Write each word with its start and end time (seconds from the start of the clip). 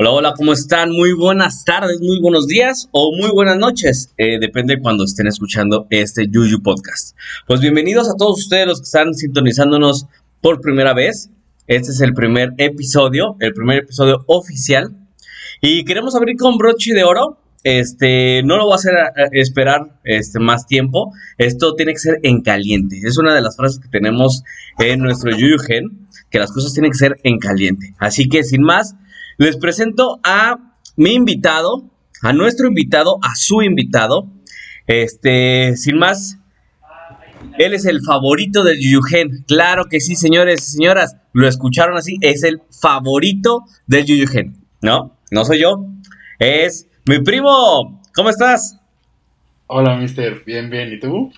Hola, 0.00 0.10
hola, 0.12 0.34
¿cómo 0.36 0.52
están? 0.52 0.92
Muy 0.92 1.12
buenas 1.12 1.64
tardes, 1.64 2.00
muy 2.00 2.20
buenos 2.20 2.46
días 2.46 2.88
o 2.92 3.10
muy 3.16 3.32
buenas 3.32 3.58
noches. 3.58 4.14
Eh, 4.16 4.38
depende 4.38 4.76
de 4.76 4.80
cuando 4.80 5.02
estén 5.02 5.26
escuchando 5.26 5.88
este 5.90 6.28
Yuyu 6.30 6.62
Podcast. 6.62 7.16
Pues 7.48 7.60
bienvenidos 7.60 8.08
a 8.08 8.14
todos 8.16 8.38
ustedes 8.38 8.68
los 8.68 8.78
que 8.78 8.84
están 8.84 9.12
sintonizándonos 9.12 10.06
por 10.40 10.60
primera 10.60 10.94
vez. 10.94 11.30
Este 11.66 11.90
es 11.90 12.00
el 12.00 12.14
primer 12.14 12.50
episodio, 12.58 13.34
el 13.40 13.52
primer 13.52 13.78
episodio 13.78 14.22
oficial. 14.28 14.94
Y 15.60 15.84
queremos 15.84 16.14
abrir 16.14 16.36
con 16.36 16.58
broche 16.58 16.94
de 16.94 17.02
oro. 17.02 17.40
Este, 17.64 18.44
no 18.44 18.56
lo 18.56 18.66
voy 18.66 18.74
a 18.74 18.76
hacer 18.76 18.94
esperar 19.32 19.98
este, 20.04 20.38
más 20.38 20.68
tiempo. 20.68 21.10
Esto 21.38 21.74
tiene 21.74 21.92
que 21.94 21.98
ser 21.98 22.20
en 22.22 22.42
caliente. 22.42 23.00
Es 23.02 23.18
una 23.18 23.34
de 23.34 23.40
las 23.40 23.56
frases 23.56 23.80
que 23.80 23.88
tenemos 23.88 24.44
en 24.78 25.00
nuestro 25.00 25.32
Yuyu 25.32 25.58
Gen, 25.58 26.06
que 26.30 26.38
las 26.38 26.52
cosas 26.52 26.72
tienen 26.72 26.92
que 26.92 26.98
ser 26.98 27.18
en 27.24 27.40
caliente. 27.40 27.96
Así 27.98 28.28
que 28.28 28.44
sin 28.44 28.62
más, 28.62 28.94
les 29.38 29.56
presento 29.56 30.20
a 30.24 30.74
mi 30.96 31.14
invitado, 31.14 31.84
a 32.22 32.32
nuestro 32.32 32.68
invitado, 32.68 33.18
a 33.22 33.34
su 33.36 33.62
invitado. 33.62 34.26
Este, 34.86 35.76
sin 35.76 35.98
más, 35.98 36.38
él 37.58 37.72
es 37.72 37.86
el 37.86 38.00
favorito 38.02 38.64
del 38.64 38.80
Yuyugen. 38.80 39.44
Claro 39.46 39.84
que 39.86 40.00
sí, 40.00 40.16
señores 40.16 40.68
y 40.68 40.72
señoras. 40.72 41.16
Lo 41.32 41.46
escucharon 41.46 41.96
así. 41.96 42.18
Es 42.20 42.42
el 42.42 42.60
favorito 42.70 43.64
del 43.86 44.04
Yuyugen. 44.06 44.56
¿No? 44.82 45.16
No 45.30 45.44
soy 45.44 45.60
yo. 45.60 45.86
Es 46.38 46.88
mi 47.06 47.20
primo. 47.20 48.02
¿Cómo 48.14 48.30
estás? 48.30 48.78
Hola, 49.68 49.96
mister. 49.96 50.42
Bien, 50.44 50.68
bien. 50.68 50.92
¿Y 50.92 50.98
tú? 50.98 51.32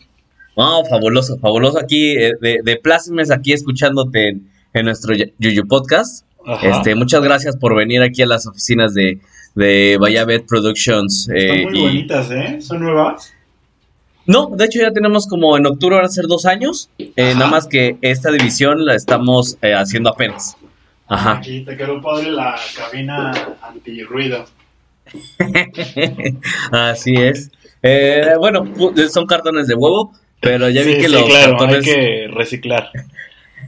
Oh, 0.54 0.84
fabuloso, 0.84 1.38
fabuloso 1.38 1.78
aquí 1.78 2.16
eh, 2.16 2.32
de, 2.40 2.60
de 2.62 2.76
plácemes 2.76 3.30
aquí 3.30 3.52
escuchándote 3.52 4.28
en, 4.28 4.50
en 4.72 4.84
nuestro 4.86 5.14
Yuyu 5.38 5.66
Podcast. 5.68 6.24
Este, 6.62 6.94
muchas 6.94 7.22
gracias 7.22 7.56
por 7.56 7.74
venir 7.74 8.02
aquí 8.02 8.22
a 8.22 8.26
las 8.26 8.46
oficinas 8.46 8.94
de, 8.94 9.18
de 9.54 9.98
Bayabet 10.00 10.46
Productions. 10.46 11.28
Están 11.28 11.58
eh, 11.58 11.64
muy 11.64 11.80
bonitas, 11.80 12.30
¿eh? 12.30 12.60
¿Son 12.60 12.80
nuevas? 12.80 13.34
No, 14.26 14.50
de 14.54 14.64
hecho 14.64 14.80
ya 14.80 14.92
tenemos 14.92 15.26
como 15.26 15.56
en 15.56 15.66
octubre 15.66 15.96
van 15.96 16.04
a 16.04 16.08
ser 16.08 16.26
dos 16.26 16.46
años. 16.46 16.88
Eh, 16.98 17.34
nada 17.34 17.48
más 17.48 17.66
que 17.66 17.96
esta 18.00 18.30
división 18.30 18.84
la 18.84 18.94
estamos 18.94 19.58
eh, 19.62 19.74
haciendo 19.74 20.10
apenas. 20.10 20.56
Ajá. 21.08 21.38
Aquí 21.38 21.60
te 21.64 21.76
quedó 21.76 22.00
padre 22.00 22.30
la 22.30 22.56
cabina 22.76 23.32
antirruido. 23.62 24.44
Así 26.70 27.14
es. 27.14 27.50
bueno, 28.38 28.64
son 29.10 29.26
cartones 29.26 29.66
de 29.66 29.74
huevo, 29.74 30.12
pero 30.40 30.70
ya 30.70 30.82
vi 30.82 30.98
que 30.98 31.08
los 31.08 31.24
cartones... 31.28 31.78
hay 31.78 31.82
que 31.82 32.28
reciclar. 32.32 32.90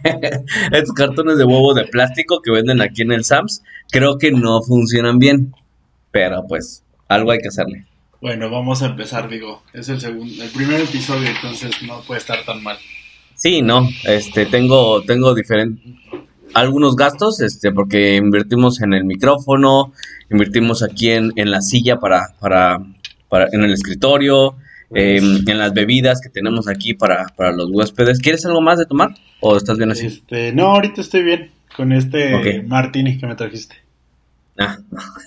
Estos 0.72 0.92
cartones 0.94 1.38
de 1.38 1.44
huevo 1.44 1.74
de 1.74 1.84
plástico 1.84 2.40
que 2.42 2.50
venden 2.50 2.80
aquí 2.80 3.02
en 3.02 3.12
el 3.12 3.24
Sams, 3.24 3.62
creo 3.90 4.18
que 4.18 4.32
no 4.32 4.62
funcionan 4.62 5.18
bien. 5.18 5.54
Pero 6.10 6.44
pues, 6.46 6.84
algo 7.08 7.30
hay 7.30 7.38
que 7.38 7.48
hacerle. 7.48 7.86
Bueno, 8.20 8.50
vamos 8.50 8.82
a 8.82 8.86
empezar, 8.86 9.28
digo. 9.28 9.62
Es 9.72 9.88
el 9.88 10.00
segundo, 10.00 10.42
el 10.42 10.50
primer 10.50 10.80
episodio, 10.80 11.28
entonces 11.28 11.82
no 11.82 12.00
puede 12.02 12.20
estar 12.20 12.44
tan 12.44 12.62
mal. 12.62 12.78
Sí, 13.34 13.62
no, 13.62 13.88
este, 14.04 14.46
tengo, 14.46 15.02
tengo 15.02 15.34
diferentes, 15.34 15.84
algunos 16.54 16.94
gastos, 16.94 17.40
este, 17.40 17.72
porque 17.72 18.14
invertimos 18.14 18.80
en 18.80 18.94
el 18.94 19.04
micrófono, 19.04 19.92
invertimos 20.30 20.82
aquí 20.82 21.10
en, 21.10 21.32
en 21.36 21.50
la 21.50 21.62
silla 21.62 21.98
para, 21.98 22.36
para, 22.38 22.78
para, 23.28 23.48
en 23.50 23.64
el 23.64 23.72
escritorio, 23.72 24.54
Em, 24.94 25.48
en 25.48 25.58
las 25.58 25.72
bebidas 25.72 26.20
que 26.20 26.28
tenemos 26.28 26.68
aquí 26.68 26.94
para, 26.94 27.26
para, 27.36 27.52
los 27.52 27.70
huéspedes. 27.70 28.20
¿Quieres 28.20 28.44
algo 28.44 28.60
más 28.60 28.78
de 28.78 28.86
tomar 28.86 29.14
o 29.40 29.56
estás 29.56 29.78
bien 29.78 29.90
así? 29.90 30.06
Este, 30.06 30.52
no, 30.52 30.66
ahorita 30.66 31.00
estoy 31.00 31.22
bien 31.22 31.50
con 31.76 31.92
este 31.92 32.62
martini 32.62 33.18
que 33.18 33.26
me 33.26 33.34
trajiste. 33.34 33.76
Ah, 34.58 34.78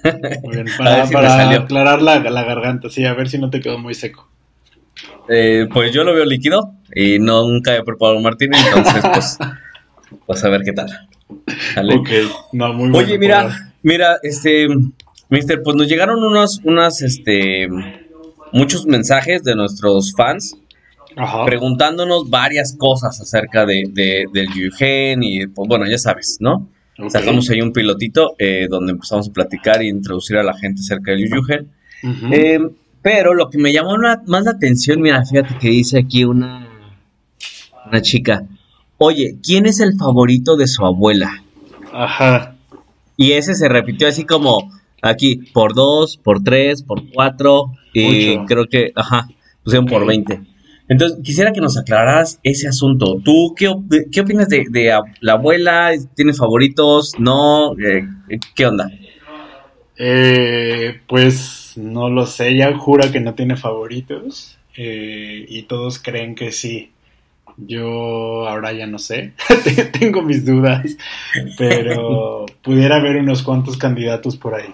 bien, 0.04 0.68
para, 0.78 1.04
aclarar 1.04 2.02
la, 2.02 2.20
la, 2.20 2.44
garganta, 2.44 2.90
sí, 2.90 3.06
a 3.06 3.14
ver 3.14 3.28
si 3.28 3.40
no 3.40 3.50
te 3.50 3.60
quedó 3.60 3.80
muy 3.80 3.96
seco. 3.96 4.30
Eh, 5.30 5.68
pues 5.74 5.92
yo 5.92 6.04
lo 6.04 6.14
veo 6.14 6.26
líquido 6.26 6.74
y 6.94 7.18
nunca 7.18 7.76
he 7.76 7.84
preparado 7.84 8.18
un 8.18 8.24
martini, 8.24 8.56
entonces 8.56 9.04
pues, 9.14 9.38
pues 10.28 10.44
a 10.44 10.50
ver 10.50 10.62
qué 10.64 10.74
tal. 10.74 10.90
no, 12.54 12.74
muy 12.74 12.90
bueno, 12.90 12.98
Oye, 13.00 13.18
mira, 13.18 13.74
mira, 13.82 14.18
este, 14.22 14.68
mister, 15.30 15.64
pues 15.64 15.76
nos 15.76 15.88
llegaron 15.88 16.24
unos, 16.24 16.62
unas, 16.64 17.02
este 17.02 17.68
muchos 18.52 18.86
mensajes 18.86 19.44
de 19.44 19.56
nuestros 19.56 20.14
fans 20.14 20.58
preguntándonos 21.46 22.30
varias 22.30 22.76
cosas 22.78 23.20
acerca 23.22 23.66
de, 23.66 23.90
del 24.32 24.54
Yugen 24.54 25.24
y 25.24 25.48
pues 25.48 25.68
bueno, 25.68 25.86
ya 25.88 25.98
sabes, 25.98 26.38
¿no? 26.40 26.68
Sacamos 27.10 27.50
ahí 27.50 27.62
un 27.62 27.74
pilotito 27.74 28.36
eh, 28.40 28.68
donde 28.70 28.94
empezamos 28.94 29.30
a 29.30 29.34
platicar 29.34 29.84
y 29.84 29.90
introducir 29.90 30.38
a 30.38 30.44
la 30.44 30.54
gente 30.54 30.82
acerca 30.82 31.12
del 31.12 31.30
Yugen. 31.30 31.72
Eh, 32.32 32.60
pero 33.02 33.34
lo 33.34 33.50
que 33.50 33.58
me 33.58 33.74
llamó 33.74 33.98
más 33.98 34.44
la 34.44 34.52
atención, 34.52 35.02
mira, 35.02 35.24
fíjate 35.26 35.58
que 35.60 35.70
dice 35.70 36.00
aquí 36.00 36.24
una, 36.24 36.68
una 37.86 38.02
chica, 38.02 38.46
oye, 38.98 39.38
¿quién 39.44 39.66
es 39.66 39.80
el 39.80 39.98
favorito 39.98 40.56
de 40.56 40.68
su 40.68 40.86
abuela? 40.86 41.44
Ajá. 41.94 42.56
Y 43.18 43.34
ese 43.34 43.56
se 43.56 43.70
repitió 43.70 44.08
así 44.08 44.26
como, 44.26 44.72
Aquí, 45.02 45.38
por 45.54 45.74
dos, 45.74 46.18
por 46.18 46.44
tres, 46.44 46.84
por 46.84 47.10
cuatro, 47.12 47.72
y 47.94 48.38
creo 48.46 48.66
que, 48.68 48.92
ajá, 48.96 49.28
pusieron 49.64 49.86
por 49.86 50.06
20. 50.06 50.42
Entonces, 50.88 51.20
quisiera 51.24 51.52
que 51.52 51.62
nos 51.62 51.78
aclararas 51.78 52.40
ese 52.44 52.68
asunto. 52.68 53.20
¿Tú 53.24 53.56
qué, 53.56 53.74
qué 54.12 54.22
opinas 54.22 54.50
de, 54.50 54.66
la 55.20 55.34
abuela? 55.34 55.92
¿Tienes 56.16 56.38
favoritos? 56.38 57.14
¿No? 57.18 57.74
Eh, 57.80 58.08
¿Qué 58.54 58.66
onda? 58.68 58.90
Eh, 59.98 61.02
pues 61.08 61.74
no 61.78 62.10
lo 62.10 62.26
sé, 62.26 62.50
ella 62.50 62.78
jura 62.78 63.12
que 63.12 63.22
no 63.22 63.34
tiene 63.34 63.56
favoritos 63.56 64.58
eh, 64.76 65.46
y 65.48 65.64
todos 65.64 66.00
creen 66.00 66.36
que 66.36 66.52
sí. 66.52 66.92
Yo 67.58 68.46
ahora 68.50 68.74
ya 68.74 68.86
no 68.86 69.00
sé, 69.00 69.32
tengo 70.00 70.22
mis 70.22 70.46
dudas, 70.46 70.98
pero 71.58 72.46
pudiera 72.62 72.98
haber 72.98 73.16
unos 73.16 73.44
cuantos 73.44 73.78
candidatos 73.78 74.36
por 74.36 74.56
ahí. 74.56 74.74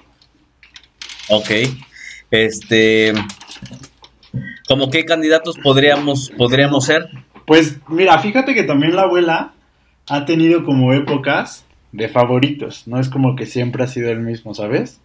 Ok. 1.30 1.50
Este. 2.32 3.14
¿Cómo 4.68 4.90
qué 4.90 5.06
candidatos 5.06 5.58
podríamos, 5.58 6.32
podríamos 6.38 6.86
ser? 6.86 7.10
Pues 7.46 7.80
mira, 7.90 8.18
fíjate 8.20 8.54
que 8.54 8.64
también 8.64 8.96
la 8.96 9.04
abuela 9.04 9.54
ha 10.08 10.26
tenido 10.26 10.64
como 10.64 10.94
épocas 10.94 11.66
de 11.92 12.08
favoritos. 12.08 12.88
No 12.88 13.00
es 13.00 13.10
como 13.10 13.36
que 13.36 13.46
siempre 13.46 13.84
ha 13.84 13.88
sido 13.88 14.10
el 14.10 14.20
mismo, 14.20 14.54
¿sabes? 14.54 15.02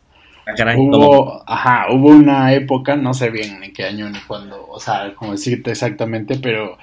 Ah, 0.47 0.75
hubo, 0.77 1.43
ajá, 1.45 1.87
hubo 1.93 2.11
una 2.11 2.55
época, 2.55 2.95
no 2.95 3.15
sé 3.15 3.31
bien 3.31 3.63
en 3.65 3.73
qué 3.73 3.85
año 3.85 4.09
ni 4.09 4.21
cuándo, 4.21 4.65
o 4.69 4.79
sea, 4.79 5.13
como 5.17 5.33
decirte 5.33 5.73
exactamente, 5.73 6.39
pero 6.41 6.79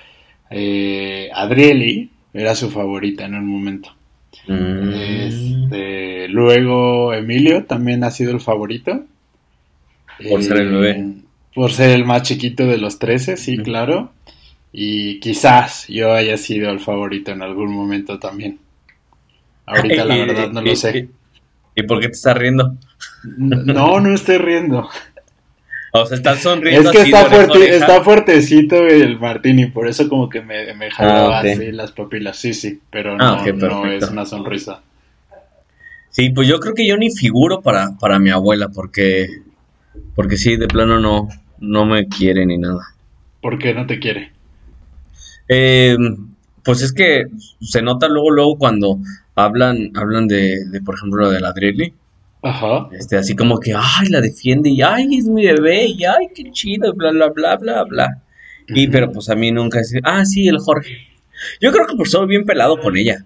eh, 0.50 1.30
Adrieli 1.34 2.12
era 2.34 2.56
su 2.56 2.70
favorita 2.70 3.24
en 3.24 3.36
un 3.36 3.48
momento. 3.48 3.90
Mm. 4.50 4.94
Este, 4.94 6.28
luego 6.28 7.14
Emilio 7.14 7.64
también 7.64 8.04
ha 8.04 8.12
sido 8.12 8.34
el 8.34 8.42
favorito. 8.42 9.06
Por 10.30 10.44
ser 10.44 10.58
el 10.58 10.72
bebé. 10.72 11.06
Por 11.54 11.72
ser 11.72 11.92
el 11.92 12.06
más 12.06 12.24
chiquito 12.24 12.66
de 12.66 12.78
los 12.78 13.00
13, 13.00 13.38
sí, 13.38 13.58
claro. 13.58 14.12
Y 14.72 15.20
quizás 15.20 15.88
yo 15.88 16.14
haya 16.14 16.38
sido 16.38 16.72
el 16.72 16.80
favorito 16.80 17.32
en 17.32 17.44
algún 17.44 17.72
momento 17.72 18.18
también. 18.20 18.60
Ahorita 19.66 20.06
la 20.06 20.16
verdad 20.18 20.50
no 20.50 20.62
lo 20.62 20.76
sé. 20.76 21.10
¿Y 21.76 21.84
por 21.84 22.00
qué 22.00 22.08
te 22.08 22.14
estás 22.14 22.38
riendo? 22.38 22.76
No, 23.38 24.00
no 24.00 24.14
estoy 24.14 24.38
riendo. 24.38 24.90
O 25.96 26.06
sea, 26.08 26.18
estás 26.18 26.42
sonriendo. 26.42 26.90
Es 26.90 26.98
que 26.98 27.04
está, 27.04 27.26
fuerte, 27.26 27.76
está 27.76 28.04
fuertecito 28.04 28.88
el 28.88 29.20
Martini, 29.20 29.68
por 29.68 29.88
eso 29.88 30.10
como 30.10 30.28
que 30.28 30.42
me, 30.42 30.74
me 30.74 30.90
jalaba 30.90 31.38
ah, 31.38 31.42
así 31.42 31.72
las 31.72 31.92
papilas. 31.92 32.38
Sí, 32.38 32.56
sí, 32.56 32.82
pero 32.90 33.16
ah, 33.20 33.44
no, 33.46 33.54
no 33.54 33.92
es 33.92 34.10
una 34.10 34.26
sonrisa. 34.26 34.82
Sí, 36.10 36.30
pues 36.30 36.48
yo 36.48 36.60
creo 36.60 36.74
que 36.74 36.88
yo 36.88 36.98
ni 36.98 37.12
figuro 37.12 37.62
para, 37.62 37.92
para 38.00 38.18
mi 38.18 38.32
abuela, 38.32 38.70
porque 38.70 39.28
porque 40.16 40.38
sí, 40.38 40.56
de 40.58 40.68
plano 40.68 41.00
no, 41.00 41.30
no 41.60 41.86
me 41.86 42.08
quiere 42.08 42.46
ni 42.46 42.58
nada. 42.58 42.96
¿Por 43.42 43.58
qué 43.58 43.74
no 43.74 43.86
te 43.86 44.00
quiere? 44.00 44.32
Eh, 45.48 45.98
pues 46.64 46.82
es 46.82 46.94
que 46.94 47.26
se 47.62 47.82
nota 47.82 48.08
luego, 48.08 48.32
luego 48.32 48.58
cuando 48.58 49.00
hablan, 49.36 49.92
hablan 49.96 50.28
de, 50.28 50.66
de 50.66 50.82
por 50.82 50.96
ejemplo, 50.96 51.30
de 51.30 51.42
la 51.42 51.52
Drilly. 51.52 51.94
Ajá. 52.42 52.90
Este, 52.92 53.18
así 53.18 53.36
como 53.36 53.60
que, 53.60 53.74
ay, 53.74 54.10
la 54.10 54.22
defiende 54.22 54.70
y, 54.70 54.82
ay, 54.82 55.18
es 55.18 55.26
mi 55.26 55.46
bebé 55.46 55.86
y, 55.86 56.04
ay, 56.04 56.28
qué 56.36 56.52
chido, 56.52 56.94
bla, 56.94 57.12
bla, 57.12 57.30
bla, 57.30 57.58
bla, 57.58 57.84
bla. 57.84 58.22
Y, 58.68 58.88
pero 58.88 59.12
pues 59.12 59.30
a 59.30 59.36
mí 59.36 59.52
nunca 59.52 59.80
es, 59.80 59.94
ah, 60.04 60.26
sí, 60.26 60.48
el 60.48 60.60
Jorge. 60.60 60.98
Yo 61.60 61.72
creo 61.72 61.86
que 61.88 61.96
por 61.96 62.08
soy 62.08 62.28
bien 62.28 62.46
pelado 62.46 62.80
con 62.80 62.96
ella. 62.96 63.26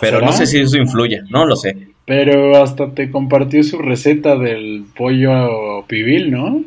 Pero 0.00 0.20
no 0.20 0.32
sé 0.32 0.46
si 0.46 0.58
eso 0.58 0.76
influye, 0.76 1.22
no 1.30 1.44
lo 1.44 1.56
sé. 1.56 1.88
Pero 2.08 2.60
hasta 2.62 2.92
te 2.94 3.10
compartió 3.10 3.62
su 3.62 3.78
receta 3.78 4.36
del 4.36 4.86
pollo 4.96 5.84
pibil, 5.86 6.30
¿no? 6.32 6.64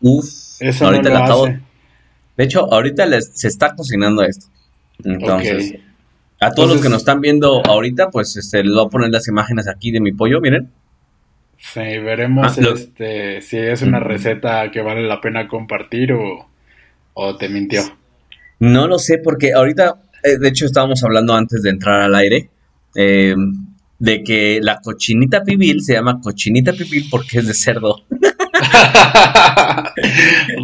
Uf, 0.00 0.24
eso 0.60 0.84
ahorita 0.86 1.10
no 1.10 1.18
lo 1.18 1.24
hace. 1.24 1.60
De 2.36 2.44
hecho, 2.44 2.72
ahorita 2.72 3.04
les, 3.06 3.32
se 3.34 3.48
está 3.48 3.74
cocinando 3.74 4.22
esto. 4.22 4.46
Entonces, 5.04 5.74
a 6.40 6.52
todos 6.52 6.70
los 6.70 6.82
que 6.82 6.88
nos 6.88 6.98
están 6.98 7.20
viendo 7.20 7.60
ahorita, 7.66 8.10
pues 8.10 8.36
este, 8.36 8.62
les 8.62 8.72
voy 8.72 8.86
a 8.86 8.88
poner 8.88 9.10
las 9.10 9.26
imágenes 9.26 9.66
aquí 9.68 9.90
de 9.90 10.00
mi 10.00 10.12
pollo, 10.12 10.40
miren. 10.40 10.70
Sí, 11.58 11.80
veremos 11.80 12.56
Ah, 12.56 12.62
lo- 12.62 12.74
este, 12.74 13.40
si 13.42 13.56
es 13.58 13.82
una 13.82 13.98
Ujú. 13.98 14.08
receta 14.08 14.70
que 14.70 14.80
vale 14.80 15.02
la 15.02 15.20
pena 15.20 15.48
compartir 15.48 16.12
o, 16.12 16.48
o 17.14 17.36
te 17.36 17.48
mintió. 17.48 17.82
No 18.60 18.86
lo 18.86 18.98
sé 18.98 19.18
porque 19.18 19.52
ahorita, 19.52 19.96
eh, 20.22 20.38
de 20.38 20.48
hecho 20.48 20.66
estábamos 20.66 21.02
hablando 21.02 21.34
antes 21.34 21.62
de 21.62 21.70
entrar 21.70 22.00
al 22.00 22.14
aire, 22.14 22.48
eh, 22.94 23.34
de 23.98 24.22
que 24.22 24.60
la 24.62 24.80
cochinita 24.80 25.42
pibil 25.42 25.82
se 25.82 25.94
llama 25.94 26.20
cochinita 26.20 26.72
pibil 26.72 27.06
porque 27.10 27.38
es 27.38 27.46
de 27.48 27.54
cerdo. 27.54 28.04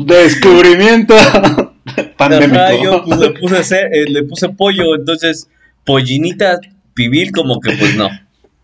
Descubrimiento 0.06 1.14
pandémico. 2.16 2.54
Ajá, 2.60 2.82
yo 2.82 3.04
pues, 3.04 3.18
le, 3.18 3.30
puse 3.30 3.80
eh, 3.80 4.04
le 4.08 4.22
puse 4.24 4.48
pollo, 4.50 4.94
entonces 4.96 5.48
pollinita 5.84 6.58
pibil 6.94 7.32
como 7.32 7.60
que 7.60 7.72
pues 7.72 7.96
no. 7.96 8.08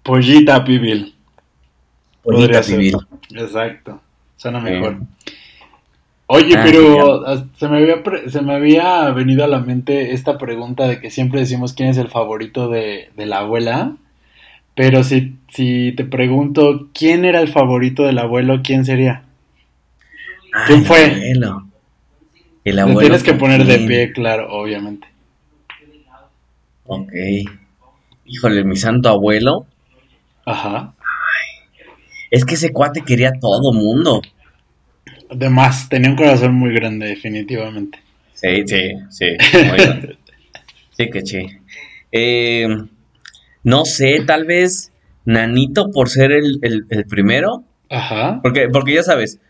Pollita 0.03 0.65
pibil. 0.65 1.15
Pollita 2.23 2.63
pibil. 2.63 2.97
Exacto. 3.35 4.01
Suena 4.37 4.61
mejor. 4.61 4.99
Oye, 6.27 6.55
Ah, 6.57 6.63
pero 6.65 7.25
se 7.57 7.69
me, 7.69 7.79
había, 7.79 8.05
pre- 8.05 8.31
se 8.31 8.41
me 8.41 8.55
había 8.55 9.11
venido 9.11 9.43
a 9.43 9.49
la 9.49 9.59
mente 9.59 10.13
esta 10.13 10.39
pregunta 10.39 10.87
de 10.87 11.01
que 11.01 11.11
siempre 11.11 11.41
decimos 11.41 11.73
quién 11.73 11.89
es 11.89 11.99
el 11.99 12.07
favorito 12.09 12.69
de, 12.69 13.11
de 13.17 13.27
la 13.27 13.39
abuela. 13.39 13.97
Pero 14.81 15.05
si, 15.05 15.37
si 15.51 15.93
te 15.93 16.07
pregunto 16.07 16.89
quién 16.95 17.27
era 17.27 17.43
el 17.43 17.49
favorito 17.49 18.05
del 18.05 18.19
abuelo, 18.19 18.63
¿quién 18.65 18.87
sería? 18.87 19.25
¿Quién 20.67 20.79
el 20.79 20.85
fue? 20.87 21.05
abuelo. 21.05 21.69
El 22.65 22.75
Te 22.77 22.81
abuelo. 22.81 23.01
tienes 23.01 23.23
que 23.23 23.33
¿con 23.33 23.41
poner 23.41 23.65
de 23.67 23.79
pie, 23.81 24.11
claro, 24.13 24.51
obviamente. 24.51 25.07
Ok. 26.87 27.13
Híjole, 28.25 28.65
mi 28.65 28.77
santo 28.77 29.11
abuelo. 29.11 29.67
Ajá. 30.47 30.95
Es 32.31 32.47
que 32.47 32.55
ese 32.55 32.73
cuate 32.73 33.03
quería 33.03 33.29
a 33.29 33.39
todo 33.39 33.75
mundo. 33.75 34.23
Además, 35.29 35.91
tenía 35.91 36.09
un 36.09 36.17
corazón 36.17 36.55
muy 36.55 36.73
grande, 36.73 37.07
definitivamente. 37.07 37.99
Sí, 38.33 38.63
sí, 38.67 38.93
sí. 39.11 39.27
Sí 40.97 41.11
que 41.11 41.21
sí. 41.21 41.47
Eh, 42.13 42.67
no 43.63 43.85
sé, 43.85 44.23
tal 44.27 44.45
vez 44.47 44.93
Nanito 45.25 45.91
por 45.91 46.09
ser 46.09 46.33
el, 46.33 46.59
el- 46.63 46.85
el 46.91 47.05
primero. 47.07 47.65
Ajá, 47.89 48.41
Porque, 48.43 48.69
porque 48.73 48.95
ya 48.95 49.03
sabes, 49.03 49.41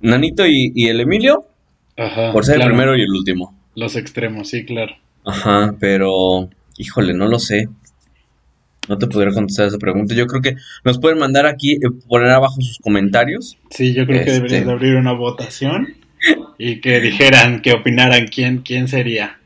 Nanito 0.00 0.46
y, 0.46 0.72
y 0.74 0.88
el 0.88 1.00
Emilio 1.00 1.46
ajá. 1.96 2.32
por 2.32 2.44
ser 2.46 2.56
claro. 2.56 2.70
el 2.70 2.76
primero 2.76 2.96
y 2.96 3.02
el 3.02 3.10
último. 3.10 3.54
Los 3.74 3.94
extremos, 3.96 4.48
sí, 4.48 4.64
claro. 4.64 4.94
Ajá, 5.24 5.74
pero 5.78 6.48
híjole, 6.78 7.12
no 7.14 7.28
lo 7.28 7.38
sé. 7.38 7.68
No 8.88 8.96
te 8.98 9.06
podría 9.06 9.32
contestar 9.32 9.66
esa 9.68 9.78
pregunta. 9.78 10.14
Yo 10.14 10.26
creo 10.26 10.40
que 10.42 10.56
nos 10.84 10.98
pueden 10.98 11.18
mandar 11.18 11.46
aquí, 11.46 11.72
eh, 11.74 11.78
poner 12.08 12.30
abajo 12.30 12.56
sus 12.60 12.78
comentarios. 12.78 13.56
Sí, 13.70 13.92
yo 13.92 14.06
creo 14.06 14.18
que 14.24 14.30
Este. 14.30 14.32
deberías 14.32 14.64
de 14.66 14.72
abrir 14.72 14.96
una 14.96 15.12
votación 15.12 15.94
y 16.58 16.80
que 16.80 17.00
dijeran, 17.00 17.60
que 17.62 17.72
opinaran 17.72 18.26
quién, 18.28 18.58
quién 18.62 18.88
sería. 18.88 19.38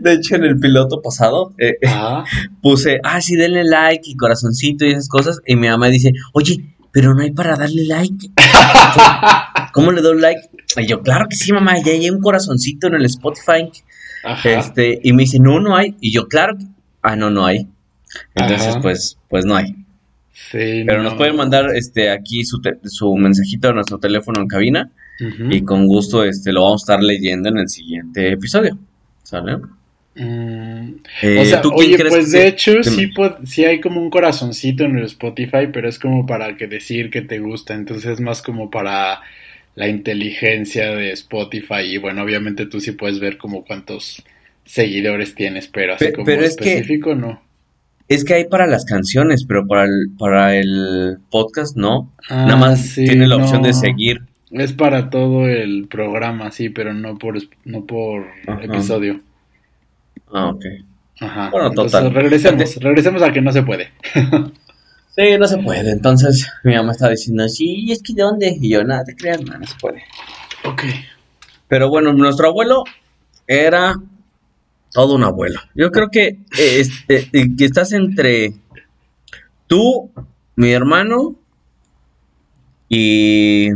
De 0.00 0.12
hecho, 0.14 0.36
en 0.36 0.44
el 0.44 0.58
piloto 0.58 1.00
pasado 1.02 1.52
eh, 1.58 1.74
Ajá. 1.86 2.24
puse, 2.62 3.00
ah, 3.02 3.20
sí, 3.20 3.36
denle 3.36 3.64
like 3.64 4.08
y 4.10 4.16
corazoncito 4.16 4.84
y 4.84 4.90
esas 4.92 5.08
cosas. 5.08 5.40
Y 5.46 5.56
mi 5.56 5.68
mamá 5.68 5.88
dice, 5.88 6.12
oye, 6.32 6.74
pero 6.92 7.14
no 7.14 7.22
hay 7.22 7.32
para 7.32 7.56
darle 7.56 7.84
like. 7.86 8.28
¿Cómo 9.72 9.92
le 9.92 10.00
doy 10.02 10.20
like? 10.20 10.40
Y 10.76 10.86
yo, 10.86 11.02
claro 11.02 11.26
que 11.28 11.36
sí, 11.36 11.52
mamá, 11.52 11.74
ya 11.84 11.92
hay 11.92 12.08
un 12.10 12.20
corazoncito 12.20 12.86
en 12.86 12.94
el 12.94 13.04
Spotify. 13.06 13.70
Ajá. 14.24 14.50
Este, 14.58 15.00
y 15.02 15.12
me 15.12 15.22
dice, 15.24 15.38
no, 15.38 15.60
no 15.60 15.76
hay. 15.76 15.96
Y 16.00 16.12
yo, 16.12 16.28
claro 16.28 16.56
que. 16.56 16.64
Ah, 17.02 17.16
no, 17.16 17.30
no 17.30 17.44
hay. 17.44 17.68
Entonces, 18.34 18.68
Ajá. 18.68 18.80
pues, 18.80 19.18
pues 19.28 19.44
no 19.44 19.56
hay. 19.56 19.74
Sí, 20.32 20.82
Pero 20.86 20.98
no. 20.98 21.04
nos 21.10 21.14
pueden 21.14 21.36
mandar 21.36 21.66
este 21.74 22.10
aquí 22.10 22.44
su, 22.44 22.60
te- 22.60 22.78
su 22.84 23.14
mensajito 23.16 23.68
a 23.68 23.72
nuestro 23.72 23.98
teléfono 23.98 24.40
en 24.40 24.46
cabina. 24.48 24.90
Y 25.50 25.62
con 25.62 25.86
gusto 25.86 26.24
este 26.24 26.52
lo 26.52 26.62
vamos 26.64 26.82
a 26.82 26.94
estar 26.94 27.02
leyendo 27.04 27.48
en 27.48 27.58
el 27.58 27.68
siguiente 27.68 28.32
episodio. 28.32 28.76
¿Sale? 29.24 29.56
Mm, 30.16 30.94
Eh, 31.22 31.38
o 31.40 31.44
sea, 31.44 31.60
¿tú 31.60 31.72
quién 31.72 31.94
oye, 31.94 32.04
pues 32.08 32.30
que- 32.30 32.38
de 32.38 32.46
hecho 32.46 32.82
sí, 32.84 33.10
sí 33.46 33.64
hay 33.64 33.80
como 33.80 34.00
un 34.00 34.10
corazoncito 34.10 34.84
en 34.84 34.96
el 34.98 35.04
Spotify, 35.06 35.66
pero 35.72 35.88
es 35.88 35.98
como 35.98 36.24
para 36.24 36.56
que 36.56 36.68
decir 36.68 37.10
que 37.10 37.22
te 37.22 37.40
gusta, 37.40 37.74
entonces 37.74 38.12
es 38.12 38.20
más 38.20 38.40
como 38.40 38.70
para 38.70 39.20
la 39.74 39.88
inteligencia 39.88 40.90
de 40.94 41.10
Spotify 41.10 41.80
y 41.82 41.98
bueno, 41.98 42.22
obviamente 42.22 42.66
tú 42.66 42.80
sí 42.80 42.92
puedes 42.92 43.18
ver 43.18 43.38
como 43.38 43.64
cuántos 43.64 44.22
seguidores 44.64 45.34
tienes, 45.34 45.66
pero 45.66 45.94
así 45.94 46.04
Pe- 46.06 46.12
como 46.12 46.26
pero 46.26 46.44
es 46.44 46.56
que- 46.56 46.64
específico 46.74 47.16
no. 47.16 47.42
Es 48.06 48.22
que 48.24 48.34
hay 48.34 48.44
para 48.44 48.66
las 48.66 48.84
canciones, 48.84 49.44
pero 49.48 49.66
para 49.66 49.84
el, 49.84 50.10
para 50.18 50.54
el 50.56 51.16
podcast 51.30 51.74
no. 51.74 52.12
Nada 52.28 52.52
Ah, 52.52 52.56
más 52.56 52.80
sí, 52.82 53.04
tiene 53.06 53.26
la 53.26 53.36
opción 53.36 53.62
de 53.62 53.72
seguir. 53.72 54.20
Es 54.54 54.72
para 54.72 55.10
todo 55.10 55.46
el 55.46 55.88
programa, 55.88 56.50
sí, 56.52 56.68
pero 56.68 56.94
no 56.94 57.18
por, 57.18 57.38
no 57.64 57.84
por 57.84 58.26
Ajá. 58.46 58.62
episodio. 58.62 59.20
Ah, 60.32 60.50
ok. 60.50 60.64
Ajá. 61.20 61.50
Bueno, 61.50 61.68
Entonces, 61.68 62.00
total. 62.00 62.14
regresemos, 62.14 62.76
regresemos 62.76 63.22
a 63.22 63.32
que 63.32 63.40
no 63.40 63.52
se 63.52 63.62
puede. 63.62 63.90
Sí, 65.16 65.38
no 65.38 65.46
se 65.46 65.58
puede. 65.58 65.92
Entonces 65.92 66.50
mi 66.64 66.74
mamá 66.74 66.90
estaba 66.90 67.12
diciendo, 67.12 67.48
sí, 67.48 67.86
es 67.92 68.02
que 68.02 68.14
¿dónde? 68.14 68.56
Y 68.60 68.68
yo, 68.70 68.82
nada, 68.82 69.04
te 69.04 69.14
creas, 69.14 69.40
no, 69.42 69.56
no 69.56 69.64
se 69.64 69.76
puede. 69.80 70.02
Ok. 70.64 70.82
Pero 71.68 71.88
bueno, 71.88 72.12
nuestro 72.12 72.48
abuelo 72.48 72.82
era 73.46 73.94
todo 74.92 75.14
un 75.14 75.22
abuelo. 75.22 75.60
Yo 75.76 75.92
creo 75.92 76.08
que, 76.10 76.26
eh, 76.58 76.80
este, 76.80 77.30
que 77.30 77.64
estás 77.64 77.92
entre 77.92 78.54
tú, 79.68 80.10
mi 80.56 80.72
hermano 80.72 81.36
y 82.88 83.68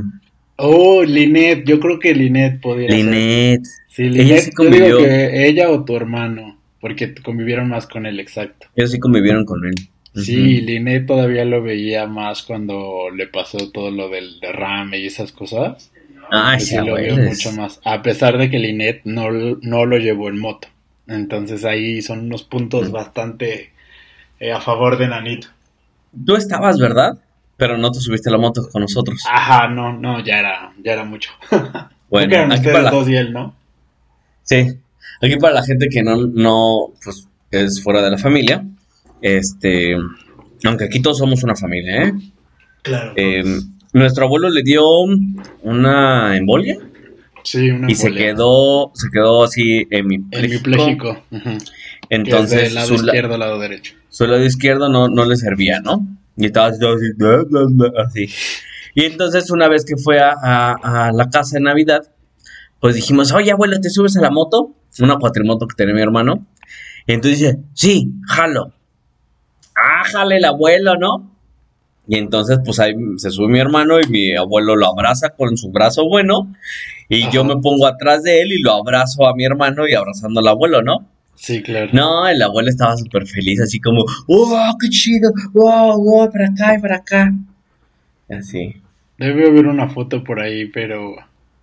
Oh, 0.61 1.05
Linet, 1.05 1.65
yo 1.65 1.79
creo 1.79 2.01
que 2.01 2.13
Linet 2.13 2.61
podría 2.61 2.89
ser. 2.89 2.99
Linet. 2.99 3.65
Sí, 3.87 4.03
Ella 4.03 4.23
Linet, 4.23 4.45
sí 4.45 4.51
yo 4.59 4.71
digo 4.71 4.99
que 4.99 5.49
ella 5.49 5.71
o 5.71 5.85
tu 5.85 5.95
hermano, 5.95 6.59
porque 6.81 7.15
convivieron 7.15 7.69
más 7.69 7.87
con 7.87 8.07
él, 8.07 8.19
exacto. 8.19 8.67
Ellos 8.75 8.91
sí 8.91 8.99
convivieron 8.99 9.45
con 9.45 9.65
él. 9.65 9.75
Sí, 10.17 10.61
Linet 10.63 11.07
todavía 11.07 11.45
lo 11.45 11.63
veía 11.63 12.09
más 12.09 12.43
cuando 12.43 13.09
le 13.15 13.29
pasó 13.29 13.71
todo 13.71 13.93
lo 13.93 14.09
del 14.09 14.41
derrame 14.41 14.99
y 14.99 15.07
esas 15.07 15.31
cosas. 15.31 15.93
Ah, 16.31 16.59
sí, 16.59 16.77
lo 16.77 16.97
vio 16.97 17.17
mucho 17.17 17.53
más. 17.53 17.81
A 17.85 18.03
pesar 18.03 18.37
de 18.37 18.51
que 18.51 18.59
Linet 18.59 19.03
no, 19.05 19.31
no 19.31 19.87
lo 19.87 19.97
llevó 19.99 20.29
en 20.29 20.41
moto. 20.41 20.67
Entonces 21.07 21.65
ahí 21.65 22.03
son 22.03 22.21
unos 22.21 22.43
puntos 22.43 22.91
bastante 22.91 23.71
eh, 24.41 24.51
a 24.51 24.61
favor 24.61 24.99
de 24.99 25.07
Nanito. 25.07 25.49
Tú 26.27 26.35
estabas, 26.35 26.81
¿verdad? 26.81 27.17
Pero 27.59 27.77
no 27.77 27.91
te 27.91 28.01
subiste 28.01 28.31
a 28.31 28.33
la 28.33 28.39
moto 28.39 28.67
con 28.73 28.81
nosotros. 28.83 29.23
Ajá, 29.31 29.69
no, 29.69 29.93
no, 29.93 30.25
ya 30.25 30.39
era, 30.39 30.73
ya 30.83 30.93
era 30.95 31.05
mucho. 31.05 31.31
Bueno, 32.11 32.35
eran 32.35 32.51
aquí 32.53 32.65
para 32.65 32.85
la, 32.85 32.91
dos 32.91 33.07
y 33.07 33.17
él, 33.17 33.35
¿no? 33.35 33.55
sí, 34.43 34.67
aquí 35.21 35.37
para 35.37 35.53
la 35.53 35.63
gente 35.63 35.89
que 35.91 36.03
no, 36.03 36.17
no, 36.27 36.95
pues, 37.05 37.29
es 37.51 37.83
fuera 37.83 38.01
de 38.01 38.11
la 38.11 38.17
familia, 38.17 38.65
este, 39.21 39.95
aunque 40.65 40.85
aquí 40.85 41.03
todos 41.03 41.19
somos 41.19 41.45
una 41.45 41.55
familia, 41.55 42.05
¿eh? 42.05 42.13
Claro. 42.81 43.13
Eh, 43.15 43.45
nuestro 43.93 44.25
abuelo 44.25 44.49
le 44.49 44.63
dio 44.63 44.83
una 45.63 46.35
embolia 46.39 46.79
sí, 47.43 47.71
una 47.71 47.91
y 47.91 47.95
se 47.95 48.11
quedó, 48.11 48.91
se 48.95 49.11
quedó 49.11 49.45
así 49.45 49.87
hemipléjico. 49.91 50.65
Hemipléjico. 50.71 51.23
Entonces, 52.09 52.63
del 52.63 52.75
lado 52.75 52.87
su, 52.89 52.95
la- 53.05 53.13
izquierdo, 53.13 53.37
lado 53.37 53.59
derecho. 53.59 53.95
su 54.09 54.27
lado 54.27 54.43
izquierdo 54.45 54.89
no, 54.89 55.09
no 55.09 55.27
le 55.27 55.37
servía, 55.37 55.81
¿no? 55.81 56.07
Y 56.39 56.47
estaba 56.47 56.69
así, 56.69 56.79
así. 57.99 58.27
Y 58.95 59.05
entonces 59.05 59.51
una 59.51 59.69
vez 59.69 59.85
que 59.85 59.97
fue 59.97 60.19
a, 60.21 60.33
a- 60.33 61.13
la 61.13 61.29
casa 61.31 61.59
de 61.59 61.63
Navidad, 61.65 62.03
pues 62.81 62.95
dijimos, 62.95 63.33
oye 63.33 63.51
abuelo, 63.53 63.79
¿te 63.81 63.91
subes 63.91 64.17
a 64.17 64.21
la 64.21 64.31
moto? 64.31 64.75
Una 65.01 65.19
cuatrimoto 65.19 65.67
que 65.67 65.75
tenía 65.77 65.95
mi 65.95 66.01
hermano. 66.03 66.47
Y 67.07 67.13
entonces 67.13 67.39
dice, 67.41 67.59
sí, 67.75 68.13
jalo. 68.29 68.73
Ah, 69.77 70.05
jale 70.05 70.37
el 70.39 70.45
abuelo, 70.45 70.97
¿no? 70.97 71.35
Y 72.07 72.17
entonces 72.17 72.59
pues 72.65 72.81
ahí 72.81 72.95
se 73.19 73.31
sube 73.31 73.49
mi 73.49 73.59
hermano 73.59 74.01
y 74.01 74.07
mi 74.09 74.35
abuelo 74.35 74.77
lo 74.77 74.87
abraza 74.87 75.31
con 75.31 75.57
su 75.57 75.71
brazo 75.71 76.09
bueno. 76.09 76.53
Y 77.09 77.31
yo 77.31 77.45
me 77.45 77.57
pongo 77.57 77.87
atrás 77.87 78.23
de 78.23 78.41
él 78.43 78.53
y 78.53 78.63
lo 78.63 78.73
abrazo 78.73 79.27
a 79.27 79.35
mi 79.35 79.45
hermano 79.45 79.87
y 79.87 79.95
abrazando 79.95 80.41
al 80.41 80.49
abuelo, 80.49 80.83
¿no? 80.83 81.07
Sí, 81.39 81.63
claro. 81.63 81.91
No, 81.93 82.27
el 82.29 82.43
abuelo 82.43 82.69
estaba 82.69 82.97
súper 82.97 83.27
feliz, 83.27 83.61
así 83.61 83.79
como, 83.81 84.05
¡wow, 84.27 84.77
qué 84.81 84.89
chido! 84.89 85.31
¡wow, 85.55 85.97
wow, 86.03 86.31
para 86.33 86.47
acá 86.49 86.75
y 86.77 86.81
para 86.81 86.97
acá! 86.97 87.33
Así. 88.29 88.77
Debe 89.19 89.49
haber 89.49 89.67
una 89.67 89.89
foto 89.89 90.23
por 90.25 90.41
ahí, 90.41 90.67
pero 90.67 91.17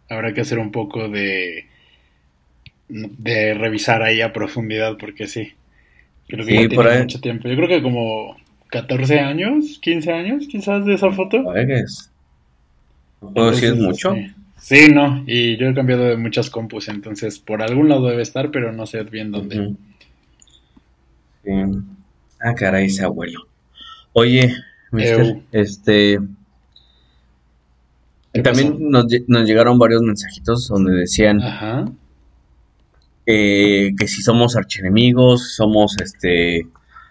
habrá 0.09 0.33
que 0.33 0.41
hacer 0.41 0.59
un 0.59 0.71
poco 0.71 1.09
de 1.09 1.67
de 2.87 3.53
revisar 3.55 4.03
ahí 4.03 4.21
a 4.21 4.31
profundidad 4.33 4.97
porque 4.97 5.27
sí. 5.27 5.53
Creo 6.27 6.45
que 6.45 6.53
Sí, 6.53 6.69
ya 6.69 6.69
por 6.69 6.85
tiene 6.85 6.89
ahí. 6.89 7.01
mucho 7.01 7.21
tiempo. 7.21 7.47
Yo 7.49 7.55
creo 7.55 7.67
que 7.69 7.81
como 7.81 8.35
14 8.69 9.19
años, 9.19 9.79
15 9.81 10.11
años 10.13 10.47
quizás 10.49 10.85
de 10.85 10.95
esa 10.95 11.11
foto. 11.11 11.43
Juegues. 11.43 12.11
No 13.21 13.33
puedo 13.33 13.51
decir 13.51 13.69
Entonces, 13.69 13.85
mucho. 13.87 14.13
Sí. 14.13 14.33
Sí, 14.65 14.91
no, 14.91 15.23
y 15.27 15.57
yo 15.57 15.67
he 15.67 15.75
cambiado 15.75 16.05
de 16.05 16.17
muchas 16.17 16.49
compus, 16.49 16.87
entonces 16.87 17.37
por 17.37 17.61
algún 17.61 17.87
lado 17.87 18.07
debe 18.07 18.23
estar, 18.23 18.49
pero 18.49 18.71
no 18.71 18.87
sé 18.87 19.03
bien 19.03 19.31
dónde. 19.31 19.59
Ujú. 19.59 19.77
Sí. 21.43 21.51
Ah, 22.39 22.55
caray, 22.55 22.87
ese 22.87 23.03
abuelo. 23.03 23.47
Oye, 24.13 24.55
mister, 24.91 25.19
Eu. 25.19 25.43
este, 25.51 26.17
También 28.43 28.89
nos, 28.89 29.05
nos, 29.27 29.45
llegaron 29.47 29.77
varios 29.77 30.01
mensajitos 30.01 30.67
donde 30.67 30.93
decían 30.93 31.41
eh, 33.27 33.91
que 33.95 34.07
si 34.07 34.23
somos 34.23 34.55
archienemigos, 34.55 35.53
somos 35.53 35.95
este 36.01 36.67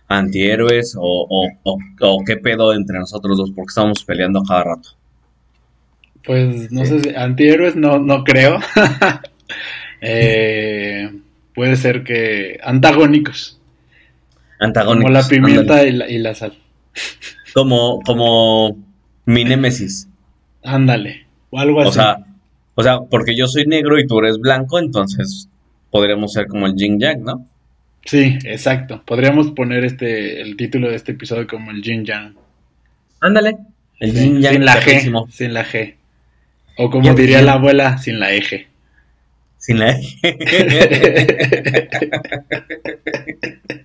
antihéroes 0.08 0.96
o, 0.99 1.49
o, 1.62 2.25
qué 2.26 2.37
pedo 2.37 2.75
entre 2.75 2.99
nosotros 2.99 3.38
dos 3.38 3.52
porque 3.52 3.70
estamos 3.70 4.02
peleando 4.02 4.42
cada 4.42 4.64
rato. 4.64 4.88
Pues 6.25 6.73
no 6.73 6.85
sé 6.87 7.00
si 7.00 7.14
antihéroes 7.14 7.76
no, 7.76 7.99
no 7.99 8.25
creo. 8.25 8.59
eh, 10.00 11.11
puede 11.54 11.76
ser 11.76 12.02
que 12.02 12.59
antagónicos. 12.62 13.61
Antagónicos. 14.59 15.04
Como 15.04 15.14
la 15.14 15.28
pimienta 15.28 15.85
y 15.85 15.93
la, 15.93 16.09
y 16.09 16.19
la, 16.19 16.35
sal. 16.35 16.59
Como, 17.54 18.00
como 18.00 18.76
mi 19.26 19.45
némesis. 19.45 20.09
Ándale, 20.64 21.26
o 21.50 21.61
algo 21.61 21.83
así. 21.83 21.90
O 21.90 21.93
sea, 21.93 22.19
o 22.75 22.83
sea, 22.83 23.00
porque 23.02 23.37
yo 23.37 23.47
soy 23.47 23.64
negro 23.66 23.99
y 23.99 24.07
tú 24.09 24.19
eres 24.19 24.38
blanco, 24.38 24.81
entonces 24.81 25.49
podríamos 25.90 26.33
ser 26.33 26.49
como 26.49 26.66
el 26.66 26.75
Jin 26.75 26.99
Yang, 26.99 27.23
¿no? 27.23 27.47
Sí, 28.04 28.38
exacto. 28.45 29.02
Podríamos 29.07 29.52
poner 29.52 29.85
este 29.85 30.40
el 30.40 30.57
título 30.57 30.90
de 30.90 30.97
este 30.97 31.12
episodio 31.12 31.47
como 31.47 31.71
el 31.71 31.83
Jin 31.83 32.04
Yang. 32.04 32.35
Ándale. 33.21 33.59
El 34.00 34.12
Jin 34.12 34.40
Yang. 34.40 34.54
Sin 34.54 34.64
la 34.64 34.81
G. 34.81 35.31
Sin 35.31 35.54
la 35.54 35.64
G. 35.64 35.95
O 36.76 36.90
como 36.90 37.14
diría 37.14 37.43
la 37.43 37.54
abuela, 37.54 37.99
sin 37.99 38.19
la 38.19 38.33
eje. 38.33 38.69
Sin 39.59 39.78
la 39.78 39.90
eje. 39.90 40.33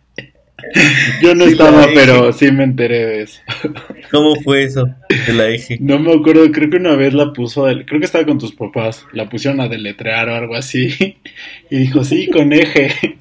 Yo 1.21 1.35
no 1.35 1.45
estaba, 1.45 1.87
pero 1.93 2.31
sí 2.33 2.51
me 2.51 2.63
enteré 2.63 3.05
de 3.05 3.21
eso. 3.23 3.41
¿Cómo 4.11 4.35
fue 4.41 4.63
eso? 4.63 4.89
De 5.27 5.33
la 5.33 5.47
eje. 5.47 5.77
No 5.79 5.99
me 5.99 6.13
acuerdo, 6.13 6.51
creo 6.51 6.69
que 6.69 6.77
una 6.77 6.95
vez 6.95 7.13
la 7.13 7.33
puso, 7.33 7.63
creo 7.63 7.99
que 7.99 8.05
estaba 8.05 8.25
con 8.25 8.37
tus 8.37 8.53
papás, 8.53 9.05
la 9.13 9.29
pusieron 9.29 9.61
a 9.61 9.67
deletrear 9.67 10.29
o 10.29 10.35
algo 10.35 10.55
así. 10.55 11.17
Y 11.69 11.77
dijo, 11.77 12.03
sí, 12.03 12.27
con 12.27 12.51
eje. 12.51 13.19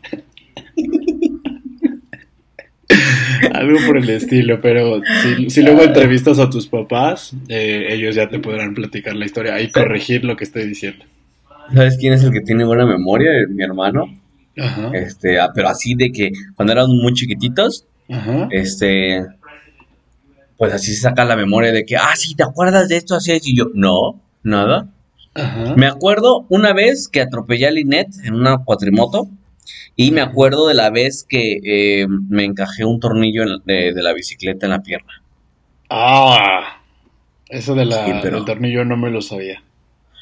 Algo 3.54 3.78
por 3.87 3.99
el 3.99 4.09
estilo, 4.11 4.61
pero 4.61 5.00
si, 5.49 5.62
luego 5.62 5.83
entrevistas 5.83 6.38
a 6.38 6.49
tus 6.49 6.66
papás, 6.66 7.35
eh, 7.49 7.87
ellos 7.90 8.14
ya 8.14 8.28
te 8.28 8.38
podrán 8.38 8.75
platicar 8.75 9.14
la 9.14 9.26
historia 9.26 9.61
y 9.61 9.71
corregir 9.71 10.25
lo 10.25 10.37
que 10.37 10.45
estoy 10.45 10.66
diciendo. 10.66 11.04
¿Sabes 11.75 11.99
quién 11.99 12.14
es 12.14 12.25
el 12.25 12.33
que 12.33 12.40
tiene 12.40 12.64
buena 12.64 12.87
memoria? 12.87 13.30
Mi 13.49 13.62
hermano. 13.62 14.07
Este, 14.92 15.38
ah, 15.38 15.50
pero 15.54 15.68
así 15.68 15.95
de 15.95 16.11
que 16.11 16.33
cuando 16.57 16.73
éramos 16.73 16.97
muy 16.97 17.12
chiquititos, 17.12 17.87
este, 18.50 19.25
pues 20.57 20.73
así 20.73 20.95
se 20.95 21.02
saca 21.02 21.25
la 21.25 21.37
memoria 21.37 21.73
de 21.73 21.85
que, 21.85 21.97
ah, 21.97 22.16
sí, 22.16 22.35
¿te 22.35 22.42
acuerdas 22.42 22.88
de 22.88 22.97
esto? 22.97 23.14
Así 23.14 23.33
es, 23.33 23.47
y 23.47 23.57
yo, 23.57 23.66
no, 23.75 24.21
nada. 24.42 24.88
Me 25.76 25.87
acuerdo 25.87 26.47
una 26.49 26.73
vez 26.73 27.07
que 27.07 27.21
atropellé 27.21 27.68
a 27.68 27.71
Linet 27.71 28.09
en 28.25 28.35
una 28.35 28.59
cuatrimoto 28.64 29.28
y 29.96 30.10
me 30.10 30.20
acuerdo 30.20 30.68
de 30.68 30.75
la 30.75 30.90
vez 30.90 31.25
que 31.28 31.60
eh, 31.62 32.06
me 32.08 32.44
encajé 32.44 32.84
un 32.84 33.00
tornillo 33.00 33.44
de, 33.64 33.92
la 33.94 34.12
bicicleta 34.12 34.66
en 34.66 34.70
la 34.70 34.82
pierna. 34.82 35.22
Ah, 35.90 36.80
eso 37.48 37.75
de 37.75 37.84
la, 37.84 38.20
del 38.20 38.44
tornillo 38.44 38.84
no 38.84 38.96
me 38.96 39.10
lo 39.10 39.22
sabía. 39.22 39.62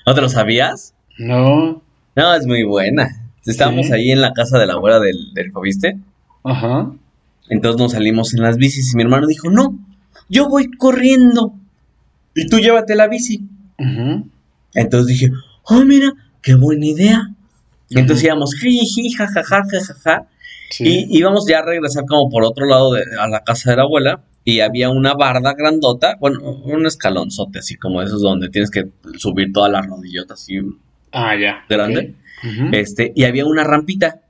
¿No 0.07 0.15
te 0.15 0.21
lo 0.21 0.29
sabías? 0.29 0.95
No. 1.19 1.83
No, 2.15 2.35
es 2.35 2.47
muy 2.47 2.63
buena. 2.63 3.09
Estábamos 3.45 3.91
ahí 3.91 4.11
en 4.11 4.21
la 4.21 4.33
casa 4.33 4.59
de 4.59 4.67
la 4.67 4.75
abuela 4.75 4.99
del, 4.99 5.35
del 5.35 5.53
¿viste? 5.63 5.99
Ajá. 6.43 6.91
Entonces 7.49 7.81
nos 7.81 7.93
salimos 7.93 8.35
en 8.35 8.43
las 8.43 8.57
bicis 8.57 8.93
y 8.93 8.97
mi 8.97 9.03
hermano 9.03 9.27
dijo, 9.27 9.51
no, 9.51 9.79
yo 10.29 10.49
voy 10.49 10.71
corriendo 10.71 11.55
y 12.35 12.47
tú 12.49 12.59
llévate 12.59 12.95
la 12.97 13.09
bici. 13.09 13.43
Ajá. 13.79 14.23
Entonces 14.75 15.07
dije, 15.07 15.33
oh, 15.65 15.85
mira, 15.85 16.13
qué 16.43 16.55
buena 16.55 16.87
idea. 16.87 17.36
Entonces 17.91 18.25
íbamos, 18.25 18.55
jiji, 18.55 19.13
jajaja, 19.13 19.63
jajaja. 19.71 20.27
Y 20.81 21.07
íbamos 21.17 21.47
ya 21.49 21.61
a 21.61 21.63
regresar 21.63 22.05
como 22.07 22.29
por 22.29 22.45
otro 22.45 22.67
lado 22.67 22.93
de, 22.93 23.03
a 23.21 23.29
la 23.29 23.45
casa 23.45 23.71
de 23.71 23.77
la 23.77 23.85
abuela 23.85 24.25
y 24.45 24.61
había 24.61 24.91
una 24.91 25.15
barda 25.15 25.55
grandota, 25.55 26.17
bueno, 26.21 26.41
un 26.41 26.87
escalonzote 26.87 27.59
así 27.59 27.77
como 27.77 28.01
esos 28.03 28.21
donde 28.23 28.49
tienes 28.49 28.71
que 28.71 28.87
subir 29.17 29.53
todas 29.53 29.73
las 29.73 29.87
rodillotas 29.87 30.41
así. 30.41 30.61
Ah, 31.13 31.35
ya. 31.37 31.65
Grande. 31.69 32.15
Este, 32.73 33.13
y 33.15 33.25
había 33.25 33.45
una 33.45 33.65
rampita. 33.65 34.21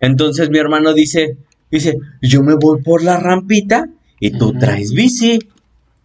Entonces 0.00 0.48
mi 0.50 0.58
hermano 0.58 0.94
dice, 0.94 1.36
dice, 1.70 1.98
yo 2.22 2.42
me 2.42 2.54
voy 2.54 2.82
por 2.82 3.02
la 3.02 3.18
rampita 3.18 3.86
y 4.20 4.30
tú 4.30 4.52
traes 4.52 4.92
bici. 4.92 5.40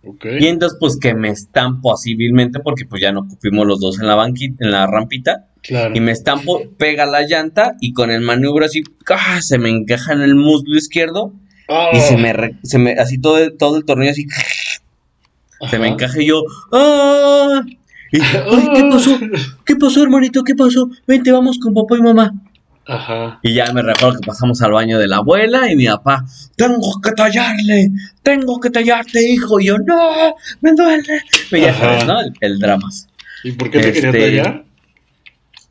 Y 0.04 0.48
entonces 0.48 0.78
pues 0.80 0.98
que 0.98 1.14
me 1.14 1.30
estampo 1.30 1.94
así 1.94 2.16
vilmente 2.16 2.60
porque 2.60 2.86
pues 2.86 3.02
ya 3.02 3.12
no 3.12 3.28
fuimos 3.40 3.68
los 3.68 3.80
dos 3.80 4.00
en 4.00 4.08
la 4.08 4.16
banquita, 4.16 4.66
en 4.66 4.72
la 4.72 4.88
rampita. 4.88 5.48
Y 5.94 6.00
me 6.00 6.12
estampo, 6.12 6.64
pega 6.78 7.06
la 7.06 7.22
llanta 7.22 7.76
y 7.80 7.94
con 7.94 8.10
el 8.10 8.22
maniobro 8.22 8.66
así, 8.66 8.84
¡ah! 9.10 9.42
se 9.42 9.60
me 9.60 9.70
encaja 9.70 10.14
en 10.14 10.22
el 10.22 10.34
muslo 10.34 10.76
izquierdo 10.76 11.34
y 11.94 12.00
se 12.00 12.18
me, 12.18 12.34
se 12.64 12.80
me 12.80 12.94
así 12.94 13.20
todo, 13.20 13.38
el, 13.38 13.58
todo 13.58 13.78
el 13.78 13.86
tornillo 13.86 14.12
así, 14.12 14.26
se 15.70 15.78
me 15.78 15.88
encaja 15.88 16.20
y 16.20 16.28
yo, 16.28 16.44
¡ah! 16.72 17.62
Y, 18.12 18.20
¿qué 18.20 18.84
pasó? 18.92 19.20
¿Qué 19.64 19.76
pasó, 19.76 20.04
hermanito? 20.04 20.44
¿Qué 20.44 20.56
pasó? 20.56 20.90
Vente, 21.08 21.32
vamos 21.32 21.60
con 21.60 21.74
papá 21.74 21.98
y 21.98 22.02
mamá. 22.02 22.34
Ajá. 22.92 23.40
Y 23.42 23.54
ya 23.54 23.72
me 23.72 23.82
recuerdo 23.82 24.20
que 24.20 24.28
pasamos 24.28 24.62
al 24.62 24.74
baño 24.74 25.00
de 25.00 25.08
la 25.08 25.18
abuela 25.18 25.72
y 25.72 25.78
mi 25.78 25.86
papá, 25.86 26.26
tengo 26.58 27.00
que 27.02 27.12
tallarle, 27.12 27.90
tengo 28.22 28.60
que 28.60 28.70
tallarte, 28.70 29.32
hijo. 29.32 29.62
Y 29.62 29.68
yo, 29.68 29.78
no, 29.78 30.36
me 30.60 30.74
duele. 30.74 31.22
Y 31.52 31.62
ya 31.62 31.74
sabes, 31.74 32.06
¿no? 32.06 32.18
El, 32.42 32.60
drama. 32.60 32.90
¿Y 33.46 33.54
por 33.54 33.72
qué 33.72 33.80
te 33.80 33.94
quería 33.94 34.10
este, 34.10 34.20
tallar? 34.20 34.66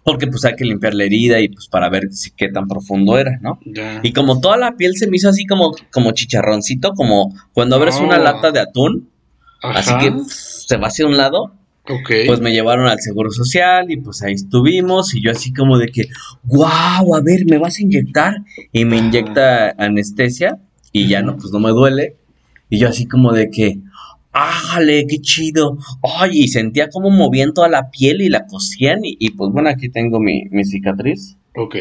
Porque 0.02 0.28
pues 0.28 0.46
hay 0.46 0.56
que 0.56 0.64
limpiar 0.64 0.94
la 0.94 1.04
herida 1.04 1.40
y 1.40 1.48
pues 1.48 1.68
para 1.68 1.90
ver 1.90 2.10
si 2.10 2.30
qué 2.30 2.48
tan 2.48 2.66
profundo 2.66 3.18
era, 3.18 3.38
¿no? 3.42 3.60
Y 4.02 4.14
como 4.14 4.40
toda 4.40 4.56
la 4.56 4.72
piel 4.76 4.96
se 4.96 5.06
me 5.06 5.18
hizo 5.18 5.28
así 5.28 5.44
como, 5.44 5.74
como 5.92 6.12
chicharroncito, 6.12 6.94
como 6.94 7.34
cuando 7.52 7.76
abres 7.76 7.96
una 7.96 8.16
ah. 8.16 8.20
lata 8.20 8.50
de 8.50 8.60
atún, 8.60 9.10
así 9.62 9.92
que 9.98 10.14
se 10.26 10.78
va 10.78 10.86
hacia 10.86 11.06
un 11.06 11.18
lado, 11.18 11.52
pues 12.26 12.40
me 12.40 12.52
llevaron 12.52 12.86
al 12.86 13.00
Seguro 13.00 13.30
Social 13.30 13.90
y 13.90 13.96
pues 13.96 14.22
ahí 14.22 14.34
estuvimos 14.34 15.14
y 15.14 15.22
yo 15.22 15.30
así 15.30 15.52
como 15.52 15.78
de 15.78 15.88
que, 15.88 16.08
wow, 16.44 17.14
a 17.14 17.20
ver, 17.22 17.46
¿me 17.46 17.58
vas 17.58 17.78
a 17.78 17.82
inyectar? 17.82 18.36
Y 18.72 18.84
me 18.84 18.98
inyecta 18.98 19.74
anestesia 19.78 20.58
y 20.92 21.08
ya 21.08 21.22
no, 21.22 21.36
pues 21.36 21.52
no 21.52 21.60
me 21.60 21.70
duele. 21.70 22.16
Y 22.68 22.78
yo 22.78 22.88
así 22.88 23.06
como 23.06 23.32
de 23.32 23.50
que, 23.50 23.78
¡ájale, 24.32 25.06
qué 25.08 25.18
chido! 25.20 25.78
Ay, 26.02 26.30
y 26.34 26.48
sentía 26.48 26.88
como 26.88 27.10
movían 27.10 27.52
toda 27.52 27.68
la 27.68 27.90
piel 27.90 28.20
y 28.20 28.28
la 28.28 28.46
cosían 28.46 29.00
y, 29.02 29.30
pues 29.30 29.52
bueno, 29.52 29.68
aquí 29.68 29.88
tengo 29.88 30.20
mi, 30.20 30.48
cicatriz. 30.64 31.36
Ok. 31.56 31.76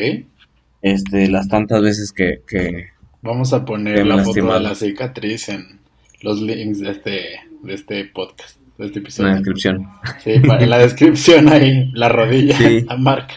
Este, 0.82 1.28
las 1.28 1.48
tantas 1.48 1.82
veces 1.82 2.12
que... 2.12 2.42
que 2.48 2.88
Vamos 3.22 3.52
a 3.52 3.66
poner 3.66 4.08
la 4.08 4.24
foto 4.24 4.54
de 4.54 4.60
la 4.62 4.76
cicatriz 4.76 5.50
en 5.50 5.80
los 6.22 6.42
links 6.42 6.80
de 6.80 6.92
este, 6.92 7.22
de 7.64 7.74
este 7.74 8.06
podcast. 8.06 8.59
Este 8.80 9.00
en 9.00 9.28
la 9.28 9.36
descripción. 9.36 9.88
Sí, 10.24 10.32
en 10.32 10.70
la 10.70 10.78
descripción 10.78 11.50
ahí, 11.50 11.92
la 11.94 12.08
rodilla, 12.08 12.58
sí. 12.58 12.86
a 12.88 12.96
Mark. 12.96 13.28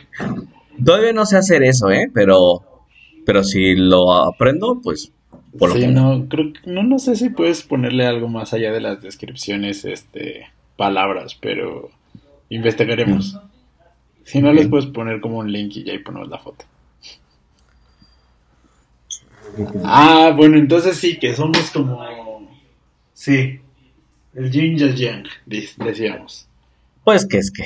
Todavía 0.83 1.13
no 1.13 1.27
sé 1.27 1.37
hacer 1.37 1.65
eso, 1.65 1.91
¿eh? 1.91 2.09
Pero, 2.15 2.63
pero 3.27 3.43
si 3.43 3.75
lo 3.75 4.13
aprendo, 4.13 4.81
pues 4.83 5.13
por 5.59 5.73
sí, 5.73 5.89
no, 5.89 6.27
creo 6.29 6.53
no, 6.65 6.83
no 6.85 6.99
sé 6.99 7.17
si 7.17 7.29
puedes 7.29 7.63
ponerle 7.65 8.07
algo 8.07 8.29
más 8.29 8.55
allá 8.55 8.73
de 8.73 8.81
las 8.81 9.03
descripciones, 9.03 9.85
este, 9.85 10.47
palabras, 10.77 11.37
pero 11.41 11.91
investigaremos. 12.49 13.39
Si 14.25 14.41
no, 14.41 14.53
les 14.53 14.69
puedes 14.69 14.87
poner 14.87 15.21
como 15.21 15.39
un 15.39 15.51
link 15.51 15.77
y 15.77 15.85
ya 15.85 15.93
ahí 15.93 15.99
ponemos 15.99 16.29
la 16.29 16.39
foto. 16.39 16.65
Ah, 19.85 20.33
bueno, 20.35 20.57
entonces 20.57 20.97
sí, 20.97 21.19
que 21.19 21.35
somos 21.35 21.71
como... 21.73 22.01
Sí, 23.13 23.61
el 24.35 24.51
yin 24.51 24.79
y 24.79 24.83
el 24.83 24.95
yang, 24.95 25.25
decíamos. 25.47 26.49
Pues 27.05 27.27
que 27.27 27.39
es 27.39 27.51
que. 27.51 27.65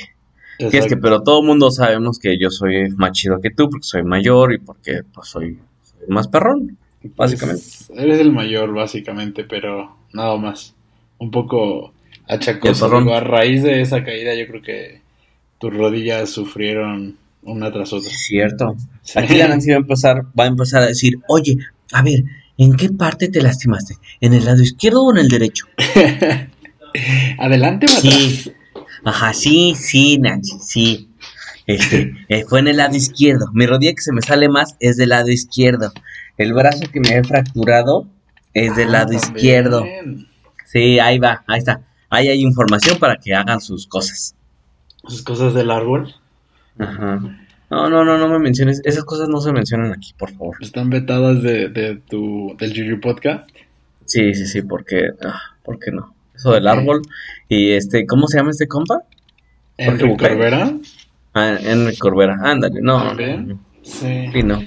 Que 0.57 0.79
es 0.79 0.87
que, 0.87 0.97
pero 0.97 1.21
todo 1.21 1.41
el 1.41 1.47
mundo 1.47 1.69
sabemos 1.69 2.17
que 2.17 2.39
yo 2.39 2.49
soy 2.49 2.89
más 2.89 3.11
chido 3.11 3.39
que 3.39 3.51
tú 3.51 3.69
porque 3.69 3.85
soy 3.85 4.03
mayor 4.03 4.53
y 4.53 4.57
porque 4.57 5.01
pues, 5.13 5.27
soy, 5.27 5.59
más 6.07 6.27
perrón, 6.27 6.77
pues, 7.01 7.15
básicamente. 7.15 7.63
eres 7.95 8.19
el 8.19 8.31
mayor, 8.31 8.73
básicamente, 8.73 9.43
pero 9.43 9.95
nada 10.13 10.35
más. 10.37 10.73
Un 11.19 11.29
poco 11.29 11.93
achacoso. 12.27 12.87
a 13.13 13.19
raíz 13.19 13.63
de 13.63 13.81
esa 13.81 14.03
caída, 14.03 14.33
yo 14.33 14.47
creo 14.47 14.61
que 14.61 15.01
tus 15.59 15.73
rodillas 15.73 16.29
sufrieron 16.29 17.17
una 17.43 17.71
tras 17.71 17.93
otra. 17.93 18.09
cierto. 18.11 18.75
Aquí 19.15 19.35
la 19.35 19.47
Nancy 19.47 19.69
va 19.69 19.75
a 19.75 19.79
empezar, 19.79 20.25
va 20.37 20.43
a 20.43 20.47
empezar 20.47 20.83
a 20.83 20.87
decir, 20.87 21.19
oye, 21.27 21.57
a 21.91 22.01
ver, 22.01 22.23
¿en 22.57 22.75
qué 22.75 22.89
parte 22.89 23.29
te 23.29 23.41
lastimaste? 23.41 23.95
¿En 24.21 24.33
el 24.33 24.45
lado 24.45 24.61
izquierdo 24.61 25.03
o 25.03 25.11
en 25.11 25.17
el 25.17 25.29
derecho? 25.29 25.65
Adelante, 27.39 27.87
Sí. 27.87 28.53
Ajá, 29.03 29.33
sí, 29.33 29.73
sí, 29.75 30.17
Nancy, 30.17 30.57
sí. 30.59 31.09
Este, 31.65 32.13
eh, 32.29 32.45
fue 32.47 32.59
en 32.59 32.67
el 32.67 32.77
lado 32.77 32.95
izquierdo. 32.95 33.47
Mi 33.53 33.65
rodilla 33.65 33.93
que 33.93 34.01
se 34.01 34.13
me 34.13 34.21
sale 34.21 34.49
más 34.49 34.75
es 34.79 34.97
del 34.97 35.09
lado 35.09 35.29
izquierdo. 35.29 35.91
El 36.37 36.53
brazo 36.53 36.85
que 36.91 36.99
me 36.99 37.17
he 37.17 37.23
fracturado 37.23 38.07
es 38.53 38.75
del 38.75 38.89
ah, 38.89 38.99
lado 38.99 39.13
izquierdo. 39.13 39.85
Sí, 40.65 40.99
ahí 40.99 41.19
va, 41.19 41.43
ahí 41.47 41.59
está. 41.59 41.81
ahí 42.09 42.29
hay 42.29 42.41
información 42.41 42.97
para 42.99 43.17
que 43.17 43.33
hagan 43.33 43.61
sus 43.61 43.87
cosas. 43.87 44.35
Sus 45.07 45.21
cosas 45.23 45.53
del 45.53 45.71
árbol. 45.71 46.13
Ajá. 46.79 47.21
No, 47.69 47.89
no, 47.89 48.05
no, 48.05 48.17
no 48.17 48.29
me 48.29 48.39
menciones. 48.39 48.81
Esas 48.85 49.03
cosas 49.03 49.27
no 49.27 49.41
se 49.41 49.51
mencionan 49.51 49.91
aquí, 49.91 50.13
por 50.17 50.31
favor. 50.31 50.55
¿Están 50.61 50.89
vetadas 50.89 51.41
de, 51.43 51.67
de 51.69 51.95
tu, 51.95 52.55
del 52.57 52.71
Juju 52.71 53.01
Podcast? 53.01 53.49
Sí, 54.05 54.33
sí, 54.33 54.45
sí, 54.45 54.61
porque, 54.61 55.09
ah, 55.21 55.41
¿por 55.63 55.79
qué 55.79 55.91
no? 55.91 56.16
Eso 56.37 56.51
del 56.51 56.67
árbol. 56.67 57.01
Y 57.49 57.71
este, 57.71 58.05
¿cómo 58.05 58.27
se 58.27 58.37
llama 58.37 58.51
este 58.51 58.67
compa? 58.67 59.01
¿Enrique 59.77 60.15
Corbera? 60.17 60.73
Ah, 61.33 61.57
Enrique 61.61 61.97
Corbera, 61.97 62.37
ándale, 62.41 62.79
no. 62.81 63.15
Sí, 63.83 64.43
no. 64.43 64.63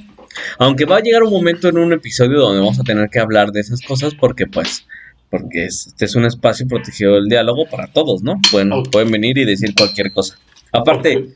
Aunque 0.59 0.85
va 0.85 0.99
a 0.99 1.01
llegar 1.01 1.23
un 1.23 1.33
momento 1.33 1.69
en 1.69 1.79
un 1.79 1.93
episodio 1.93 2.41
donde 2.41 2.61
vamos 2.61 2.79
a 2.79 2.85
tener 2.85 3.09
que 3.11 3.19
hablar 3.19 3.51
de 3.51 3.61
esas 3.61 3.81
cosas 3.83 4.15
porque, 4.15 4.47
pues, 4.47 4.87
porque 5.29 5.67
este 5.67 6.05
es 6.05 6.15
un 6.15 6.25
espacio 6.25 6.67
protegido 6.67 7.15
del 7.15 7.29
diálogo 7.29 7.67
para 7.67 7.87
todos, 7.89 8.23
¿no? 8.23 8.41
Bueno, 8.53 8.83
pueden 8.85 9.11
venir 9.11 9.39
y 9.39 9.45
decir 9.45 9.75
cualquier 9.75 10.13
cosa. 10.13 10.37
Aparte, 10.73 11.31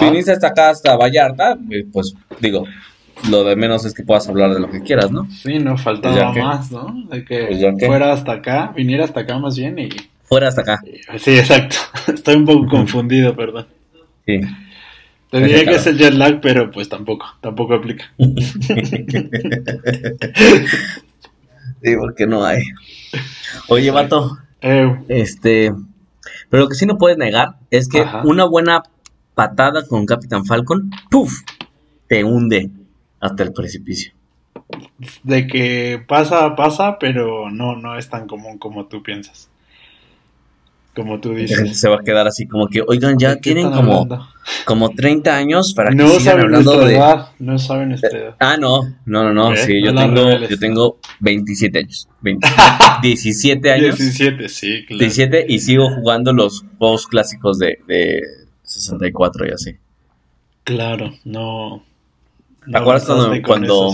viniste 0.00 0.32
hasta 0.32 0.48
acá, 0.48 0.70
hasta 0.70 0.96
Vallarta, 0.96 1.56
eh, 1.70 1.84
pues 1.90 2.14
digo, 2.40 2.64
lo 3.30 3.44
de 3.44 3.56
menos 3.56 3.84
es 3.84 3.94
que 3.94 4.02
puedas 4.02 4.28
hablar 4.28 4.52
de 4.54 4.60
lo 4.60 4.70
que 4.70 4.82
quieras, 4.82 5.10
¿no? 5.10 5.28
Sí, 5.30 5.58
no 5.58 5.76
faltaba 5.78 6.14
Pues 6.32 6.34
que- 6.34 6.42
más, 6.42 6.70
¿no? 6.70 6.94
De 7.10 7.24
que 7.24 7.46
Pues 7.46 7.64
que- 7.78 7.86
fuera 7.86 8.12
hasta 8.12 8.32
acá, 8.32 8.72
viniera 8.76 9.04
hasta 9.04 9.20
acá 9.20 9.38
más 9.38 9.56
bien 9.56 9.78
y... 9.78 9.88
Fuera 10.24 10.48
hasta 10.48 10.62
acá. 10.62 10.80
Sí, 11.18 11.38
exacto. 11.38 11.76
Estoy 12.12 12.36
un 12.36 12.44
poco 12.44 12.66
confundido, 12.66 13.34
perdón. 13.34 13.66
Sí. 14.26 14.40
Te 15.30 15.40
diría 15.40 15.64
que 15.64 15.74
es 15.76 15.86
el 15.86 15.98
jet 15.98 16.14
lag, 16.14 16.40
pero 16.40 16.70
pues 16.70 16.88
tampoco, 16.88 17.26
tampoco 17.40 17.74
aplica. 17.74 18.04
Sí, 21.82 21.94
porque 21.98 22.26
no 22.26 22.44
hay. 22.44 22.62
Oye, 23.68 23.90
vato, 23.90 24.38
Eh, 24.62 24.96
este. 25.08 25.72
Pero 26.50 26.62
lo 26.64 26.68
que 26.68 26.74
sí 26.74 26.86
no 26.86 26.96
puedes 26.98 27.18
negar 27.18 27.56
es 27.70 27.88
que 27.88 28.00
Ajá. 28.00 28.22
una 28.24 28.44
buena 28.44 28.82
patada 29.34 29.86
con 29.86 30.06
Capitán 30.06 30.46
Falcon, 30.46 30.90
¡puf! 31.10 31.42
te 32.08 32.24
hunde 32.24 32.70
hasta 33.26 33.42
el 33.42 33.52
precipicio. 33.52 34.12
de 35.22 35.46
que 35.46 36.02
pasa, 36.06 36.54
pasa, 36.56 36.98
pero 36.98 37.50
no, 37.50 37.76
no 37.76 37.96
es 37.98 38.08
tan 38.08 38.26
común 38.26 38.58
como 38.58 38.86
tú 38.86 39.02
piensas. 39.02 39.48
Como 40.94 41.20
tú 41.20 41.34
dices. 41.34 41.78
se 41.78 41.90
va 41.90 41.96
a 41.96 42.02
quedar 42.02 42.26
así 42.26 42.46
como 42.46 42.68
que, 42.68 42.80
oigan, 42.86 43.18
ya 43.18 43.34
¿De 43.34 43.40
qué 43.42 43.52
tienen 43.52 43.70
como, 43.70 44.00
hablando? 44.00 44.26
como 44.64 44.88
30 44.88 45.36
años 45.36 45.74
para 45.74 45.90
que 45.90 45.96
No 45.96 46.08
sigan 46.08 46.20
saben 46.24 46.44
hablando 46.44 46.86
de. 46.86 46.94
edad, 46.96 47.28
no 47.38 47.58
saben 47.58 47.90
nuestra 47.90 48.18
edad. 48.18 48.36
Ah, 48.40 48.56
no, 48.58 48.80
no, 49.04 49.22
no, 49.24 49.34
no, 49.34 49.52
¿Eh? 49.52 49.58
sí, 49.58 49.82
yo 49.84 49.94
tengo, 49.94 50.38
yo 50.48 50.58
tengo 50.58 50.98
27 51.20 51.78
años. 51.80 52.08
20 52.22 52.48
17 53.02 53.70
años. 53.72 53.98
17, 53.98 54.48
sí, 54.48 54.86
claro. 54.86 54.98
17 55.00 55.44
y 55.46 55.58
sigo 55.58 55.90
jugando 55.90 56.32
los 56.32 56.64
juegos 56.78 57.06
clásicos 57.06 57.58
de, 57.58 57.78
de 57.86 58.22
64 58.62 59.48
y 59.48 59.50
así. 59.50 59.72
Claro, 60.64 61.12
no. 61.24 61.82
¿Te 62.70 62.76
acuerdas 62.78 63.04
cuando- 63.04 63.42
cuando- 63.42 63.92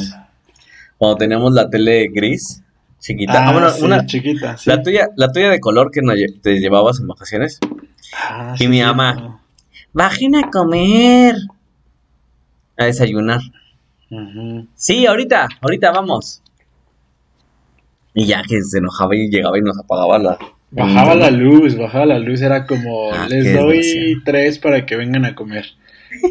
teníamos 1.16 1.52
la 1.52 1.68
tele 1.68 2.08
gris, 2.08 2.62
chiquita. 3.00 3.32
Ah, 3.44 3.48
Ah, 3.48 3.52
bueno, 3.52 3.70
sí, 3.70 3.82
una, 3.84 4.06
chiquita, 4.06 4.56
sí. 4.56 4.70
la 4.70 4.82
tuya, 4.82 5.08
la 5.16 5.32
tuya 5.32 5.50
de 5.50 5.60
color 5.60 5.90
que 5.90 6.00
te 6.42 6.58
llevabas 6.60 7.00
en 7.00 7.08
vacaciones. 7.08 7.58
Ah, 8.16 8.52
y 8.54 8.58
sí, 8.58 8.68
mi 8.68 8.80
no. 8.80 9.40
Bajen 9.92 10.36
a 10.36 10.50
comer. 10.50 11.36
A 12.78 12.84
desayunar. 12.84 13.40
Sí, 14.74 15.06
ahorita, 15.06 15.48
ahorita 15.60 15.90
vamos. 15.90 16.42
Y 18.14 18.26
ya 18.26 18.42
que 18.42 18.62
se 18.62 18.78
enojaba 18.78 19.16
y 19.16 19.28
llegaba 19.30 19.58
y 19.58 19.62
nos 19.62 19.78
apagaba 19.78 20.18
la. 20.18 20.38
Bajaba 20.70 21.14
la 21.14 21.30
luz, 21.30 21.76
bajaba 21.76 22.06
la 22.06 22.18
luz, 22.18 22.40
era 22.40 22.66
como, 22.66 23.12
Ah, 23.12 23.26
les 23.28 23.54
doy 23.54 24.22
tres 24.24 24.58
para 24.58 24.86
que 24.86 24.96
vengan 24.96 25.24
a 25.26 25.34
comer. 25.34 25.66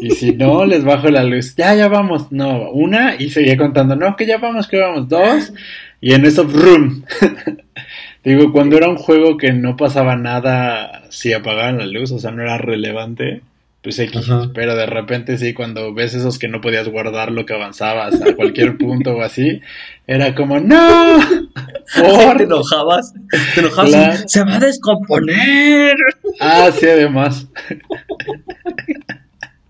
Y 0.00 0.10
si 0.10 0.32
no, 0.32 0.64
les 0.64 0.84
bajo 0.84 1.08
la 1.08 1.24
luz. 1.24 1.54
Ya, 1.56 1.74
ya 1.74 1.88
vamos. 1.88 2.30
No, 2.32 2.70
una, 2.70 3.16
y 3.18 3.30
seguía 3.30 3.56
contando, 3.56 3.96
no, 3.96 4.16
que 4.16 4.26
ya 4.26 4.38
vamos, 4.38 4.68
que 4.68 4.78
vamos, 4.78 5.08
dos. 5.08 5.52
Y 6.00 6.14
en 6.14 6.24
eso, 6.24 6.44
¡brum! 6.44 7.02
Digo, 8.24 8.52
cuando 8.52 8.76
era 8.76 8.88
un 8.88 8.96
juego 8.96 9.36
que 9.36 9.52
no 9.52 9.76
pasaba 9.76 10.16
nada 10.16 11.02
si 11.10 11.32
apagaban 11.32 11.78
la 11.78 11.86
luz, 11.86 12.12
o 12.12 12.18
sea, 12.18 12.30
no 12.30 12.42
era 12.42 12.56
relevante, 12.56 13.42
pues 13.82 13.98
X. 13.98 14.28
Ajá. 14.28 14.50
Pero 14.54 14.76
de 14.76 14.86
repente 14.86 15.38
sí, 15.38 15.54
cuando 15.54 15.92
ves 15.92 16.14
esos 16.14 16.38
que 16.38 16.46
no 16.46 16.60
podías 16.60 16.88
guardar 16.88 17.32
lo 17.32 17.46
que 17.46 17.54
avanzabas 17.54 18.20
a 18.22 18.34
cualquier 18.34 18.78
punto 18.78 19.16
o 19.16 19.22
así, 19.22 19.60
era 20.06 20.34
como, 20.36 20.60
¡no! 20.60 21.18
¿Te 21.94 22.00
¿Por? 22.00 22.42
enojabas? 22.42 23.12
¿Te 23.54 23.60
enojabas? 23.60 23.90
y, 23.90 23.92
Claro. 23.92 24.28
Se 24.28 24.44
va 24.44 24.54
a 24.56 24.60
descomponer. 24.60 25.96
Ah, 26.40 26.70
sí, 26.72 26.86
además. 26.86 27.48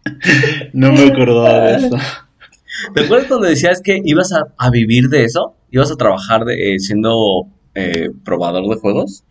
No 0.73 0.93
me 0.93 1.05
acordaba 1.05 1.61
de 1.67 1.87
eso. 1.87 1.97
¿Te 2.95 3.03
acuerdas 3.03 3.29
cuando 3.29 3.47
decías 3.47 3.81
que 3.81 4.01
ibas 4.05 4.33
a, 4.33 4.47
a 4.59 4.71
vivir 4.71 5.09
de 5.09 5.25
eso? 5.25 5.55
¿Ibas 5.71 5.91
a 5.93 5.97
trabajar 5.97 6.45
de, 6.45 6.75
eh, 6.75 6.79
siendo 6.79 7.47
eh, 7.75 8.11
probador 8.25 8.67
de 8.69 8.81
juegos? 8.81 9.25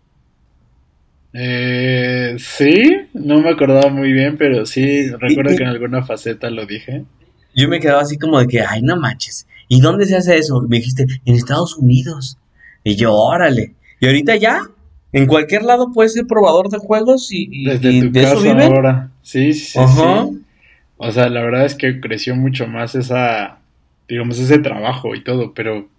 Eh, 1.33 2.35
sí, 2.39 2.83
no 3.13 3.39
me 3.41 3.49
acordaba 3.49 3.89
muy 3.89 4.11
bien, 4.11 4.37
pero 4.37 4.65
sí, 4.65 5.09
recuerdo 5.09 5.55
que 5.55 5.63
en 5.63 5.69
alguna 5.69 6.03
faceta 6.03 6.49
lo 6.49 6.65
dije. 6.65 7.05
Yo 7.55 7.67
me 7.69 7.79
quedaba 7.79 8.01
así 8.01 8.17
como 8.17 8.39
de 8.39 8.47
que, 8.47 8.61
ay, 8.61 8.81
no 8.81 8.97
manches. 8.97 9.47
¿Y 9.67 9.79
dónde 9.81 10.05
se 10.05 10.17
hace 10.17 10.37
eso? 10.37 10.61
Me 10.61 10.77
dijiste, 10.77 11.05
en 11.25 11.35
Estados 11.35 11.77
Unidos. 11.77 12.37
Y 12.83 12.95
yo, 12.95 13.13
órale. 13.13 13.75
Y 13.99 14.07
ahorita 14.07 14.35
ya, 14.35 14.61
en 15.13 15.25
cualquier 15.27 15.63
lado 15.63 15.91
puedes 15.93 16.13
ser 16.13 16.25
probador 16.27 16.69
de 16.69 16.77
juegos 16.79 17.31
y, 17.31 17.47
y- 17.51 17.65
Desde 17.65 17.91
y 17.91 17.99
tu 18.01 18.11
de 18.11 18.21
eso 18.23 18.35
casa 18.35 18.53
viven. 18.53 18.61
ahora. 18.73 19.11
Sí, 19.21 19.53
sí, 19.53 19.65
sí, 19.71 19.79
Ajá. 19.79 20.25
sí. 20.29 20.41
O 21.03 21.11
sea, 21.11 21.29
la 21.29 21.41
verdad 21.43 21.65
es 21.65 21.75
que 21.75 21.99
creció 21.99 22.35
mucho 22.35 22.67
más 22.67 22.95
esa, 22.95 23.59
digamos, 24.07 24.39
ese 24.39 24.59
trabajo 24.59 25.15
y 25.15 25.23
todo, 25.23 25.53
pero 25.53 25.89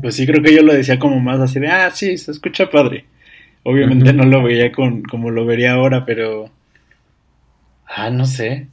pues 0.00 0.14
sí 0.16 0.26
creo 0.26 0.42
que 0.42 0.54
yo 0.54 0.62
lo 0.62 0.72
decía 0.74 0.98
como 0.98 1.18
más 1.20 1.40
así 1.40 1.58
de, 1.60 1.68
ah, 1.68 1.90
sí, 1.90 2.16
se 2.18 2.30
escucha 2.30 2.70
padre. 2.70 3.04
Obviamente 3.64 4.12
no 4.12 4.24
lo 4.24 4.42
veía 4.42 4.72
con, 4.72 5.02
como 5.02 5.30
lo 5.30 5.44
vería 5.46 5.72
ahora, 5.72 6.04
pero, 6.06 6.50
ah, 7.86 8.10
no 8.10 8.24
sé. 8.24 8.68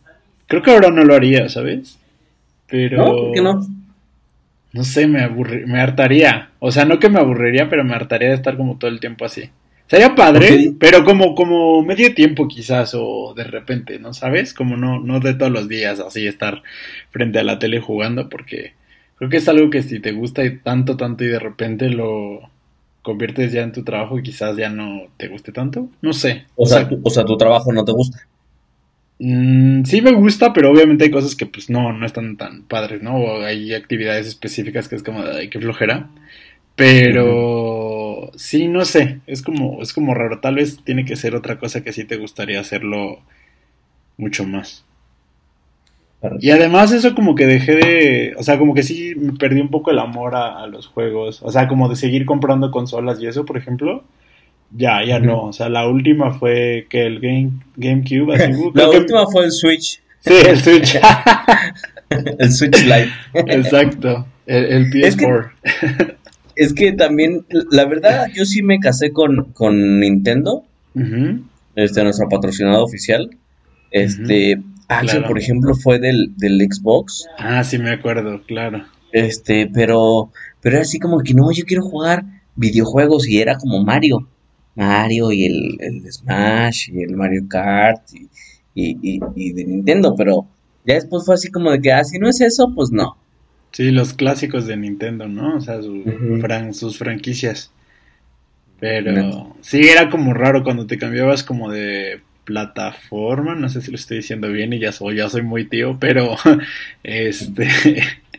Creo 0.48 0.62
que 0.62 0.71
ahora 0.71 0.91
no 0.91 1.04
lo 1.04 1.15
haría, 1.15 1.50
¿sabes? 1.50 1.98
Pero... 2.67 2.98
¿No? 2.98 3.06
¿Por 3.06 3.32
qué 3.34 3.41
no? 3.41 3.67
No 4.74 4.84
sé, 4.84 5.08
me 5.08 5.21
aburri- 5.24 5.65
me 5.65 5.80
hartaría. 5.80 6.52
O 6.60 6.71
sea, 6.71 6.86
no 6.86 7.00
que 7.00 7.10
me 7.10 7.19
aburriría, 7.19 7.67
pero 7.69 7.84
me 7.84 7.95
hartaría 7.95 8.30
de 8.30 8.36
estar 8.36 8.58
como 8.58 8.78
todo 8.78 8.91
el 8.91 9.00
tiempo 9.00 9.26
así. 9.26 9.50
Sería 9.88 10.15
padre, 10.15 10.74
pero 10.80 11.04
como, 11.04 11.36
como 11.36 11.84
medio 11.84 12.15
tiempo 12.15 12.48
quizás, 12.48 12.93
o 12.95 13.34
de 13.36 13.43
repente, 13.43 14.00
¿no 14.00 14.13
sabes? 14.13 14.54
Como 14.54 14.78
no, 14.78 15.00
no 15.00 15.19
de 15.19 15.36
todos 15.36 15.52
los 15.52 15.67
días 15.67 16.00
así 16.00 16.26
estar 16.26 16.63
frente 17.12 17.38
a 17.38 17.43
la 17.43 17.60
tele 17.60 17.80
jugando, 17.80 18.28
porque 18.28 18.74
creo 19.17 19.30
que 19.30 19.38
es 19.38 19.48
algo 19.48 19.69
que 19.69 19.84
si 19.84 20.00
te 20.00 20.12
gusta 20.12 20.43
y 20.43 20.58
tanto, 20.58 20.98
tanto 20.98 21.24
y 21.24 21.28
de 21.28 21.39
repente 21.39 21.89
lo 21.89 22.50
conviertes 23.04 23.52
ya 23.52 23.62
en 23.62 23.71
tu 23.71 23.84
trabajo 23.84 24.17
quizás 24.24 24.58
ya 24.58 24.69
no 24.69 25.04
te 25.17 25.28
guste 25.28 25.52
tanto. 25.52 25.88
No 26.02 26.13
sé. 26.13 26.45
O 26.56 26.65
sea, 26.65 26.89
tu, 26.89 27.00
o 27.04 27.10
sea, 27.12 27.24
tu 27.24 27.38
trabajo 27.38 27.71
no 27.71 27.86
te 27.86 27.91
gusta. 27.91 28.26
Mm, 29.19 29.84
sí 29.86 30.02
me 30.02 30.12
gusta, 30.13 30.52
pero 30.52 30.71
obviamente 30.71 31.06
hay 31.06 31.12
cosas 31.12 31.36
que 31.36 31.45
pues 31.45 31.69
no, 31.69 31.93
no 31.93 32.06
están 32.06 32.38
tan 32.38 32.63
padres, 32.63 33.04
¿no? 33.04 33.17
O 33.17 33.43
hay 33.43 33.74
actividades 33.76 34.26
específicas 34.26 34.88
que 34.88 34.95
es 34.95 35.04
como, 35.04 35.21
ay, 35.21 35.50
qué 35.50 35.60
flojera. 35.60 36.10
Pero 36.76 38.04
sí, 38.36 38.67
no 38.67 38.86
sé, 38.86 39.19
es 39.28 39.41
como, 39.41 39.82
es 39.82 39.93
como 39.93 40.13
raro. 40.13 40.39
Tal 40.39 40.56
vez 40.56 40.80
tiene 40.84 41.06
que 41.06 41.15
ser 41.15 41.36
otra 41.36 41.58
cosa 41.58 41.84
que 41.84 41.93
sí 41.93 42.04
te 42.06 42.17
gustaría 42.17 42.60
hacerlo 42.60 43.19
mucho 44.17 44.45
más. 44.45 44.84
Y 46.39 46.49
además 46.49 46.91
eso 46.91 47.13
como 47.13 47.36
que 47.36 47.45
dejé 47.45 47.75
de, 47.75 48.34
o 48.38 48.41
sea, 48.43 48.58
como 48.58 48.73
que 48.73 48.82
sí 48.82 49.13
me 49.15 49.34
perdí 49.34 49.62
un 49.62 49.69
poco 49.69 49.91
el 49.91 49.99
amor 49.99 50.36
a, 50.36 50.63
a 50.63 50.67
los 50.67 50.88
juegos. 50.88 51.41
O 51.43 51.51
sea, 51.51 51.67
como 51.67 51.88
de 51.88 51.95
seguir 51.95 52.25
comprando 52.25 52.71
consolas 52.71 53.19
y 53.21 53.28
eso, 53.28 53.45
por 53.45 53.58
ejemplo. 53.58 54.04
Ya, 54.71 55.04
ya 55.06 55.19
no. 55.19 55.43
O 55.43 55.54
sea, 55.54 55.69
la 55.69 55.88
última 55.88 56.32
fue 56.34 56.88
que 56.89 57.06
el 57.06 57.19
Game, 57.19 57.51
GameCube, 57.75 58.34
así. 58.34 58.51
La 58.73 58.88
creo 58.88 58.91
que- 58.91 58.97
última 58.97 59.28
fue 59.28 59.45
el 59.45 59.51
Switch, 59.51 60.01
Sí, 60.21 60.34
el 60.49 60.58
Switch. 60.60 60.97
el 62.39 62.51
Switch 62.51 62.82
Lite. 62.84 63.10
Exacto. 63.54 64.25
El, 64.47 64.65
el 64.93 65.04
Es 65.04 65.15
que- 65.15 65.25
PS4. 65.28 66.15
Es 66.55 66.73
que 66.73 66.93
también, 66.93 67.45
la 67.71 67.85
verdad, 67.85 68.27
yo 68.33 68.45
sí 68.45 68.61
me 68.63 68.79
casé 68.79 69.11
con, 69.11 69.51
con 69.53 69.99
Nintendo, 69.99 70.63
Ujú. 70.95 71.41
este, 71.75 72.03
nuestro 72.03 72.29
patrocinador 72.29 72.83
oficial. 72.83 73.29
Este, 73.91 74.61
Axel, 74.87 75.09
claro. 75.19 75.27
por 75.27 75.39
ejemplo, 75.39 75.75
fue 75.75 75.99
del, 75.99 76.33
del 76.37 76.59
Xbox. 76.61 77.27
Ah, 77.37 77.63
sí 77.63 77.77
me 77.77 77.91
acuerdo, 77.91 78.41
claro. 78.45 78.83
Este, 79.11 79.67
pero, 79.73 80.31
pero 80.61 80.75
era 80.75 80.83
así 80.83 80.99
como 80.99 81.19
que 81.19 81.33
no, 81.33 81.51
yo 81.51 81.63
quiero 81.65 81.83
jugar 81.83 82.23
videojuegos 82.55 83.27
y 83.27 83.39
era 83.39 83.57
como 83.57 83.83
Mario. 83.83 84.27
Mario 84.75 85.31
y 85.31 85.45
el, 85.45 85.77
el 85.79 86.11
Smash 86.11 86.89
y 86.91 87.01
el 87.03 87.15
Mario 87.15 87.43
Kart 87.47 88.01
y, 88.13 88.27
y, 88.73 88.97
y- 89.15 89.19
y 89.35 89.53
de 89.53 89.63
Nintendo, 89.65 90.13
pero 90.17 90.45
ya 90.85 90.95
después 90.95 91.23
fue 91.25 91.35
así 91.35 91.49
como 91.49 91.71
de 91.71 91.79
que, 91.79 91.93
ah, 91.93 92.03
si 92.03 92.19
no 92.19 92.27
es 92.27 92.41
eso, 92.41 92.71
pues 92.75 92.91
no. 92.91 93.17
Sí, 93.75 93.91
los 93.91 94.13
clásicos 94.15 94.65
de 94.65 94.75
Nintendo, 94.75 95.27
¿no? 95.27 95.57
O 95.57 95.61
sea, 95.61 95.79
su 95.81 96.03
fran- 96.41 96.73
sus 96.73 96.97
franquicias. 96.97 97.71
Pero 98.79 99.55
sí, 99.61 99.81
era 99.88 100.09
como 100.09 100.33
raro 100.33 100.63
cuando 100.63 100.85
te 100.85 100.97
cambiabas 100.97 101.43
como 101.43 101.71
de 101.71 102.21
plataforma, 102.43 103.55
no 103.55 103.69
sé 103.69 103.81
si 103.81 103.89
lo 103.89 103.95
estoy 103.97 104.17
diciendo 104.17 104.49
bien 104.49 104.73
y 104.73 104.79
ya 104.79 104.91
soy, 104.91 105.15
ya 105.17 105.29
soy 105.29 105.41
muy 105.43 105.65
tío, 105.65 105.97
pero 105.99 106.35
este 107.03 107.67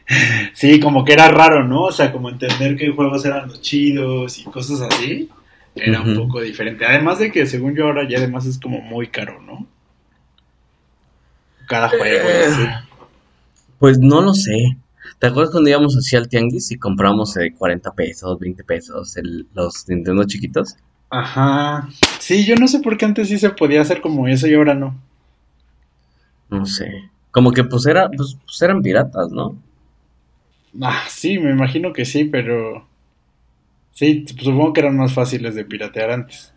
sí, 0.52 0.78
como 0.80 1.04
que 1.04 1.14
era 1.14 1.28
raro, 1.28 1.64
¿no? 1.64 1.84
O 1.84 1.92
sea, 1.92 2.12
como 2.12 2.28
entender 2.30 2.76
qué 2.76 2.90
juegos 2.90 3.24
eran 3.24 3.48
los 3.48 3.60
chidos 3.62 4.38
y 4.38 4.44
cosas 4.44 4.82
así, 4.82 5.28
era 5.74 6.02
un 6.02 6.12
poco 6.12 6.40
diferente. 6.42 6.84
Además 6.86 7.18
de 7.18 7.32
que 7.32 7.46
según 7.46 7.74
yo 7.74 7.86
ahora 7.86 8.08
ya 8.08 8.18
además 8.18 8.46
es 8.46 8.58
como 8.58 8.80
muy 8.80 9.08
caro, 9.08 9.40
¿no? 9.42 9.66
Cada 11.68 11.88
juego. 11.88 12.28
Eh, 12.28 12.74
pues 13.78 13.98
no 13.98 14.20
lo 14.20 14.34
sé. 14.34 14.76
¿Te 15.18 15.26
acuerdas 15.26 15.52
cuando 15.52 15.70
íbamos 15.70 15.96
así 15.96 16.16
al 16.16 16.28
tianguis 16.28 16.70
y 16.70 16.78
compramos 16.78 17.34
de 17.34 17.52
40 17.52 17.92
pesos, 17.94 18.38
20 18.38 18.64
pesos 18.64 19.14
los 19.54 19.88
Nintendo 19.88 20.24
chiquitos? 20.24 20.76
Ajá. 21.10 21.88
Sí, 22.18 22.44
yo 22.44 22.56
no 22.56 22.68
sé 22.68 22.80
por 22.80 22.96
qué 22.96 23.04
antes 23.04 23.28
sí 23.28 23.38
se 23.38 23.50
podía 23.50 23.80
hacer 23.80 24.00
como 24.00 24.28
eso 24.28 24.46
y 24.46 24.54
ahora 24.54 24.74
no. 24.74 24.96
No 26.50 26.66
sé. 26.66 27.10
Como 27.30 27.52
que 27.52 27.64
pues, 27.64 27.86
era, 27.86 28.08
pues, 28.08 28.36
pues 28.44 28.62
eran 28.62 28.82
piratas, 28.82 29.30
¿no? 29.30 29.56
Ah, 30.80 31.04
sí, 31.08 31.38
me 31.38 31.50
imagino 31.50 31.92
que 31.92 32.04
sí, 32.04 32.24
pero... 32.24 32.86
Sí, 33.92 34.26
supongo 34.28 34.72
que 34.72 34.80
eran 34.80 34.96
más 34.96 35.14
fáciles 35.14 35.54
de 35.54 35.64
piratear 35.64 36.10
antes. 36.10 36.52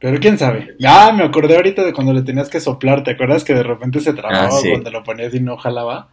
Pero 0.00 0.18
quién 0.20 0.36
sabe. 0.36 0.76
Ah, 0.84 1.12
me 1.16 1.24
acordé 1.24 1.56
ahorita 1.56 1.84
de 1.84 1.92
cuando 1.92 2.12
le 2.12 2.22
tenías 2.22 2.50
que 2.50 2.60
soplar. 2.60 3.04
¿Te 3.04 3.12
acuerdas 3.12 3.44
que 3.44 3.54
de 3.54 3.62
repente 3.62 4.00
se 4.00 4.12
trababa 4.12 4.48
ah, 4.48 4.60
cuando 4.68 4.90
lo 4.90 5.02
ponías 5.02 5.32
y 5.34 5.40
no 5.40 5.56
jalaba? 5.56 6.08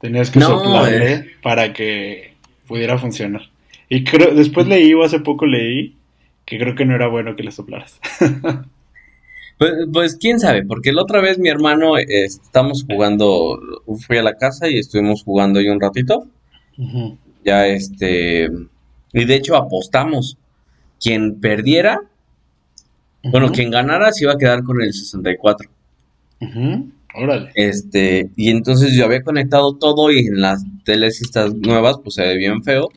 Tenías 0.00 0.30
que 0.30 0.40
soplarle 0.40 1.12
eh. 1.12 1.26
para 1.42 1.72
que 1.72 2.34
pudiera 2.66 2.98
funcionar. 2.98 3.42
Y 3.88 4.04
creo, 4.04 4.34
después 4.34 4.66
leí, 4.66 4.92
o 4.94 5.04
hace 5.04 5.20
poco 5.20 5.46
leí, 5.46 5.96
que 6.44 6.58
creo 6.58 6.74
que 6.74 6.84
no 6.84 6.94
era 6.94 7.08
bueno 7.08 7.36
que 7.36 7.42
le 7.42 7.52
soplaras. 7.52 8.00
pues, 9.58 9.72
pues, 9.92 10.16
quién 10.16 10.40
sabe, 10.40 10.64
porque 10.64 10.92
la 10.92 11.02
otra 11.02 11.20
vez 11.20 11.38
mi 11.38 11.48
hermano, 11.48 11.98
eh, 11.98 12.06
estamos 12.08 12.84
jugando, 12.84 13.58
fui 14.06 14.18
a 14.18 14.22
la 14.22 14.36
casa 14.36 14.68
y 14.68 14.78
estuvimos 14.78 15.22
jugando 15.22 15.60
ahí 15.60 15.68
un 15.68 15.80
ratito. 15.80 16.26
Ya 17.44 17.66
este, 17.66 18.50
y 19.12 19.24
de 19.24 19.34
hecho 19.34 19.56
apostamos. 19.56 20.36
Quien 20.98 21.40
perdiera, 21.40 22.00
bueno, 23.22 23.52
quien 23.52 23.70
ganara 23.70 24.12
se 24.12 24.24
iba 24.24 24.32
a 24.32 24.38
quedar 24.38 24.62
con 24.62 24.80
el 24.80 24.92
64. 24.92 25.68
Órale. 27.16 27.50
Este, 27.54 28.30
y 28.36 28.50
entonces 28.50 28.94
yo 28.94 29.04
había 29.04 29.22
conectado 29.22 29.76
todo 29.76 30.10
y 30.10 30.26
en 30.26 30.40
las 30.40 30.64
teles 30.84 31.22
estas 31.22 31.54
nuevas, 31.54 31.96
pues 32.02 32.16
se 32.16 32.22
ve 32.22 32.36
bien 32.36 32.62
feo. 32.62 32.90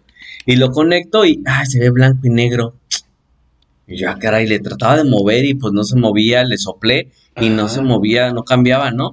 Y 0.46 0.56
lo 0.56 0.72
conecto 0.72 1.26
y, 1.26 1.42
ay, 1.46 1.66
se 1.66 1.80
ve 1.80 1.90
blanco 1.90 2.28
y 2.28 2.30
negro. 2.30 2.74
Y 3.88 3.98
ya, 3.98 4.18
caray, 4.18 4.48
le 4.48 4.60
trataba 4.60 4.98
de 4.98 5.10
mover 5.10 5.46
y 5.46 5.54
pues 5.56 5.74
no 5.74 5.84
se 5.84 5.96
movía, 5.98 6.44
le 6.44 6.58
soplé 6.58 7.10
y 7.40 7.50
no 7.50 7.68
se 7.70 7.82
movía, 7.82 8.32
no 8.34 8.44
cambiaba, 8.44 8.92
¿no? 8.92 9.12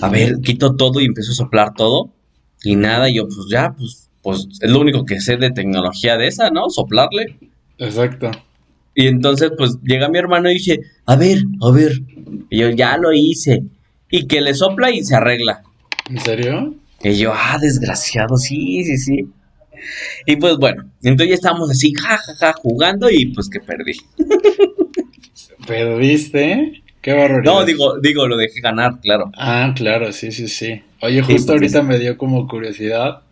A 0.00 0.08
ver, 0.08 0.40
quito 0.40 0.76
todo 0.76 1.00
y 1.00 1.06
empiezo 1.06 1.32
a 1.32 1.34
soplar 1.34 1.74
todo. 1.74 2.10
Y 2.62 2.76
nada, 2.76 3.10
yo 3.10 3.26
pues 3.26 3.46
ya, 3.50 3.74
pues, 3.76 4.08
pues 4.22 4.48
es 4.60 4.70
lo 4.70 4.80
único 4.80 5.04
que 5.04 5.20
sé 5.20 5.36
de 5.36 5.50
tecnología 5.50 6.16
de 6.16 6.28
esa, 6.28 6.50
¿no? 6.50 6.70
Soplarle. 6.70 7.38
Exacto. 7.78 8.30
Y 8.94 9.08
entonces, 9.08 9.50
pues 9.58 9.78
llega 9.82 10.08
mi 10.08 10.18
hermano 10.18 10.50
y 10.50 10.54
dice, 10.54 10.80
a 11.04 11.16
ver, 11.16 11.38
a 11.60 11.70
ver. 11.70 11.92
Y 12.48 12.60
yo 12.60 12.70
ya 12.70 12.96
lo 12.96 13.12
hice. 13.12 13.64
Y 14.16 14.28
que 14.28 14.40
le 14.40 14.54
sopla 14.54 14.92
y 14.92 15.02
se 15.02 15.16
arregla. 15.16 15.62
¿En 16.08 16.20
serio? 16.20 16.72
Y 17.02 17.14
yo, 17.14 17.32
ah, 17.34 17.58
desgraciado, 17.60 18.36
sí, 18.36 18.84
sí, 18.84 18.96
sí. 18.96 19.28
Y 20.24 20.36
pues 20.36 20.56
bueno, 20.56 20.84
entonces 21.02 21.30
ya 21.30 21.34
estábamos 21.34 21.68
así, 21.68 21.92
jajaja, 21.92 22.52
jugando 22.52 23.10
y 23.10 23.26
pues 23.34 23.48
que 23.50 23.58
perdí. 23.58 23.96
¿Perdiste? 25.66 26.84
Qué 27.00 27.12
barbaridad. 27.12 27.52
No, 27.52 27.64
digo, 27.64 27.98
digo, 27.98 28.28
lo 28.28 28.36
dejé 28.36 28.60
ganar, 28.60 29.00
claro. 29.00 29.32
Ah, 29.36 29.72
claro, 29.74 30.12
sí, 30.12 30.30
sí, 30.30 30.46
sí. 30.46 30.80
Oye, 31.00 31.20
justo 31.20 31.34
pues, 31.34 31.50
ahorita 31.50 31.82
me 31.82 31.98
dio 31.98 32.16
como 32.16 32.46
curiosidad 32.46 33.22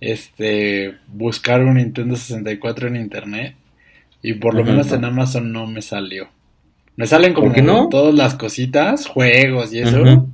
este 0.00 0.96
buscar 1.08 1.62
un 1.62 1.74
Nintendo 1.74 2.16
64 2.16 2.88
en 2.88 2.96
internet 2.96 3.54
y 4.22 4.32
por 4.32 4.54
lo 4.54 4.64
menos 4.64 4.90
en 4.92 5.04
Amazon 5.04 5.52
no 5.52 5.66
me 5.66 5.82
salió. 5.82 6.30
Me 6.96 7.06
salen 7.06 7.32
como 7.34 7.54
no? 7.54 7.88
todas 7.88 8.14
las 8.14 8.34
cositas, 8.34 9.06
juegos 9.06 9.72
y 9.72 9.80
eso, 9.80 10.28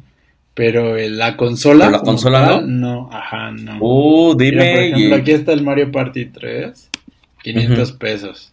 pero 0.55 0.97
la 0.97 1.37
consola. 1.37 1.89
la 1.91 2.01
consola 2.01 2.47
no? 2.47 2.61
No, 2.63 3.09
ajá, 3.13 3.53
no. 3.53 3.79
Uh, 3.81 4.35
dime. 4.37 4.75
por 4.75 4.83
ejemplo, 4.83 5.17
aquí 5.17 5.31
está 5.31 5.53
el 5.53 5.63
Mario 5.63 5.93
Party 5.93 6.27
3. 6.27 6.91
500 7.43 7.93
pesos. 7.93 8.53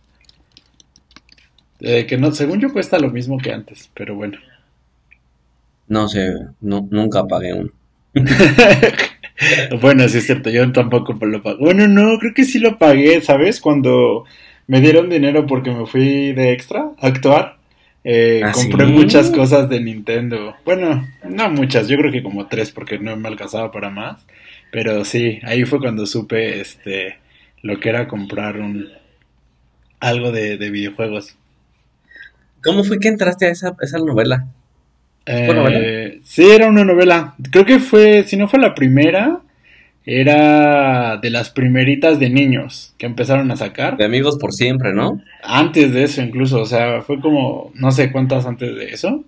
Eh, 1.82 2.06
que 2.06 2.18
no, 2.18 2.32
según 2.32 2.60
yo 2.60 2.72
cuesta 2.72 3.00
lo 3.00 3.10
mismo 3.10 3.38
que 3.38 3.52
antes, 3.52 3.90
pero 3.94 4.16
bueno. 4.16 4.38
No 5.88 6.08
sé, 6.08 6.34
no, 6.62 6.88
nunca 6.90 7.26
pagué 7.26 7.54
uno. 7.54 7.70
bueno, 9.82 10.08
sí 10.08 10.20
es 10.20 10.26
cierto, 10.26 10.50
yo 10.50 10.72
tampoco 10.72 11.14
lo 11.26 11.44
pagué. 11.44 11.58
Bueno, 11.60 11.88
no, 11.88 12.18
creo 12.20 12.34
que 12.34 12.46
sí 12.46 12.60
lo 12.60 12.78
pagué, 12.78 13.22
¿sabes? 13.22 13.60
Cuando 13.60 14.26
me 14.68 14.82
dieron 14.82 15.10
dinero 15.10 15.46
porque 15.46 15.72
me 15.72 15.86
fui 15.86 16.34
de 16.34 16.54
extra 16.54 16.92
a 16.98 17.08
actuar. 17.08 17.58
Eh, 18.08 18.42
¿Ah, 18.46 18.52
compré 18.52 18.86
muchas 18.86 19.32
cosas 19.32 19.68
de 19.68 19.82
Nintendo. 19.82 20.56
Bueno, 20.64 21.08
no 21.28 21.50
muchas, 21.50 21.88
yo 21.88 21.98
creo 21.98 22.12
que 22.12 22.22
como 22.22 22.46
tres 22.46 22.72
porque 22.72 23.00
no 23.00 23.16
me 23.16 23.28
alcanzaba 23.28 23.72
para 23.72 23.90
más. 23.90 24.28
Pero 24.72 25.04
sí, 25.06 25.40
ahí 25.42 25.66
fue 25.66 25.80
cuando 25.80 26.06
supe 26.06 26.62
este 26.62 27.18
lo 27.64 27.80
que 27.80 27.90
era 27.90 28.08
comprar 28.08 28.60
un 28.60 28.90
algo 30.00 30.32
de, 30.32 30.58
videojuegos. 30.58 31.36
¿Cómo 32.64 32.84
fue 32.84 33.00
que 33.00 33.08
entraste 33.08 33.48
a 33.48 33.50
esa, 33.50 33.76
esa 33.82 33.98
novela? 33.98 34.46
Eh, 35.26 35.52
novela? 35.52 36.20
Sí, 36.24 36.48
era 36.48 36.68
una 36.68 36.86
novela. 36.86 37.34
Creo 37.52 37.66
que 37.66 37.80
fue, 37.80 38.24
si 38.24 38.38
no 38.38 38.48
fue 38.48 38.60
la 38.60 38.76
primera, 38.76 39.40
era 40.06 41.18
de 41.18 41.30
las 41.30 41.50
primeritas 41.50 42.20
de 42.20 42.30
niños 42.30 42.94
que 42.98 43.06
empezaron 43.06 43.52
a 43.52 43.56
sacar. 43.56 43.98
De 43.98 44.06
amigos 44.06 44.38
por 44.38 44.54
siempre, 44.54 44.94
¿no? 44.94 45.22
Antes 45.44 45.94
de 45.94 46.04
eso 46.04 46.22
incluso, 46.22 46.62
o 46.62 46.66
sea, 46.66 47.02
fue 47.02 47.20
como, 47.20 47.72
no 47.74 47.92
sé 47.92 48.12
cuántas 48.12 48.46
antes 48.46 48.76
de 48.76 48.86
eso. 48.92 49.24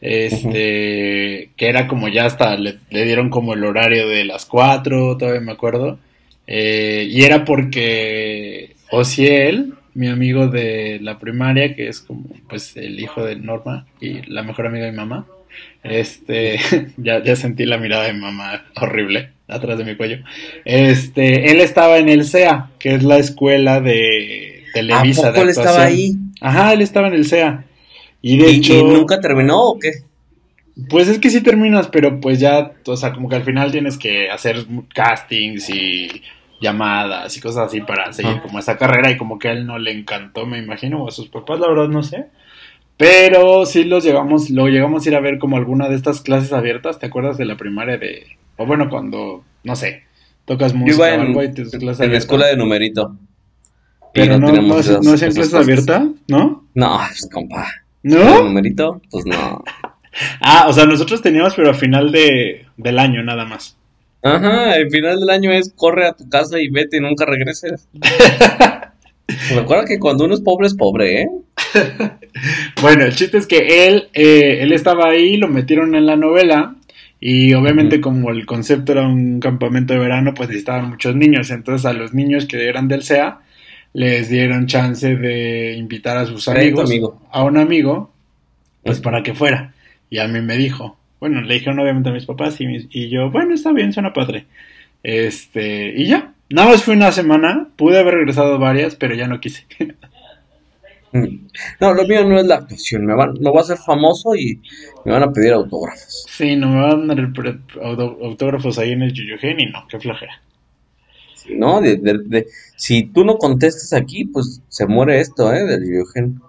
Este, 0.00 1.50
que 1.56 1.68
era 1.68 1.86
como 1.86 2.08
ya 2.08 2.24
hasta, 2.26 2.56
le, 2.56 2.78
dieron 2.90 3.30
como 3.30 3.54
el 3.54 3.64
horario 3.64 4.08
de 4.08 4.24
las 4.24 4.46
cuatro, 4.46 5.16
todavía 5.16 5.40
me 5.40 5.52
acuerdo. 5.52 5.98
Eh, 6.46 7.06
y 7.08 7.22
era 7.22 7.44
porque 7.44 8.74
Ociel, 8.90 9.74
mi 9.94 10.08
amigo 10.08 10.48
de 10.48 10.98
la 11.00 11.18
primaria, 11.18 11.74
que 11.74 11.88
es 11.88 12.00
como 12.00 12.24
pues 12.48 12.76
el 12.76 12.98
hijo 12.98 13.24
de 13.24 13.36
Norma 13.36 13.86
y 14.00 14.22
la 14.30 14.42
mejor 14.42 14.66
amiga 14.66 14.86
de 14.86 14.92
mi 14.92 14.98
mamá, 14.98 15.26
este, 15.82 16.58
ya, 16.96 17.22
ya 17.22 17.36
sentí 17.36 17.64
la 17.64 17.78
mirada 17.78 18.04
de 18.04 18.12
mamá 18.12 18.64
horrible 18.76 19.30
atrás 19.48 19.78
de 19.78 19.84
mi 19.84 19.96
cuello. 19.96 20.18
Este, 20.64 21.50
él 21.50 21.60
estaba 21.60 21.98
en 21.98 22.08
el 22.08 22.24
CEA, 22.24 22.70
que 22.78 22.94
es 22.94 23.02
la 23.02 23.18
escuela 23.18 23.80
de 23.80 24.64
Televisa. 24.72 25.28
¿A 25.28 25.32
poco 25.32 25.42
él 25.42 25.50
estaba 25.50 25.84
ahí? 25.84 26.16
Ajá, 26.40 26.72
él 26.72 26.80
estaba 26.80 27.08
en 27.08 27.14
el 27.14 27.26
CEA. 27.26 27.64
Y 28.20 28.38
de 28.38 28.50
hecho. 28.50 28.74
¿Y 28.74 28.84
nunca 28.84 29.20
terminó 29.20 29.60
o 29.60 29.78
qué? 29.78 29.90
Pues 30.88 31.08
es 31.08 31.18
que 31.18 31.28
sí 31.28 31.42
terminas, 31.42 31.88
pero 31.88 32.18
pues 32.18 32.40
ya, 32.40 32.72
o 32.86 32.96
sea, 32.96 33.12
como 33.12 33.28
que 33.28 33.36
al 33.36 33.44
final 33.44 33.70
tienes 33.70 33.98
que 33.98 34.30
hacer 34.30 34.64
castings 34.94 35.68
y 35.68 36.22
llamadas 36.62 37.36
y 37.36 37.40
cosas 37.40 37.66
así 37.66 37.80
para 37.82 38.12
seguir 38.12 38.40
como 38.40 38.58
esa 38.58 38.78
carrera 38.78 39.10
y 39.10 39.18
como 39.18 39.38
que 39.38 39.48
a 39.48 39.52
él 39.52 39.66
no 39.66 39.78
le 39.78 39.90
encantó, 39.90 40.46
me 40.46 40.58
imagino, 40.58 41.02
o 41.02 41.08
a 41.08 41.10
sus 41.10 41.28
papás, 41.28 41.60
la 41.60 41.68
verdad 41.68 41.88
no 41.88 42.02
sé. 42.02 42.26
Pero 43.02 43.66
sí 43.66 43.82
los 43.82 44.04
llegamos, 44.04 44.48
lo 44.50 44.68
llegamos 44.68 45.04
a 45.04 45.08
ir 45.08 45.16
a 45.16 45.20
ver 45.20 45.38
como 45.38 45.56
alguna 45.56 45.88
de 45.88 45.96
estas 45.96 46.20
clases 46.20 46.52
abiertas, 46.52 47.00
¿te 47.00 47.06
acuerdas 47.06 47.36
de 47.36 47.44
la 47.44 47.56
primaria 47.56 47.98
de 47.98 48.26
o 48.56 48.66
bueno, 48.66 48.88
cuando, 48.88 49.44
no 49.64 49.74
sé, 49.76 50.04
tocas 50.44 50.72
música 50.72 51.14
en, 51.14 51.20
o 51.20 51.22
algo 51.24 51.42
y 51.42 51.52
te 51.52 51.62
En 51.62 52.12
la 52.12 52.18
escuela 52.18 52.46
de 52.46 52.56
numerito. 52.56 53.16
Pero 54.14 54.38
no, 54.38 54.52
no, 54.52 54.62
no, 54.62 54.68
no 54.68 55.12
hacían 55.14 55.32
clases 55.32 55.54
abiertas, 55.54 56.04
¿no? 56.28 56.68
No, 56.74 57.00
pues 57.08 57.28
compa. 57.32 57.66
¿No? 58.04 58.44
numerito? 58.44 59.00
Pues 59.10 59.26
no. 59.26 59.64
ah, 60.40 60.66
o 60.68 60.72
sea, 60.72 60.86
nosotros 60.86 61.22
teníamos, 61.22 61.54
pero 61.54 61.70
a 61.70 61.74
final 61.74 62.12
de, 62.12 62.66
del 62.76 62.98
año 63.00 63.24
nada 63.24 63.44
más. 63.44 63.76
Ajá, 64.22 64.76
el 64.76 64.90
final 64.90 65.18
del 65.18 65.30
año 65.30 65.50
es 65.50 65.72
corre 65.74 66.06
a 66.06 66.12
tu 66.12 66.28
casa 66.28 66.60
y 66.60 66.68
vete 66.68 66.98
y 66.98 67.00
nunca 67.00 67.24
regreses. 67.24 67.88
Recuerda 69.54 69.84
que 69.84 69.98
cuando 69.98 70.24
uno 70.24 70.34
es 70.34 70.40
pobre 70.40 70.66
es 70.66 70.74
pobre, 70.74 71.22
¿eh? 71.22 71.28
bueno, 72.82 73.04
el 73.04 73.14
chiste 73.14 73.38
es 73.38 73.46
que 73.46 73.86
él, 73.86 74.08
eh, 74.12 74.58
él 74.60 74.72
estaba 74.72 75.08
ahí, 75.08 75.36
lo 75.36 75.48
metieron 75.48 75.94
en 75.94 76.06
la 76.06 76.16
novela 76.16 76.76
y 77.20 77.54
obviamente 77.54 78.00
como 78.00 78.30
el 78.30 78.46
concepto 78.46 78.92
era 78.92 79.06
un 79.06 79.38
campamento 79.38 79.94
de 79.94 80.00
verano, 80.00 80.34
pues 80.34 80.48
necesitaban 80.48 80.90
muchos 80.90 81.14
niños. 81.14 81.50
Entonces 81.50 81.86
a 81.86 81.92
los 81.92 82.14
niños 82.14 82.46
que 82.46 82.68
eran 82.68 82.88
del 82.88 83.02
SEA 83.02 83.40
les 83.92 84.28
dieron 84.28 84.66
chance 84.66 85.14
de 85.16 85.74
invitar 85.76 86.16
a 86.16 86.26
sus 86.26 86.48
amigos, 86.48 86.90
a 87.30 87.44
un 87.44 87.58
amigo, 87.58 88.12
pues 88.82 89.00
para 89.00 89.22
que 89.22 89.34
fuera. 89.34 89.72
Y 90.10 90.18
a 90.18 90.28
mí 90.28 90.40
me 90.40 90.56
dijo, 90.56 90.96
bueno, 91.20 91.40
le 91.42 91.54
dijeron 91.54 91.78
obviamente 91.78 92.08
a 92.08 92.12
mis 92.12 92.26
papás 92.26 92.60
y, 92.60 92.66
y 92.90 93.08
yo, 93.08 93.30
bueno, 93.30 93.54
está 93.54 93.72
bien, 93.72 93.92
suena 93.92 94.12
padre. 94.12 94.46
Este, 95.02 95.92
y 95.96 96.06
ya, 96.06 96.32
Nada 96.52 96.68
más 96.68 96.84
fue 96.84 96.94
una 96.94 97.12
semana, 97.12 97.68
pude 97.76 97.98
haber 97.98 98.14
regresado 98.14 98.58
varias, 98.58 98.94
pero 98.94 99.14
ya 99.14 99.26
no 99.26 99.40
quise. 99.40 99.66
Mm. 101.14 101.46
No, 101.78 101.92
lo 101.92 102.06
mío 102.06 102.26
no 102.26 102.38
es 102.38 102.46
la 102.46 102.54
actuación, 102.54 103.04
me 103.04 103.14
van, 103.14 103.34
no 103.38 103.52
voy 103.52 103.60
a 103.60 103.64
ser 103.64 103.76
famoso 103.76 104.34
y 104.34 104.62
me 105.04 105.12
van 105.12 105.22
a 105.22 105.30
pedir 105.30 105.52
autógrafos. 105.52 106.24
Sí, 106.26 106.56
no 106.56 106.70
me 106.70 106.80
van 106.80 107.10
a 107.10 107.14
dar 107.14 107.58
autógrafos 108.22 108.78
ahí 108.78 108.92
en 108.92 109.02
el 109.02 109.12
Yuyugen 109.12 109.60
y 109.60 109.66
no, 109.66 109.86
qué 109.90 110.00
flojera. 110.00 110.40
no, 111.50 111.82
de, 111.82 112.46
si 112.76 113.02
tú 113.02 113.26
no 113.26 113.36
contestas 113.36 113.92
aquí, 113.92 114.24
pues 114.24 114.62
se 114.68 114.86
muere 114.86 115.20
esto, 115.20 115.52
¿eh? 115.52 115.64
Del 115.64 115.84
Yuyugen. 115.84 116.40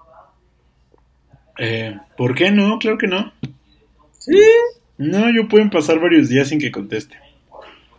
Eh, 1.59 1.97
¿Por 2.15 2.33
qué 2.33 2.49
no? 2.49 2.79
Claro 2.79 2.97
que 2.97 3.07
no. 3.07 3.33
Sí. 4.17 4.39
No, 4.97 5.29
yo 5.29 5.49
pueden 5.49 5.69
pasar 5.69 5.99
varios 5.99 6.29
días 6.29 6.47
sin 6.47 6.59
que 6.59 6.71
conteste. 6.71 7.17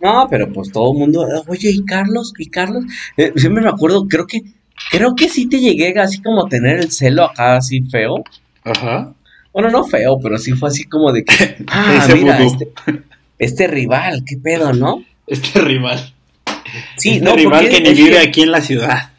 No, 0.04 0.26
pero 0.28 0.52
pues 0.52 0.70
todo 0.70 0.92
el 0.92 0.98
mundo, 0.98 1.26
oye, 1.46 1.70
¿y 1.70 1.82
Carlos? 1.86 2.34
¿Y 2.36 2.50
Carlos? 2.50 2.84
Eh, 3.16 3.32
siempre 3.36 3.62
me 3.62 3.70
acuerdo, 3.70 4.06
creo 4.06 4.26
que, 4.26 4.42
creo 4.90 5.14
que 5.14 5.30
sí 5.30 5.48
te 5.48 5.60
llegué 5.60 5.98
así 5.98 6.20
como 6.20 6.44
a 6.44 6.48
tener 6.50 6.78
el 6.78 6.92
celo 6.92 7.24
acá 7.24 7.56
así 7.56 7.80
feo. 7.90 8.22
Ajá. 8.64 9.14
Bueno, 9.50 9.70
no 9.70 9.82
feo, 9.84 10.18
pero 10.22 10.36
sí 10.36 10.52
fue 10.52 10.68
así 10.68 10.84
como 10.84 11.10
de 11.10 11.24
que, 11.24 11.56
ah, 11.68 12.06
mira, 12.12 12.38
este, 12.42 12.70
este, 13.38 13.66
rival, 13.66 14.24
qué 14.26 14.36
pedo, 14.36 14.74
¿no? 14.74 15.02
Este 15.26 15.58
rival. 15.62 16.12
Sí, 16.98 17.12
este 17.12 17.24
no, 17.24 17.34
rival 17.34 17.70
que 17.70 17.80
ni 17.80 17.94
vive 17.94 18.18
aquí 18.18 18.42
en 18.42 18.50
la 18.50 18.60
ciudad. 18.60 19.12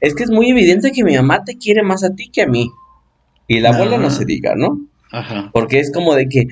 Es 0.00 0.14
que 0.14 0.22
es 0.22 0.30
muy 0.30 0.48
evidente 0.48 0.90
que 0.92 1.04
mi 1.04 1.16
mamá 1.16 1.44
te 1.44 1.58
quiere 1.58 1.82
más 1.82 2.02
a 2.02 2.14
ti 2.14 2.30
que 2.30 2.40
a 2.40 2.46
mí. 2.46 2.70
Y 3.46 3.60
la 3.60 3.70
abuela 3.74 3.98
no 3.98 4.08
se 4.08 4.24
diga, 4.24 4.54
¿no? 4.56 4.80
Ajá. 5.12 5.50
Porque 5.52 5.80
es 5.80 5.92
como 5.92 6.14
de 6.14 6.28
que, 6.28 6.46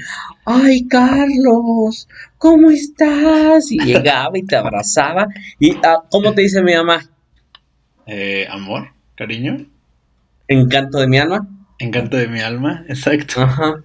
ay, 0.45 0.87
Carlos, 0.89 2.09
¿cómo 2.39 2.71
estás? 2.71 3.71
Y 3.71 3.79
llegaba 3.79 4.37
y 4.37 4.45
te 4.45 4.57
abrazaba. 4.57 5.29
¿Y 5.61 5.77
ah, 5.85 6.03
cómo 6.11 6.35
te 6.35 6.43
dice 6.43 6.63
mi 6.63 6.75
mamá? 6.75 7.01
Eh, 8.07 8.47
amor, 8.51 8.89
cariño. 9.15 9.67
Encanto 10.49 10.99
de 10.99 11.07
mi 11.07 11.19
alma. 11.19 11.49
Encanto 11.79 12.17
de 12.17 12.27
mi 12.27 12.41
alma, 12.41 12.85
exacto. 12.89 13.43
Ajá. 13.43 13.85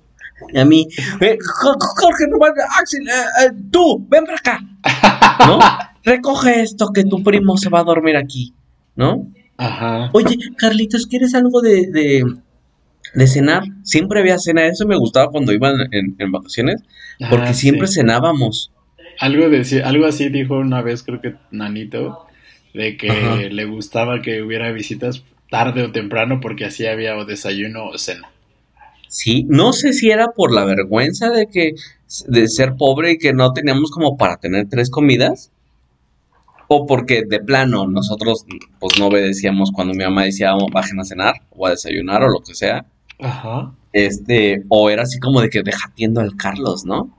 Y 0.51 0.59
a 0.59 0.65
mí, 0.65 0.87
eh, 1.21 1.37
Jorge, 1.39 2.25
no, 2.27 2.37
Axel, 2.79 3.07
eh, 3.07 3.45
eh, 3.45 3.51
tú, 3.71 4.05
ven 4.09 4.25
para 4.25 4.37
acá. 4.37 4.59
¿No? 5.47 5.59
Recoge 6.03 6.61
esto 6.61 6.91
que 6.93 7.03
tu 7.05 7.23
primo 7.23 7.57
se 7.57 7.69
va 7.69 7.79
a 7.79 7.83
dormir 7.83 8.17
aquí, 8.17 8.53
¿no? 8.95 9.31
Ajá. 9.57 10.09
Oye, 10.13 10.37
Carlitos, 10.57 11.05
¿quieres 11.05 11.33
algo 11.35 11.61
de 11.61 11.87
de 11.91 12.25
cenar. 13.27 13.63
Siempre 13.83 14.19
había 14.19 14.37
cena. 14.37 14.65
Eso 14.65 14.87
me 14.87 14.97
gustaba 14.97 15.31
cuando 15.31 15.53
iban 15.53 15.75
en, 15.91 16.31
vacaciones. 16.31 16.81
Porque 17.29 17.49
ah, 17.49 17.53
siempre 17.53 17.87
cenábamos. 17.87 18.71
Algo, 19.19 19.49
de, 19.49 19.83
algo 19.83 20.05
así 20.05 20.29
dijo 20.29 20.55
una 20.55 20.81
vez, 20.81 21.03
creo 21.03 21.21
que 21.21 21.35
Nanito, 21.51 22.25
de 22.73 22.97
que 22.97 23.49
le 23.51 23.65
gustaba 23.65 24.21
que 24.21 24.41
hubiera 24.41 24.71
visitas 24.71 25.23
tarde 25.49 25.83
o 25.83 25.91
temprano 25.91 26.39
porque 26.41 26.65
así 26.65 26.87
había 26.87 27.15
o 27.15 27.25
desayuno 27.25 27.85
o 27.85 27.97
cena. 27.97 28.29
Sí, 29.07 29.45
no 29.47 29.73
sé 29.73 29.93
si 29.93 30.09
era 30.09 30.29
por 30.35 30.51
la 30.51 30.65
vergüenza 30.65 31.29
de 31.29 31.45
que 31.45 31.73
de 32.27 32.47
ser 32.47 32.73
pobre 32.75 33.11
y 33.11 33.17
que 33.19 33.33
no 33.33 33.53
teníamos 33.53 33.91
como 33.91 34.17
para 34.17 34.37
tener 34.37 34.67
tres 34.67 34.89
comidas 34.89 35.51
o 36.67 36.87
porque 36.87 37.23
de 37.27 37.39
plano 37.39 37.87
nosotros 37.87 38.45
pues 38.79 38.99
no 38.99 39.07
obedecíamos 39.07 39.71
cuando 39.71 39.93
mi 39.93 40.03
mamá 40.03 40.23
decía 40.23 40.53
bajen 40.71 40.99
a 40.99 41.05
cenar 41.05 41.35
o 41.51 41.67
a 41.67 41.71
desayunar 41.71 42.23
o 42.23 42.29
lo 42.29 42.39
que 42.39 42.55
sea 42.55 42.85
Ajá. 43.23 43.73
Este, 43.93 44.63
o 44.69 44.89
era 44.89 45.03
así 45.03 45.19
como 45.19 45.41
de 45.41 45.49
que 45.49 45.63
dejatiendo 45.63 46.21
al 46.21 46.35
Carlos, 46.35 46.85
¿no? 46.85 47.15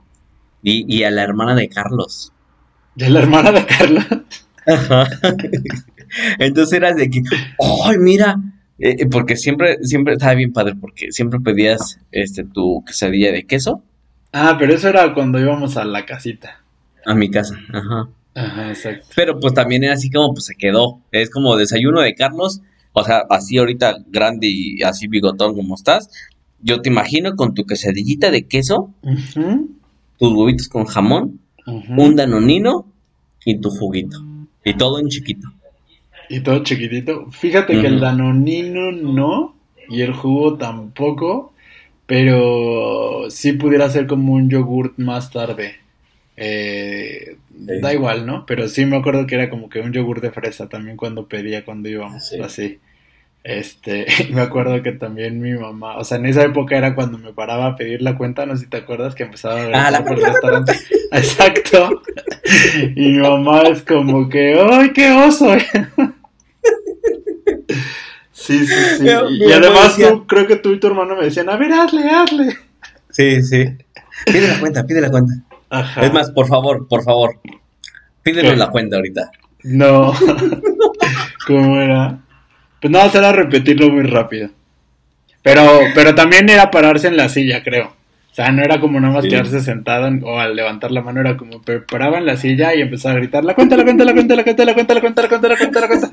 Y, 0.61 0.85
y 0.93 1.03
a 1.03 1.11
la 1.11 1.23
hermana 1.23 1.55
de 1.55 1.67
Carlos. 1.67 2.31
¿De 2.95 3.09
la 3.09 3.19
hermana 3.19 3.51
de 3.51 3.65
Carlos? 3.65 4.05
Ajá. 4.65 5.07
Entonces 6.39 6.73
era 6.73 6.93
de 6.93 7.09
que, 7.09 7.21
¡ay, 7.85 7.97
mira! 7.97 8.37
Eh, 8.77 8.95
eh, 8.99 9.05
porque 9.09 9.35
siempre, 9.37 9.77
siempre 9.83 10.13
estaba 10.13 10.33
bien 10.33 10.51
padre, 10.51 10.75
porque 10.79 11.11
siempre 11.11 11.39
pedías 11.39 11.99
este 12.11 12.43
tu 12.43 12.83
quesadilla 12.85 13.31
de 13.31 13.45
queso. 13.45 13.81
Ah, 14.33 14.57
pero 14.59 14.73
eso 14.73 14.89
era 14.89 15.13
cuando 15.13 15.39
íbamos 15.39 15.77
a 15.77 15.85
la 15.85 16.05
casita. 16.05 16.61
A 17.05 17.15
mi 17.15 17.29
casa, 17.29 17.57
ajá. 17.71 18.09
Ajá, 18.35 18.69
exacto. 18.69 19.07
Pero 19.15 19.39
pues 19.39 19.53
también 19.53 19.83
era 19.85 19.93
así 19.93 20.09
como, 20.09 20.33
pues 20.33 20.45
se 20.45 20.55
quedó. 20.55 20.99
Es 21.11 21.29
como 21.29 21.55
desayuno 21.55 22.01
de 22.01 22.15
Carlos 22.15 22.61
o 22.95 23.03
sea, 23.03 23.25
así 23.29 23.57
ahorita 23.57 23.97
grande 24.07 24.47
y 24.47 24.81
así 24.81 25.07
bigotón 25.07 25.53
como 25.53 25.75
estás, 25.75 26.09
yo 26.61 26.81
te 26.81 26.89
imagino 26.89 27.35
con 27.35 27.53
tu 27.53 27.65
quesadillita 27.65 28.31
de 28.31 28.47
queso, 28.47 28.89
tus 30.17 30.33
huevitos 30.33 30.69
con 30.69 30.85
jamón, 30.85 31.41
un 31.65 32.15
danonino 32.15 32.85
y 33.43 33.57
tu 33.59 33.69
juguito. 33.69 34.17
Y 34.63 34.75
todo 34.75 34.99
en 34.99 35.09
chiquito. 35.09 35.49
Y 36.29 36.39
todo 36.39 36.63
chiquitito. 36.63 37.29
Fíjate 37.31 37.79
que 37.81 37.87
el 37.87 37.99
danonino 37.99 38.93
no, 38.93 39.55
y 39.89 40.01
el 40.01 40.13
jugo 40.13 40.55
tampoco, 40.55 41.53
pero 42.05 43.25
sí 43.29 43.53
pudiera 43.53 43.89
ser 43.89 44.07
como 44.07 44.33
un 44.33 44.49
yogurt 44.49 44.97
más 44.97 45.31
tarde. 45.31 45.84
Eh, 46.37 47.37
Da 47.49 47.93
igual, 47.93 48.25
¿no? 48.25 48.45
Pero 48.45 48.67
sí 48.67 48.85
me 48.85 48.97
acuerdo 48.97 49.25
que 49.25 49.35
era 49.35 49.49
como 49.49 49.69
que 49.69 49.79
un 49.79 49.93
yogur 49.93 50.21
de 50.21 50.31
fresa 50.31 50.67
también 50.67 50.97
cuando 50.97 51.27
pedía, 51.27 51.63
cuando 51.63 51.89
íbamos, 51.89 52.33
así. 52.43 52.79
Este, 53.43 54.07
me 54.31 54.41
acuerdo 54.41 54.81
que 54.81 54.91
también 54.91 55.39
mi 55.39 55.53
mamá, 55.53 55.97
o 55.97 56.03
sea, 56.03 56.17
en 56.17 56.25
esa 56.25 56.43
época 56.43 56.75
era 56.75 56.95
cuando 56.95 57.17
me 57.17 57.31
paraba 57.31 57.67
a 57.67 57.75
pedir 57.75 58.01
la 58.01 58.17
cuenta, 58.17 58.45
no 58.45 58.57
sé 58.57 58.63
si 58.63 58.69
te 58.69 58.77
acuerdas 58.77 59.13
que 59.15 59.23
empezaba 59.23 59.61
a 59.61 59.65
ver 59.65 59.75
ah, 59.75 60.03
por 60.05 60.17
el 60.17 60.25
restaurante. 60.25 60.73
Exacto. 61.11 62.01
Y 62.95 63.11
mi 63.11 63.19
mamá 63.19 63.61
es 63.63 63.83
como 63.83 64.27
que, 64.29 64.59
¡ay, 64.59 64.91
qué 64.93 65.11
oso! 65.11 65.55
Sí, 68.31 68.59
sí, 68.67 68.75
sí. 68.99 69.05
y 69.07 69.51
además 69.51 69.95
tú, 69.95 70.27
creo 70.27 70.45
que 70.45 70.57
tú 70.57 70.71
y 70.71 70.79
tu 70.79 70.85
hermano 70.85 71.15
me 71.15 71.23
decían, 71.23 71.49
a 71.49 71.55
ver, 71.55 71.71
hazle, 71.71 72.07
hazle. 72.07 72.57
Sí, 73.09 73.41
sí. 73.41 73.65
Pide 74.25 74.47
la 74.47 74.59
cuenta, 74.59 74.85
pide 74.85 75.01
la 75.01 75.09
cuenta. 75.09 75.33
Es 75.71 76.13
más, 76.13 76.31
por 76.31 76.47
favor, 76.47 76.87
por 76.87 77.03
favor, 77.03 77.39
pídenos 78.23 78.57
la 78.57 78.69
cuenta 78.69 78.97
ahorita. 78.97 79.31
No. 79.63 80.13
¿Cómo 81.47 81.79
era? 81.79 82.19
Pues 82.81 82.91
nada, 82.91 83.09
será 83.09 83.31
repetirlo 83.31 83.89
muy 83.89 84.03
rápido. 84.03 84.49
Pero, 85.41 85.79
pero 85.93 86.15
también 86.15 86.49
era 86.49 86.71
pararse 86.71 87.07
en 87.07 87.17
la 87.17 87.29
silla, 87.29 87.63
creo. 87.63 87.87
O 88.31 88.35
sea, 88.35 88.51
no 88.51 88.63
era 88.63 88.79
como 88.79 88.99
nada 88.99 89.13
más 89.13 89.25
quedarse 89.25 89.61
sentado 89.61 90.09
o 90.23 90.39
al 90.39 90.55
levantar 90.55 90.91
la 90.91 91.01
mano, 91.01 91.21
era 91.21 91.37
como 91.37 91.61
paraba 91.89 92.17
en 92.17 92.25
la 92.25 92.35
silla 92.35 92.75
y 92.75 92.81
empezaba 92.81 93.15
a 93.15 93.17
gritar, 93.19 93.45
la 93.45 93.55
cuenta, 93.55 93.77
la 93.77 93.83
cuenta, 93.83 94.03
la 94.03 94.13
cuenta, 94.13 94.35
la 94.35 94.43
cuenta, 94.43 94.65
la 94.65 94.73
cuenta, 94.73 94.93
la 94.93 95.01
cuenta, 95.01 95.21
la 95.21 95.29
cuenta, 95.29 95.47
la 95.47 95.57
cuenta, 95.57 95.79
la 95.79 95.87
cuenta. 95.87 96.09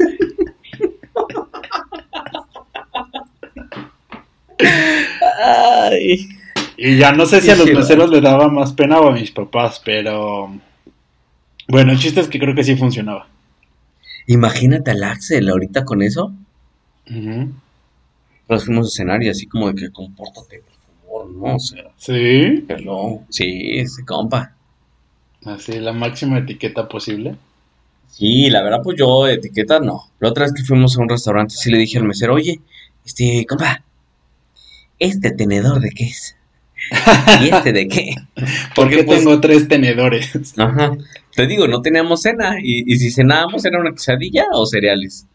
Ay. 5.90 6.28
Y 6.84 6.96
ya 6.96 7.12
no 7.12 7.26
sé 7.26 7.40
si 7.40 7.48
a 7.48 7.54
los 7.54 7.70
meseros 7.70 8.10
les 8.10 8.20
daba 8.20 8.48
más 8.48 8.72
pena 8.72 8.98
o 8.98 9.08
a 9.08 9.12
mis 9.12 9.30
papás, 9.30 9.80
pero 9.84 10.52
bueno, 11.68 11.92
el 11.92 11.98
chiste 12.00 12.18
es 12.18 12.26
que 12.26 12.40
creo 12.40 12.56
que 12.56 12.64
sí 12.64 12.74
funcionaba. 12.74 13.28
Imagínate 14.26 14.90
al 14.90 15.04
Axel 15.04 15.48
ahorita 15.48 15.84
con 15.84 16.02
eso. 16.02 16.32
Nos 18.48 18.64
fuimos 18.64 18.88
a 18.88 18.90
cenar 18.90 19.22
y 19.22 19.28
así 19.28 19.46
como 19.46 19.70
de 19.70 19.80
que 19.80 19.92
compórtate, 19.92 20.60
por 20.60 20.74
favor, 21.04 21.30
¿no? 21.30 21.54
O 21.54 21.58
sea, 21.60 21.84
sí. 21.98 22.64
Pero, 22.66 23.20
sí, 23.28 23.86
sí, 23.86 24.02
compa. 24.04 24.56
Así, 25.44 25.78
la 25.78 25.92
máxima 25.92 26.38
etiqueta 26.38 26.88
posible. 26.88 27.36
Sí, 28.08 28.50
la 28.50 28.60
verdad, 28.60 28.80
pues 28.82 28.98
yo 28.98 29.28
etiqueta 29.28 29.78
no. 29.78 30.10
La 30.18 30.30
otra 30.30 30.46
vez 30.46 30.52
que 30.52 30.64
fuimos 30.64 30.98
a 30.98 31.02
un 31.02 31.08
restaurante, 31.08 31.54
sí 31.54 31.70
le 31.70 31.78
dije 31.78 31.98
al 31.98 32.04
mesero, 32.06 32.34
oye, 32.34 32.60
este, 33.06 33.46
compa, 33.48 33.84
¿este 34.98 35.30
tenedor 35.30 35.78
de 35.78 35.90
qué 35.90 36.06
es? 36.06 36.34
¿Y 37.42 37.48
este 37.48 37.72
de 37.72 37.88
qué? 37.88 38.14
Porque 38.74 39.04
pues, 39.04 39.18
tengo 39.18 39.40
tres 39.40 39.68
tenedores. 39.68 40.54
Ajá. 40.58 40.92
Te 41.34 41.46
digo, 41.46 41.66
no 41.66 41.80
teníamos 41.80 42.22
cena. 42.22 42.56
Y, 42.62 42.96
si 42.96 43.10
cenábamos, 43.10 43.64
¿era 43.64 43.80
una 43.80 43.92
quesadilla 43.92 44.44
o 44.52 44.66
cereales? 44.66 45.26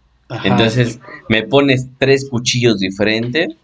Entonces, 0.43 0.99
me 1.29 1.43
pones 1.43 1.87
tres 1.97 2.27
cuchillos 2.29 2.79
diferentes, 2.79 3.55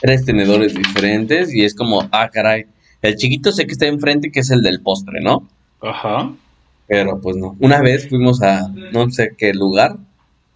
tres 0.00 0.24
tenedores 0.24 0.74
diferentes, 0.74 1.52
y 1.54 1.64
es 1.64 1.74
como, 1.74 2.06
ah, 2.12 2.28
caray. 2.30 2.66
El 3.00 3.16
chiquito 3.16 3.52
sé 3.52 3.66
que 3.66 3.72
está 3.72 3.86
enfrente, 3.86 4.30
que 4.30 4.40
es 4.40 4.50
el 4.50 4.60
del 4.60 4.82
postre, 4.82 5.20
¿no? 5.22 5.48
Ajá. 5.80 6.32
Pero 6.86 7.20
pues 7.20 7.36
no. 7.36 7.56
Una 7.58 7.80
vez 7.80 8.08
fuimos 8.08 8.42
a 8.42 8.68
no 8.92 9.10
sé 9.10 9.30
qué 9.36 9.52
lugar 9.54 9.96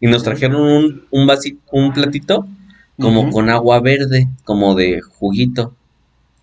y 0.00 0.06
nos 0.06 0.22
trajeron 0.22 0.60
un, 0.60 1.04
un 1.10 1.26
vasito, 1.26 1.60
un 1.72 1.92
platito 1.92 2.46
como 2.98 3.30
con 3.30 3.48
agua 3.48 3.80
verde, 3.80 4.28
como 4.44 4.74
de 4.74 5.00
juguito 5.00 5.74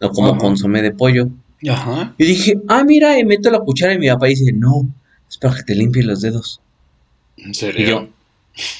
o 0.01 0.09
como 0.09 0.37
consomé 0.37 0.81
de 0.81 0.91
pollo. 0.91 1.29
Ajá. 1.69 2.13
Y 2.17 2.25
dije, 2.25 2.61
ah, 2.67 2.83
mira, 2.83 3.17
y 3.19 3.25
meto 3.25 3.49
la 3.49 3.59
cuchara 3.59 3.93
y 3.93 3.99
mi 3.99 4.07
papá 4.07 4.27
dice, 4.27 4.51
no, 4.53 4.87
es 5.29 5.37
para 5.37 5.55
que 5.55 5.63
te 5.63 5.75
limpies 5.75 6.05
los 6.05 6.21
dedos. 6.21 6.61
¿En 7.37 7.53
serio? 7.53 8.09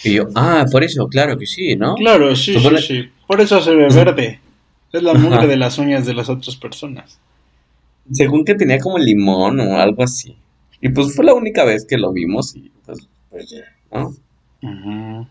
Y 0.04 0.14
yo, 0.14 0.28
ah, 0.36 0.66
por 0.72 0.84
eso, 0.84 1.08
claro 1.08 1.38
que 1.38 1.46
sí, 1.46 1.76
¿no? 1.76 1.96
Claro, 1.96 2.36
sí, 2.36 2.60
sí, 2.60 2.78
sí. 2.80 3.10
Por 3.28 3.42
eso 3.42 3.62
se 3.62 3.76
ve 3.76 3.88
verde. 3.90 4.40
Es 4.92 5.04
la 5.04 5.14
mugre 5.14 5.48
de 5.48 5.58
las 5.58 5.78
uñas 5.78 6.06
de 6.06 6.14
las 6.14 6.30
otras 6.30 6.56
personas. 6.56 7.20
Según 8.12 8.46
que 8.46 8.56
tenía 8.56 8.80
como 8.80 8.98
limón 8.98 9.60
o 9.60 9.78
algo 9.78 10.04
así. 10.04 10.36
Y 10.82 10.90
pues 10.90 11.16
fue 11.16 11.26
la 11.26 11.34
única 11.34 11.66
vez 11.66 11.86
que 11.86 11.98
lo 11.98 12.12
vimos 12.14 12.56
y 12.56 12.72
pues 12.86 13.50
ya, 13.50 13.64
¿no? 13.92 14.14
Ujú. 14.62 15.28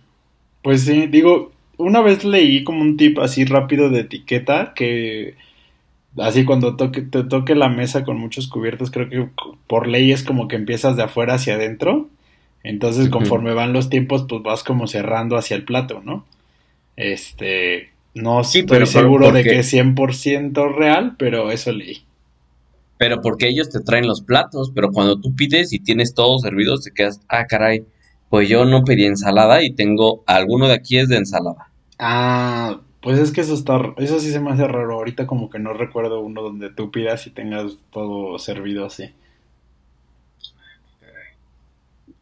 Pues 0.63 0.83
sí, 0.83 1.07
digo, 1.07 1.53
una 1.79 2.01
vez 2.01 2.25
leí 2.25 2.65
como 2.65 2.83
un 2.83 2.97
tip 2.97 3.19
así 3.19 3.45
rápido 3.45 3.89
de 3.89 4.01
etiqueta 4.01 4.73
que 4.75 5.35
así 6.19 6.45
cuando 6.45 6.77
toque, 6.77 7.03
te 7.03 7.25
toque 7.25 7.55
la 7.55 7.69
mesa 7.69 8.05
con 8.05 8.19
muchos 8.19 8.49
cubiertos, 8.49 8.91
creo 8.91 9.09
que 9.09 9.29
por 9.67 9.87
ley 9.87 10.13
es 10.13 10.23
como 10.25 10.49
que 10.49 10.57
empiezas 10.57 10.97
de 10.97 11.03
afuera 11.05 11.35
hacia 11.35 11.55
adentro. 11.55 12.09
Entonces, 12.63 13.09
conforme 13.11 13.53
van 13.55 13.73
los 13.73 13.89
tiempos, 13.91 14.27
pues 14.29 14.43
vas 14.43 14.65
como 14.65 14.87
cerrando 14.89 15.37
hacia 15.37 15.57
el 15.57 15.65
plato, 15.65 16.01
¿no? 16.05 16.25
Este, 16.97 17.91
no 18.15 18.43
Sí, 18.45 18.61
estoy 18.61 18.79
pero- 18.79 18.87
seguro 18.87 19.31
de 19.33 19.43
que 19.45 19.59
es 19.61 19.69
100% 19.73 20.69
real, 20.69 21.15
pero 21.19 21.51
eso 21.51 21.71
leí. 21.73 22.03
Pero 22.99 23.21
porque 23.21 23.49
ellos 23.49 23.69
te 23.71 23.81
traen 23.81 24.07
los 24.07 24.23
platos, 24.23 24.73
pero 24.75 24.91
cuando 24.91 25.21
tú 25.21 25.35
pides 25.37 25.73
y 25.73 25.79
tienes 25.81 26.15
todo 26.15 26.39
servido, 26.39 26.79
te 26.79 26.91
quedas, 26.93 27.21
ah, 27.29 27.45
caray, 27.47 27.85
pues 28.31 28.49
yo 28.49 28.65
no 28.65 28.85
pedí 28.85 29.05
ensalada 29.05 29.63
y 29.63 29.75
tengo, 29.75 30.25
alguno 30.27 30.67
de 30.67 30.75
aquí 30.75 30.99
es 30.99 31.09
de 31.09 31.19
ensalada. 31.19 31.69
Ah, 31.99 32.81
pues 33.07 33.19
es 33.21 33.33
que 33.33 33.41
eso 33.43 33.55
está, 33.55 33.81
eso 33.99 34.21
sí 34.21 34.33
se 34.33 34.41
me 34.41 34.51
hace 34.53 34.67
raro. 34.69 34.95
Ahorita 34.95 35.27
como 35.27 35.51
que 35.51 35.59
no 35.61 35.73
recuerdo 35.73 36.21
uno 36.21 36.43
donde 36.43 36.71
tú 36.71 36.91
pidas 36.91 37.27
y 37.27 37.31
tengas 37.31 37.79
todo 37.93 38.39
servido 38.39 38.87
así. 38.87 39.13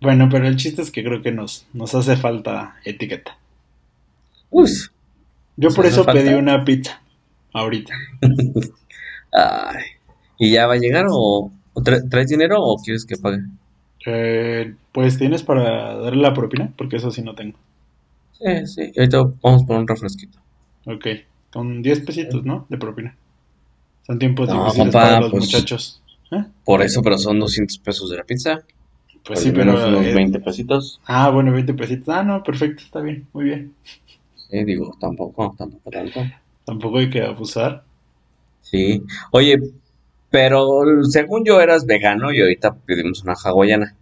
Bueno, 0.01 0.29
pero 0.31 0.47
el 0.47 0.55
chiste 0.57 0.83
es 0.83 0.93
que 0.93 1.03
creo 1.03 1.21
que 1.21 1.33
nos, 1.33 1.67
nos 1.73 1.97
hace 1.97 2.15
falta 2.17 2.77
etiqueta. 2.85 3.37
Uy, 4.51 4.71
Yo 5.57 5.73
¿Nos 5.73 5.75
por 5.75 5.87
eso 5.87 6.05
falta? 6.05 6.13
pedí 6.13 6.35
una 6.35 6.65
pizza 6.65 7.03
ahorita. 7.53 7.95
ay. 9.33 9.83
¿Y 10.39 10.53
ya 10.53 10.67
va 10.67 10.75
a 10.75 10.79
llegar 10.79 11.07
o, 11.11 11.51
o 11.75 11.83
tra- 11.83 12.09
traes 12.11 12.29
dinero 12.29 12.57
o 12.63 12.77
quieres 12.83 13.07
que 13.07 13.17
pague? 13.17 13.41
Eh, 14.07 14.77
pues 14.93 15.19
tienes 15.19 15.43
para 15.43 15.97
darle 15.97 16.23
la 16.23 16.35
propina, 16.35 16.73
porque 16.77 16.97
eso 16.97 17.11
sí 17.11 17.23
no 17.23 17.35
tengo. 17.35 17.59
Sí, 18.33 18.67
sí, 18.67 18.93
ahorita 18.97 19.23
vamos 19.43 19.65
por 19.65 19.77
un 19.79 19.89
refresquito. 19.89 20.39
Ok, 20.87 21.07
con 21.53 21.83
10 21.83 22.01
pesitos, 22.01 22.45
¿no? 22.45 22.67
De 22.69 22.77
propina. 22.79 23.17
Son 24.07 24.19
tiempos 24.19 24.49
No, 24.49 24.65
difíciles 24.65 24.87
compa, 24.87 25.03
para 25.03 25.21
los 25.21 25.31
pues- 25.31 25.45
muchachos. 25.45 26.01
¿Eh? 26.31 26.45
Por 26.65 26.83
eso, 26.83 27.03
pero 27.03 27.17
son 27.19 27.39
200 27.39 27.79
pesos 27.79 28.11
de 28.11 28.17
la 28.17 28.25
pizza. 28.25 28.63
Pues 29.25 29.41
sí, 29.41 29.53
pero... 29.53 29.73
unos 29.73 30.05
eh, 30.05 30.15
20 30.15 30.41
pesitos. 30.41 31.01
Ah, 31.07 31.31
bueno, 31.31 31.53
20 31.53 31.73
pesitos. 31.75 32.09
Ah, 32.15 32.23
no, 32.23 32.43
perfecto, 32.43 32.83
está 32.83 33.01
bien, 33.01 33.27
muy 33.33 33.45
bien. 33.45 33.75
Sí, 34.51 34.65
digo, 34.65 34.97
tampoco, 35.01 35.55
tampoco 35.57 35.91
tanto. 35.91 36.21
Tampoco 36.65 36.99
hay 36.99 37.09
que 37.09 37.23
abusar. 37.23 37.85
Sí. 38.61 39.03
Oye, 39.31 39.59
pero 40.31 40.83
según 41.05 41.45
yo 41.45 41.61
eras 41.61 41.87
vegano 41.87 42.33
y 42.33 42.41
ahorita 42.41 42.75
pedimos 42.75 43.23
una 43.23 43.35
hawaiana. 43.43 43.95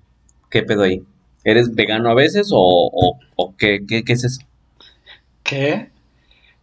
¿Qué 0.51 0.62
pedo 0.62 0.83
ahí? 0.83 1.03
¿Eres 1.45 1.75
vegano 1.75 2.11
a 2.11 2.14
veces 2.14 2.51
o, 2.53 2.59
o, 2.92 3.18
o 3.37 3.57
qué, 3.57 3.85
qué, 3.87 4.05
qué 4.05 4.12
es 4.12 4.25
eso? 4.25 4.42
¿Qué? 5.42 5.90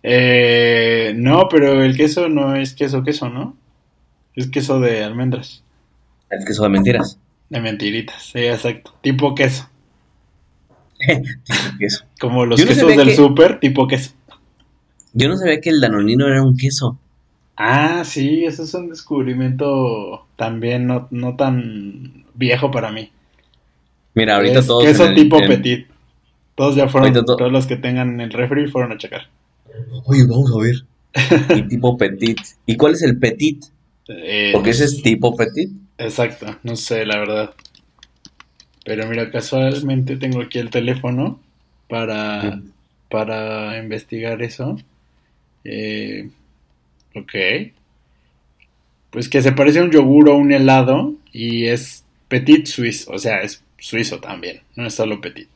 Eh, 0.03 1.13
no, 1.15 1.47
pero 1.49 1.83
el 1.83 1.95
queso 1.97 2.29
no 2.29 2.55
es 2.55 2.73
queso 2.73 3.03
queso, 3.03 3.29
¿no? 3.29 3.55
Es 4.35 4.47
queso 4.49 4.79
de 4.79 5.03
almendras, 5.03 5.63
El 6.29 6.45
queso 6.45 6.63
de 6.63 6.69
mentiras. 6.69 7.19
de 7.49 7.59
mentiritas, 7.59 8.23
sí, 8.23 8.39
exacto. 8.39 8.93
Tipo 9.01 9.35
queso, 9.35 9.69
Queso. 11.79 12.05
como 12.19 12.45
los 12.45 12.59
no 12.59 12.65
quesos 12.67 12.95
del 12.95 13.07
que- 13.07 13.15
súper, 13.15 13.59
tipo 13.59 13.87
queso. 13.87 14.11
Yo 15.13 15.27
no 15.27 15.35
sabía 15.37 15.59
que 15.59 15.69
el 15.69 15.81
danonino 15.81 16.27
era 16.27 16.43
un 16.43 16.55
queso. 16.55 16.97
Ah, 17.57 18.03
sí, 18.05 18.45
eso 18.45 18.63
es 18.63 18.73
un 18.73 18.89
descubrimiento 18.89 20.27
también 20.37 20.87
no, 20.87 21.07
no 21.11 21.35
tan 21.35 22.23
viejo 22.35 22.71
para 22.71 22.91
mí. 22.91 23.11
Mira, 24.13 24.35
ahorita 24.37 24.59
es 24.59 24.67
todos 24.67 24.83
queso 24.85 25.03
en 25.03 25.09
el- 25.09 25.15
tipo 25.15 25.41
en- 25.41 25.47
petit. 25.47 25.87
Todos 26.55 26.75
ya 26.75 26.87
fueron, 26.87 27.11
to- 27.13 27.23
todos 27.25 27.51
los 27.51 27.67
que 27.67 27.75
tengan 27.77 28.09
en 28.13 28.21
el 28.21 28.31
refri 28.31 28.67
fueron 28.67 28.91
a 28.93 28.97
checar. 28.97 29.27
Oye, 30.05 30.23
vamos 30.27 30.51
a 30.53 30.59
ver. 30.61 30.75
Y 31.57 31.67
tipo 31.67 31.97
petit. 31.97 32.37
¿Y 32.65 32.75
cuál 32.77 32.93
es 32.93 33.01
el 33.01 33.17
petit? 33.17 33.65
Eh, 34.07 34.51
Porque 34.53 34.71
ese 34.71 34.85
es 34.85 35.01
tipo 35.01 35.35
petit. 35.35 35.69
Exacto, 35.97 36.45
no 36.63 36.75
sé, 36.75 37.05
la 37.05 37.17
verdad. 37.17 37.53
Pero 38.85 39.07
mira, 39.07 39.29
casualmente 39.31 40.17
tengo 40.17 40.41
aquí 40.41 40.59
el 40.59 40.69
teléfono 40.69 41.39
para, 41.87 42.55
Mm. 42.55 42.71
para 43.09 43.77
investigar 43.79 44.41
eso. 44.41 44.77
Eh, 45.63 46.29
ok. 47.15 47.33
Pues 49.11 49.27
que 49.29 49.41
se 49.41 49.51
parece 49.51 49.79
a 49.79 49.83
un 49.83 49.91
yogur 49.91 50.29
o 50.29 50.35
un 50.35 50.51
helado 50.51 51.13
y 51.33 51.65
es 51.65 52.05
Petit 52.27 52.65
Suisse, 52.67 53.07
o 53.09 53.17
sea, 53.17 53.41
es 53.41 53.63
suizo 53.79 54.19
también, 54.19 54.61
no 54.75 54.85
es 54.85 54.93
solo 54.93 55.19
Petit. 55.19 55.47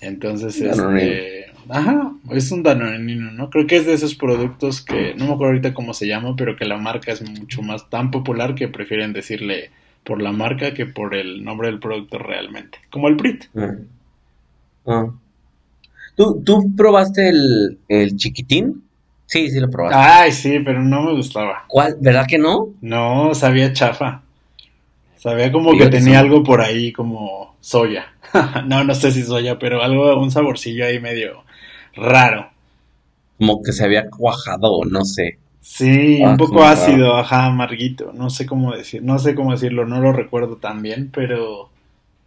Entonces, 0.00 0.58
Danonino. 0.58 0.98
este, 0.98 1.39
ajá, 1.68 2.12
es 2.30 2.50
un 2.52 2.62
danonino, 2.62 3.30
¿no? 3.32 3.50
Creo 3.50 3.66
que 3.66 3.76
es 3.76 3.86
de 3.86 3.94
esos 3.94 4.14
productos 4.14 4.80
que, 4.82 5.14
no 5.14 5.26
me 5.26 5.32
acuerdo 5.34 5.52
ahorita 5.52 5.74
cómo 5.74 5.94
se 5.94 6.06
llama, 6.06 6.34
pero 6.36 6.56
que 6.56 6.64
la 6.64 6.76
marca 6.76 7.12
es 7.12 7.22
mucho 7.22 7.62
más 7.62 7.88
tan 7.90 8.10
popular 8.10 8.54
que 8.54 8.68
prefieren 8.68 9.12
decirle 9.12 9.70
por 10.04 10.22
la 10.22 10.32
marca 10.32 10.72
que 10.74 10.86
por 10.86 11.14
el 11.14 11.44
nombre 11.44 11.68
del 11.68 11.78
producto 11.78 12.18
realmente. 12.18 12.78
Como 12.90 13.08
el 13.08 13.14
Brit. 13.16 13.44
Ah. 14.86 15.10
¿Tú, 16.16 16.42
¿Tú 16.44 16.74
probaste 16.76 17.28
el, 17.28 17.78
el 17.88 18.16
chiquitín? 18.16 18.82
Sí, 19.26 19.48
sí 19.50 19.60
lo 19.60 19.70
probaste. 19.70 19.96
Ay, 19.98 20.32
sí, 20.32 20.58
pero 20.64 20.82
no 20.82 21.02
me 21.02 21.12
gustaba. 21.14 21.64
¿Cuál? 21.68 21.96
¿Verdad 22.00 22.26
que 22.28 22.38
no? 22.38 22.70
No, 22.80 23.34
sabía 23.34 23.72
chafa. 23.72 24.22
Sabía 25.16 25.52
como 25.52 25.76
que 25.76 25.86
tenía 25.88 26.18
son- 26.18 26.26
algo 26.26 26.42
por 26.42 26.60
ahí 26.60 26.92
como 26.92 27.54
soya. 27.60 28.06
no, 28.66 28.84
no 28.84 28.94
sé 28.94 29.12
si 29.12 29.22
soya, 29.22 29.58
pero 29.58 29.82
algo, 29.82 30.20
un 30.20 30.30
saborcillo 30.30 30.84
ahí 30.86 30.98
medio 30.98 31.44
raro. 31.94 32.50
Como 33.38 33.62
que 33.62 33.72
se 33.72 33.84
había 33.84 34.08
cuajado, 34.10 34.84
no 34.84 35.04
sé. 35.04 35.38
Sí, 35.60 36.22
Ah, 36.24 36.30
un 36.30 36.36
poco 36.36 36.64
ácido, 36.64 37.16
ajá, 37.16 37.46
amarguito. 37.46 38.12
No 38.12 38.30
sé 38.30 38.46
cómo 38.46 38.74
decir, 38.74 39.02
no 39.02 39.18
sé 39.18 39.34
cómo 39.34 39.52
decirlo, 39.52 39.86
no 39.86 40.00
lo 40.00 40.12
recuerdo 40.12 40.56
tan 40.56 40.82
bien, 40.82 41.10
pero 41.12 41.70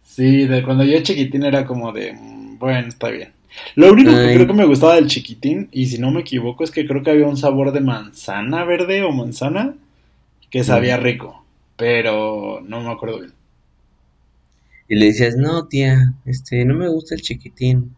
sí, 0.04 0.46
de 0.46 0.62
cuando 0.62 0.84
yo 0.84 1.02
chiquitín 1.02 1.44
era 1.44 1.66
como 1.66 1.92
de, 1.92 2.12
mm, 2.14 2.58
bueno, 2.58 2.88
está 2.88 3.10
bien. 3.10 3.32
Lo 3.76 3.92
único 3.92 4.20
que 4.20 4.32
creo 4.32 4.46
que 4.46 4.52
me 4.54 4.66
gustaba 4.66 4.96
del 4.96 5.06
chiquitín, 5.08 5.68
y 5.72 5.86
si 5.86 5.98
no 5.98 6.10
me 6.10 6.20
equivoco, 6.22 6.64
es 6.64 6.70
que 6.70 6.86
creo 6.86 7.02
que 7.02 7.10
había 7.10 7.26
un 7.26 7.36
sabor 7.36 7.72
de 7.72 7.80
manzana 7.80 8.64
verde 8.64 9.02
o 9.02 9.12
manzana 9.12 9.74
que 10.50 10.64
sabía 10.64 10.98
Mm. 10.98 11.02
rico, 11.02 11.44
pero 11.76 12.62
no 12.66 12.82
me 12.82 12.90
acuerdo 12.92 13.20
bien. 13.20 13.32
Y 14.88 14.94
le 14.96 15.06
decías, 15.06 15.36
no, 15.36 15.66
tía, 15.66 16.14
este, 16.24 16.64
no 16.64 16.74
me 16.74 16.88
gusta 16.88 17.14
el 17.14 17.20
chiquitín. 17.22 17.94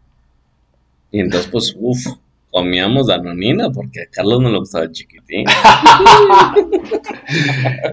Y 1.16 1.20
entonces, 1.20 1.48
pues, 1.50 1.74
uff, 1.78 2.04
comíamos 2.50 3.06
danonina 3.06 3.70
porque 3.70 4.02
a 4.02 4.06
Carlos 4.10 4.40
no 4.42 4.50
le 4.50 4.58
gustaba 4.58 4.84
el 4.84 4.92
chiquitín. 4.92 5.46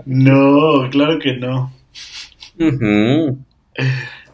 No, 0.06 0.90
claro 0.92 1.20
que 1.20 1.34
no. 1.38 1.72
No, 2.58 3.38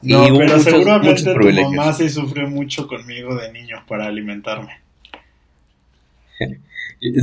pero 0.02 0.30
muchos- 0.34 0.63
seguramente 0.63 1.34
muchos 1.36 1.56
tu 1.56 1.62
mamá 1.71 1.93
sí 1.93 2.10
sufrió 2.10 2.47
mucho 2.49 2.88
conmigo 2.88 3.36
de 3.36 3.52
niño 3.52 3.78
para 3.88 4.06
alimentarme. 4.08 4.73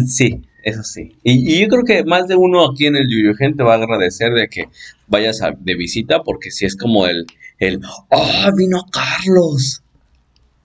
Sí, 0.09 0.40
eso 0.62 0.83
sí. 0.83 1.16
Y, 1.22 1.55
y 1.55 1.61
yo 1.61 1.68
creo 1.68 1.85
que 1.85 2.02
más 2.05 2.26
de 2.29 2.35
uno 2.35 2.64
aquí 2.64 2.87
en 2.87 2.96
el 2.96 3.07
Yuyo 3.11 3.35
Gente 3.35 3.62
va 3.62 3.74
a 3.74 3.76
agradecer 3.76 4.33
de 4.33 4.48
que 4.48 4.68
vayas 5.07 5.42
a- 5.42 5.50
de 5.59 5.74
visita, 5.74 6.22
porque 6.22 6.50
si 6.50 6.64
es 6.64 6.76
como 6.79 7.07
el, 7.07 7.26
el, 7.59 7.81
¡ah, 8.11 8.50
vino 8.57 8.85
Carlos! 8.90 9.83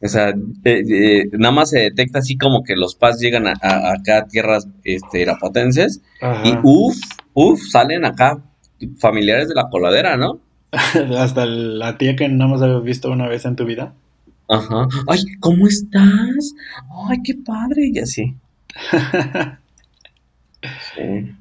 O 0.04 0.08
sea, 0.08 0.30
eh, 0.30 0.34
eh, 0.90 1.24
nada 1.34 1.54
más 1.54 1.70
se 1.70 1.80
detecta 1.80 2.20
así 2.20 2.38
como 2.38 2.64
que 2.64 2.76
los 2.76 2.96
paz 2.96 3.20
llegan 3.20 3.48
a, 3.48 3.54
a- 3.62 3.94
acá 3.94 4.20
a 4.20 4.28
tierras 4.28 4.68
este, 4.84 5.22
irapatenses 5.22 6.02
Ajá. 6.22 6.42
y 6.48 6.58
uff, 6.64 6.98
uff, 7.34 7.62
salen 7.70 8.06
acá 8.06 8.40
familiares 8.98 9.48
de 9.48 9.56
la 9.56 9.70
coladera, 9.70 10.18
¿no? 10.18 10.40
Hasta 11.18 11.46
la 11.46 11.98
tía 11.98 12.16
que 12.16 12.28
nada 12.30 12.50
más 12.52 12.62
habías 12.62 12.84
visto 12.84 13.12
una 13.12 13.28
vez 13.28 13.46
en 13.46 13.56
tu 13.56 13.66
vida. 13.66 13.94
Ajá. 14.50 14.88
Ay, 15.08 15.20
¿cómo 15.40 15.68
estás? 15.68 16.54
Ay, 17.10 17.18
qué 17.24 17.36
padre, 17.46 17.90
y 17.94 18.00
así. 18.00 18.34
Sí. 20.96 21.32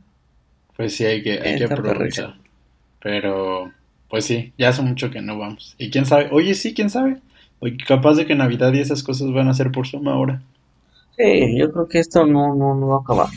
Pues 0.76 0.96
sí, 0.96 1.04
hay 1.04 1.22
que, 1.22 1.38
hay 1.40 1.58
que 1.58 1.64
aprovechar. 1.64 2.36
Pero, 3.02 3.70
pues 4.08 4.24
sí, 4.24 4.52
ya 4.56 4.70
hace 4.70 4.82
mucho 4.82 5.10
que 5.10 5.20
no 5.20 5.38
vamos. 5.38 5.74
Y 5.78 5.90
quién 5.90 6.06
sabe, 6.06 6.28
oye, 6.32 6.54
sí, 6.54 6.72
quién 6.74 6.88
sabe. 6.90 7.18
Oye, 7.60 7.76
capaz 7.86 8.14
de 8.16 8.26
que 8.26 8.34
Navidad 8.34 8.72
y 8.74 8.80
esas 8.80 9.02
cosas 9.02 9.32
van 9.32 9.48
a 9.48 9.54
ser 9.54 9.70
por 9.72 9.86
suma 9.86 10.12
ahora. 10.14 10.42
Sí, 11.16 11.56
yo 11.58 11.70
creo 11.72 11.88
que 11.88 11.98
esto 12.00 12.26
no, 12.26 12.54
no, 12.56 12.74
no 12.74 12.88
va 12.88 12.96
a 12.96 13.00
acabar. 13.00 13.28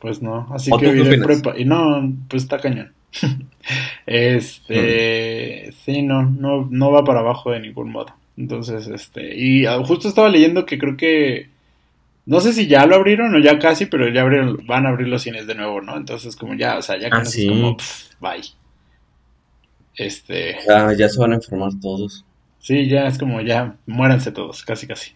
Pues 0.00 0.22
no, 0.22 0.48
así 0.52 0.72
¿O 0.72 0.76
que 0.76 0.88
tú 0.88 0.92
qué 0.92 1.00
iré 1.00 1.02
opinas? 1.02 1.20
prepa. 1.20 1.58
Y 1.58 1.64
no, 1.64 2.12
pues 2.28 2.42
está 2.44 2.58
cañón. 2.60 2.92
Este, 4.06 5.72
sí, 5.84 6.02
no, 6.02 6.22
no, 6.24 6.66
no 6.70 6.90
va 6.92 7.04
para 7.04 7.20
abajo 7.20 7.50
de 7.52 7.60
ningún 7.60 7.90
modo. 7.90 8.14
Entonces, 8.36 8.86
este, 8.88 9.36
y 9.38 9.66
ah, 9.66 9.78
justo 9.84 10.08
estaba 10.08 10.28
leyendo 10.28 10.66
que 10.66 10.78
creo 10.78 10.96
que, 10.96 11.50
no 12.26 12.40
sé 12.40 12.52
si 12.52 12.66
ya 12.68 12.86
lo 12.86 12.96
abrieron 12.96 13.34
o 13.34 13.38
ya 13.40 13.58
casi, 13.58 13.86
pero 13.86 14.08
ya 14.08 14.22
abrieron, 14.22 14.66
van 14.66 14.86
a 14.86 14.90
abrir 14.90 15.08
los 15.08 15.22
cines 15.22 15.46
de 15.46 15.54
nuevo, 15.56 15.80
¿no? 15.82 15.96
Entonces, 15.96 16.36
como 16.36 16.54
ya, 16.54 16.78
o 16.78 16.82
sea, 16.82 16.98
ya 16.98 17.10
Ah, 17.10 17.24
sí. 17.24 17.42
es 17.44 17.48
como, 17.48 17.76
pff, 17.76 18.14
bye. 18.20 18.42
Este, 19.96 20.56
Ya, 20.66 20.92
ya 20.96 21.08
se 21.08 21.18
van 21.20 21.32
a 21.32 21.36
enfermar 21.36 21.72
todos. 21.80 22.24
Sí, 22.60 22.88
ya 22.88 23.06
es 23.06 23.18
como 23.18 23.40
ya 23.40 23.76
muéranse 23.86 24.32
todos, 24.32 24.64
casi 24.64 24.86
casi. 24.86 25.12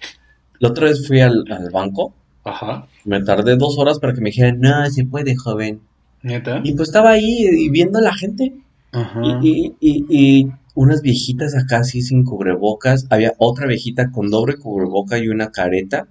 La 0.58 0.70
otra 0.70 0.86
vez 0.86 1.06
fui 1.06 1.20
al, 1.20 1.44
al 1.50 1.70
banco. 1.70 2.14
Ajá. 2.42 2.86
Me 3.04 3.22
tardé 3.22 3.56
dos 3.56 3.78
horas 3.78 3.98
para 3.98 4.12
que 4.12 4.20
me 4.20 4.30
dijeran, 4.30 4.60
no, 4.60 4.90
se 4.90 5.04
puede, 5.04 5.36
joven. 5.36 5.80
¿Neta? 6.22 6.60
Y 6.64 6.72
pues 6.74 6.88
estaba 6.88 7.10
ahí 7.10 7.46
y 7.46 7.68
viendo 7.68 7.98
a 7.98 8.02
la 8.02 8.14
gente. 8.14 8.54
Ajá. 8.92 9.20
Y, 9.22 9.48
y, 9.48 9.74
y, 9.80 10.04
y 10.08 10.52
unas 10.74 11.02
viejitas 11.02 11.54
acá 11.54 11.78
así 11.78 12.02
sin 12.02 12.24
cubrebocas. 12.24 13.06
Había 13.10 13.34
otra 13.38 13.66
viejita 13.66 14.10
con 14.10 14.30
doble 14.30 14.56
cubreboca 14.56 15.18
y 15.18 15.28
una 15.28 15.50
careta. 15.50 16.08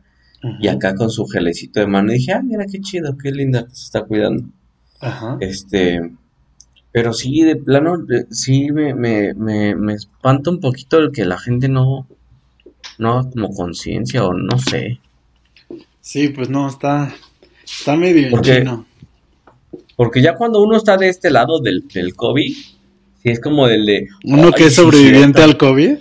Y 0.59 0.67
acá 0.67 0.93
con 0.93 1.09
su 1.09 1.25
gelecito 1.25 1.79
de 1.79 1.87
mano. 1.87 2.11
Y 2.11 2.17
dije, 2.17 2.33
ah, 2.33 2.41
mira 2.43 2.65
qué 2.65 2.81
chido, 2.81 3.17
qué 3.17 3.31
linda 3.31 3.63
que 3.65 3.75
se 3.75 3.85
está 3.85 4.03
cuidando. 4.03 4.43
Ajá. 4.99 5.37
Este, 5.39 6.11
pero 6.93 7.11
sí, 7.11 7.41
de 7.41 7.55
plano, 7.57 7.97
sí 8.31 8.71
me, 8.71 8.93
me, 8.93 9.33
me, 9.33 9.75
me 9.75 9.93
espanta 9.95 10.49
un 10.51 10.59
poquito 10.61 10.97
el 10.99 11.11
que 11.11 11.25
la 11.25 11.37
gente 11.37 11.67
no, 11.67 12.07
no 12.99 13.13
haga 13.19 13.29
como 13.31 13.53
conciencia 13.53 14.23
o 14.23 14.33
no 14.33 14.57
sé. 14.59 14.99
Sí, 15.99 16.29
pues 16.29 16.49
no, 16.49 16.69
está, 16.69 17.13
está 17.65 17.95
medio 17.97 18.29
Porque- 18.29 18.59
chino. 18.59 18.85
Porque 19.95 20.21
ya 20.21 20.35
cuando 20.35 20.61
uno 20.61 20.77
está 20.77 20.97
de 20.97 21.09
este 21.09 21.29
lado 21.29 21.59
del, 21.59 21.87
del 21.87 22.15
COVID, 22.15 22.51
sí 22.53 23.29
es 23.29 23.39
como 23.39 23.67
del 23.67 23.85
de... 23.85 24.07
Uno 24.23 24.47
"Ay, 24.47 24.53
que 24.53 24.65
es 24.65 24.75
sobreviviente 24.75 25.39
cierto". 25.39 25.43
al 25.43 25.57
COVID, 25.57 25.91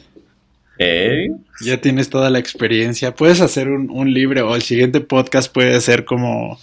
¿Eh? 0.78 1.28
ya 1.64 1.80
tienes 1.80 2.08
toda 2.10 2.30
la 2.30 2.38
experiencia. 2.38 3.14
Puedes 3.14 3.40
hacer 3.42 3.68
un, 3.68 3.90
un 3.90 4.12
libre 4.12 4.40
o 4.42 4.54
el 4.56 4.62
siguiente 4.62 5.00
podcast 5.02 5.52
puede 5.52 5.78
ser 5.82 6.04
como 6.06 6.58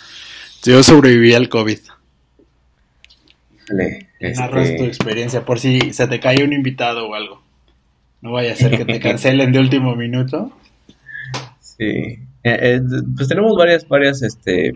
yo 0.63 0.81
sobreviví 0.83 1.33
al 1.33 1.49
COVID. 1.49 1.77
Híjole, 4.19 4.35
Narras 4.35 4.67
tu 4.67 4.73
este, 4.73 4.85
experiencia 4.87 5.45
por 5.45 5.59
si 5.59 5.93
se 5.93 6.07
te 6.07 6.19
cae 6.19 6.43
un 6.43 6.53
invitado 6.53 7.07
o 7.07 7.13
algo. 7.13 7.41
No 8.21 8.33
vaya 8.33 8.53
a 8.53 8.55
ser 8.55 8.77
que 8.77 8.85
te 8.85 8.99
cancelen 9.01 9.51
de 9.51 9.59
último 9.59 9.95
minuto. 9.95 10.51
sí. 11.59 12.19
Eh, 12.41 12.57
eh, 12.61 12.81
pues 13.17 13.27
tenemos 13.27 13.55
varias, 13.57 13.85
varias, 13.87 14.21
este, 14.21 14.69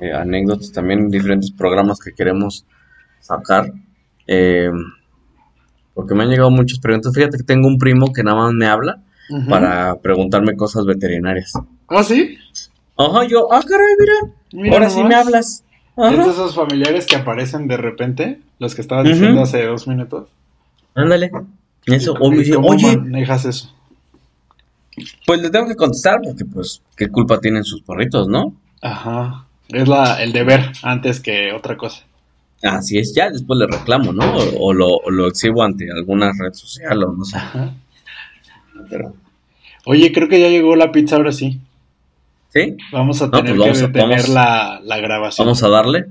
eh, 0.00 0.12
anécdotas 0.14 0.72
también, 0.72 1.10
diferentes 1.10 1.50
programas 1.50 1.98
que 2.00 2.12
queremos 2.12 2.64
sacar. 3.20 3.72
Eh, 4.26 4.70
porque 5.94 6.14
me 6.14 6.24
han 6.24 6.30
llegado 6.30 6.50
muchas 6.50 6.78
preguntas. 6.78 7.12
Fíjate 7.14 7.38
que 7.38 7.44
tengo 7.44 7.68
un 7.68 7.78
primo 7.78 8.12
que 8.12 8.22
nada 8.22 8.36
más 8.36 8.52
me 8.52 8.66
habla 8.66 9.02
para 9.48 9.96
preguntarme 9.96 10.56
cosas 10.56 10.84
veterinarias. 10.84 11.52
¿Ah, 11.88 12.02
sí? 12.02 12.38
Ajá, 12.96 13.26
yo, 13.26 13.52
ah, 13.52 13.62
caray, 13.66 13.94
mira, 13.98 14.34
Mira 14.52 14.74
ahora 14.74 14.90
sí 14.90 15.02
me 15.02 15.14
hablas. 15.14 15.64
Es 15.96 16.10
de 16.10 16.20
Ajá, 16.22 16.30
esos 16.30 16.54
familiares 16.54 17.06
que 17.06 17.16
aparecen 17.16 17.68
de 17.68 17.76
repente, 17.78 18.40
los 18.58 18.74
que 18.74 18.82
estabas 18.82 19.04
diciendo 19.06 19.42
hace 19.42 19.64
dos 19.64 19.86
minutos. 19.88 20.28
ándale. 20.94 21.30
Eso, 21.86 22.14
¿Y 22.20 22.26
o 22.26 22.30
me 22.30 22.50
cómo- 22.50 22.68
oye, 22.68 22.96
manejas 22.96 23.44
eso? 23.44 23.72
pues 25.26 25.40
le 25.40 25.50
tengo 25.50 25.66
que 25.68 25.76
contestar 25.76 26.20
porque, 26.22 26.44
pues, 26.44 26.82
¿qué 26.96 27.08
culpa 27.08 27.38
tienen 27.40 27.64
sus 27.64 27.82
perritos, 27.82 28.28
no? 28.28 28.54
Ajá. 28.82 29.44
Es 29.68 29.86
la, 29.88 30.22
el 30.22 30.32
deber 30.32 30.72
antes 30.82 31.20
que 31.20 31.52
otra 31.52 31.76
cosa. 31.76 32.04
Así 32.62 32.98
es, 32.98 33.14
ya 33.14 33.30
después 33.30 33.58
le 33.58 33.66
reclamo, 33.66 34.12
¿no? 34.12 34.24
O, 34.34 34.66
o 34.68 34.72
lo, 34.72 34.96
o 34.96 35.10
lo 35.10 35.26
exhibo 35.28 35.62
ante 35.62 35.90
alguna 35.90 36.32
red 36.38 36.52
social 36.54 37.02
o 37.04 37.12
no 37.12 37.24
sé. 37.24 37.36
Ajá. 37.36 37.74
Pero, 38.88 39.14
Oye, 39.84 40.12
creo 40.12 40.28
que 40.28 40.40
ya 40.40 40.48
llegó 40.48 40.74
la 40.76 40.90
pizza 40.92 41.16
ahora 41.16 41.30
sí. 41.32 41.60
¿Sí? 42.64 42.76
Vamos 42.92 43.22
a 43.22 43.26
No, 43.26 43.30
tener 43.32 43.56
pues 43.56 43.58
vamos 43.60 43.78
que 43.78 43.84
a- 43.84 43.86
detener 43.88 44.08
vamos- 44.18 44.28
la, 44.30 44.80
la 44.84 44.98
grabación. 44.98 45.46
Vamos 45.46 45.62
a 45.62 45.68
darle. 45.68 46.06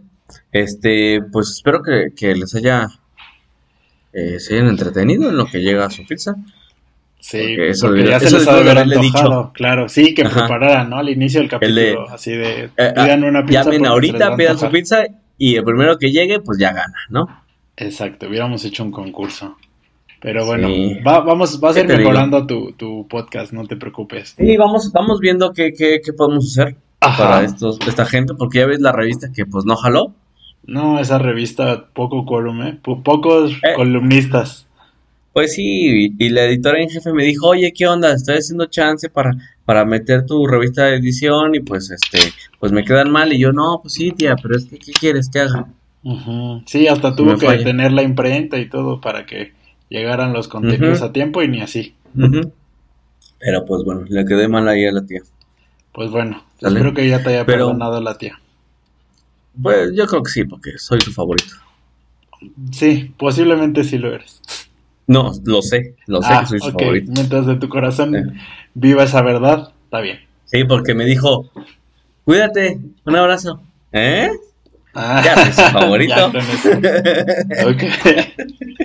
Este, 0.52 1.22
pues 1.32 1.50
espero 1.52 1.82
que, 1.84 2.08
que 2.16 2.34
les 2.36 2.54
haya 2.56 2.88
eh, 4.14 4.40
se 4.40 4.56
hayan 4.56 4.70
entretenido 4.70 5.30
en 5.30 5.38
lo 5.38 5.46
que 5.46 5.60
llega 5.60 5.86
a 5.86 5.90
su 5.90 6.06
pizza. 6.06 6.36
Sí, 7.20 7.38
porque 7.40 7.70
eso 7.72 7.88
porque 7.88 8.02
debió- 8.02 8.12
ya 8.12 8.20
se 8.20 8.32
les 8.32 8.48
ha 8.48 8.56
de 8.62 8.72
haber 8.72 9.00
dicho. 9.00 9.52
claro. 9.54 9.90
Sí, 9.90 10.14
que 10.14 10.22
Ajá. 10.24 10.42
prepararan, 10.42 10.90
¿no? 10.90 10.98
Al 10.98 11.10
inicio 11.10 11.42
del 11.42 11.50
capítulo, 11.50 11.76
de, 11.82 11.98
así 12.12 12.32
de, 12.32 12.66
Eh, 12.78 12.92
pidan 12.94 13.24
una 13.24 13.44
pizza. 13.46 13.64
Llamen 13.64 13.86
ahorita, 13.88 14.36
pidan 14.38 14.58
su 14.60 14.70
pizza 14.70 15.04
y 15.38 15.56
el 15.56 15.64
primero 15.64 15.98
que 15.98 16.12
llegue, 16.12 16.40
pues 16.40 16.58
ya 16.60 16.72
gana, 16.72 16.96
¿no? 17.10 17.44
Exacto, 17.78 18.28
hubiéramos 18.28 18.64
hecho 18.64 18.84
un 18.84 18.92
concurso. 18.92 19.58
Pero 20.26 20.44
bueno, 20.48 20.68
Sí. 20.70 20.96
va, 21.06 21.20
vamos, 21.20 21.60
vas 21.60 21.78
a 21.78 21.86
¿Qué 21.86 21.94
ir 21.94 22.00
mejorando 22.00 22.48
tu, 22.48 22.72
tu 22.72 23.08
podcast, 23.08 23.54
no 23.54 23.64
te 23.68 23.76
preocupes. 23.76 24.34
Y 24.40 24.58
vamos, 24.58 24.92
vamos 24.92 25.20
viendo 25.20 25.54
qué, 25.54 25.72
qué, 25.72 26.02
qué 26.04 26.14
podemos 26.14 26.46
hacer 26.58 26.76
Ajá. 27.00 27.24
para 27.24 27.46
estos, 27.46 27.78
esta 27.88 28.06
gente, 28.08 28.34
porque 28.34 28.58
ya 28.58 28.66
ves 28.66 28.80
la 28.82 28.92
revista 28.92 29.28
que 29.32 29.46
pues 29.46 29.66
no 29.66 29.76
jaló. 29.76 30.14
No, 30.66 31.00
esa 31.00 31.20
revista, 31.20 31.86
poco 31.94 32.26
quórum, 32.26 32.64
¿eh? 32.64 32.80
Po- 32.82 33.04
pocos 33.04 33.52
Eh. 33.52 33.74
columnistas. 33.76 34.66
Pues 35.32 35.54
sí, 35.54 36.08
y, 36.18 36.26
y 36.26 36.30
la 36.30 36.46
editora 36.46 36.82
en 36.82 36.90
jefe 36.90 37.14
me 37.14 37.24
dijo, 37.24 37.50
oye, 37.50 37.72
¿qué 37.72 37.86
onda? 37.88 38.12
Estoy 38.12 38.38
haciendo 38.38 38.66
chance 38.66 39.10
para, 39.10 39.32
para 39.64 39.86
meter 39.86 40.26
tu 40.26 40.48
revista 40.48 40.86
de 40.86 40.96
edición 40.96 41.54
y 41.54 41.60
pues 41.60 41.92
este, 41.92 42.18
pues 42.60 42.72
me 42.72 42.84
quedan 42.84 43.12
mal. 43.12 43.32
Y 43.32 43.38
yo, 43.38 43.52
no, 43.52 43.80
pues 43.84 43.94
sí, 43.94 44.12
tía, 44.12 44.36
pero 44.42 44.56
es 44.58 44.66
que, 44.66 44.80
¿qué 44.80 44.92
quieres 44.94 45.30
que 45.30 45.42
haga? 45.42 45.68
Sí, 46.66 46.88
hasta 46.88 47.16
tuvo 47.16 47.36
que 47.38 47.46
falla. 47.46 47.64
tener 47.64 47.92
la 47.92 48.02
imprenta 48.02 48.58
y 48.58 48.68
todo 48.70 49.00
para 49.02 49.26
que 49.28 49.52
llegaran 49.90 50.34
los 50.34 50.48
contenidos 50.48 51.02
a 51.02 51.12
tiempo 51.12 51.42
y 51.44 51.48
ni 51.48 51.62
así. 51.62 51.96
Pero 53.40 53.66
pues 53.66 53.84
bueno, 53.84 54.06
le 54.08 54.26
quedé 54.26 54.48
mal 54.48 54.68
ahí 54.68 54.86
a 54.86 54.92
la 54.92 55.06
tía. 55.06 55.22
Pues 55.92 56.10
bueno, 56.12 56.44
Sale. 56.60 56.74
espero 56.76 56.94
que 56.94 57.08
ya 57.08 57.22
te 57.24 57.30
haya 57.30 57.46
Pero- 57.46 57.66
perdonado 57.68 58.02
la 58.02 58.18
tía. 58.18 58.40
Pues 59.62 59.92
yo 59.96 60.06
creo 60.08 60.22
que 60.24 60.32
sí, 60.32 60.44
porque 60.44 60.78
soy 60.78 61.00
su 61.02 61.14
favorito. 61.14 61.54
Sí, 62.72 63.14
posiblemente 63.18 63.84
sí 63.86 63.98
lo 63.98 64.14
eres. 64.14 64.42
No, 65.08 65.32
lo 65.46 65.62
sé, 65.62 65.96
lo 66.08 66.22
sé 66.22 66.28
ah, 66.34 66.40
que 66.42 66.46
soy 66.48 66.60
su 66.60 66.72
favorito. 66.72 67.12
Mientras 67.14 67.46
de 67.46 67.56
tu 67.56 67.70
corazón 67.70 68.12
Sí. 68.14 68.40
viva 68.74 69.04
esa 69.04 69.22
verdad, 69.22 69.72
está 69.86 70.02
bien. 70.02 70.20
Sí, 70.46 70.64
porque 70.66 70.94
me 70.94 71.06
dijo, 71.06 71.50
cuídate, 72.26 72.80
un 73.06 73.16
abrazo. 73.16 73.62
¿Eh? 73.94 74.30
Ah, 74.94 75.22
Ya 75.24 75.36
soy 75.46 75.54
su 75.54 75.72
favorito. 75.72 76.32
ya. 76.34 76.34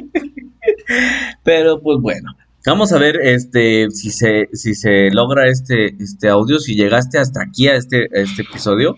Pero 1.45 1.81
pues 1.81 1.99
bueno, 2.01 2.35
vamos 2.67 2.93
a 2.93 2.99
ver 2.99 3.17
este 3.23 3.91
si 3.91 4.11
se 4.11 4.49
si 4.53 4.75
se 4.75 5.11
logra 5.11 5.49
este 5.49 5.95
este 6.03 6.29
audio, 6.29 6.59
si 6.59 6.75
llegaste 6.75 7.19
hasta 7.19 7.43
aquí 7.43 7.69
a 7.69 7.75
este 7.77 8.09
este 8.13 8.43
episodio, 8.43 8.97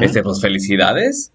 este 0.00 0.22
pues 0.22 0.40
felicidades. 0.40 1.30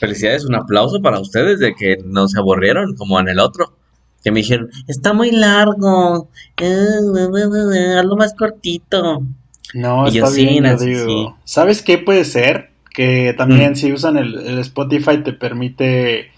Felicidades, 0.00 0.44
un 0.46 0.54
aplauso 0.56 1.00
para 1.00 1.20
ustedes 1.20 1.60
de 1.60 1.74
que 1.74 1.98
no 2.04 2.26
se 2.26 2.38
aburrieron 2.38 2.96
como 2.96 3.20
en 3.20 3.28
el 3.28 3.38
otro. 3.38 3.76
Que 4.24 4.30
me 4.32 4.40
dijeron, 4.40 4.68
está 4.88 5.12
muy 5.12 5.30
largo, 5.30 6.28
eh, 6.58 7.94
algo 7.98 8.16
más 8.16 8.34
cortito. 8.34 9.22
No, 9.74 10.06
Y 10.08 10.18
está 10.18 10.30
bien, 10.30 10.64
yo 10.64 10.76
digo. 10.76 11.04
sí. 11.06 11.26
¿Sabes 11.44 11.82
qué 11.82 11.98
puede 11.98 12.24
ser? 12.24 12.70
Que 12.92 13.34
también 13.36 13.72
Mm. 13.72 13.76
si 13.76 13.92
usan 13.92 14.16
el, 14.16 14.34
el 14.40 14.58
Spotify 14.58 15.18
te 15.22 15.32
permite 15.32 16.31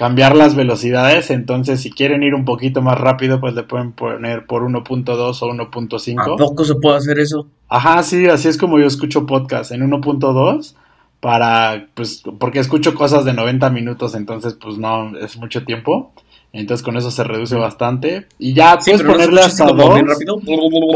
cambiar 0.00 0.34
las 0.34 0.54
velocidades, 0.54 1.28
entonces 1.30 1.82
si 1.82 1.90
quieren 1.90 2.22
ir 2.22 2.34
un 2.34 2.46
poquito 2.46 2.80
más 2.80 2.98
rápido, 2.98 3.38
pues 3.38 3.52
le 3.54 3.64
pueden 3.64 3.92
poner 3.92 4.46
por 4.46 4.62
1.2 4.62 5.10
o 5.18 5.24
¿A 5.26 5.54
1.5. 5.54 6.38
poco 6.38 6.64
se 6.64 6.74
puede 6.76 6.96
hacer 6.96 7.18
eso? 7.18 7.46
Ajá, 7.68 8.02
sí, 8.02 8.24
así 8.26 8.48
es 8.48 8.56
como 8.56 8.78
yo 8.78 8.86
escucho 8.86 9.26
podcast, 9.26 9.72
en 9.72 9.82
1.2 9.82 10.74
para, 11.20 11.88
pues, 11.92 12.22
porque 12.38 12.60
escucho 12.60 12.94
cosas 12.94 13.26
de 13.26 13.34
90 13.34 13.68
minutos, 13.68 14.14
entonces 14.14 14.54
pues 14.54 14.78
no, 14.78 15.18
es 15.18 15.36
mucho 15.36 15.64
tiempo. 15.66 16.12
Entonces 16.54 16.82
con 16.82 16.96
eso 16.96 17.10
se 17.10 17.22
reduce 17.22 17.56
bastante. 17.56 18.26
Y 18.38 18.54
ya 18.54 18.80
Sí, 18.80 18.92
puedes 18.92 19.04
no 19.06 19.12
ponerle 19.12 19.40
escuchas 19.42 19.60
hasta 19.60 19.66
como 19.66 19.82
2. 19.84 19.94
bien 19.96 20.08
rápido. 20.08 20.40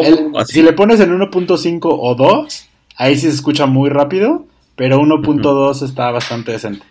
El- 0.02 0.36
Así. 0.40 0.52
si 0.54 0.62
le 0.62 0.72
pones 0.72 0.98
en 1.00 1.10
1.5 1.12 1.80
o 2.00 2.14
2, 2.14 2.68
ahí 2.96 3.14
sí 3.16 3.26
se 3.28 3.34
escucha 3.34 3.66
muy 3.66 3.90
rápido, 3.90 4.46
pero 4.76 4.98
1.2 4.98 5.82
está 5.82 6.10
bastante 6.10 6.52
decente. 6.52 6.86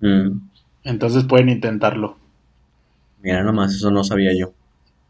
Mm, 0.00 0.38
Entonces 0.86 1.24
pueden 1.24 1.48
intentarlo. 1.48 2.16
mira 3.20 3.42
nomás, 3.42 3.74
eso 3.74 3.90
no 3.90 4.04
sabía 4.04 4.30
yo. 4.38 4.52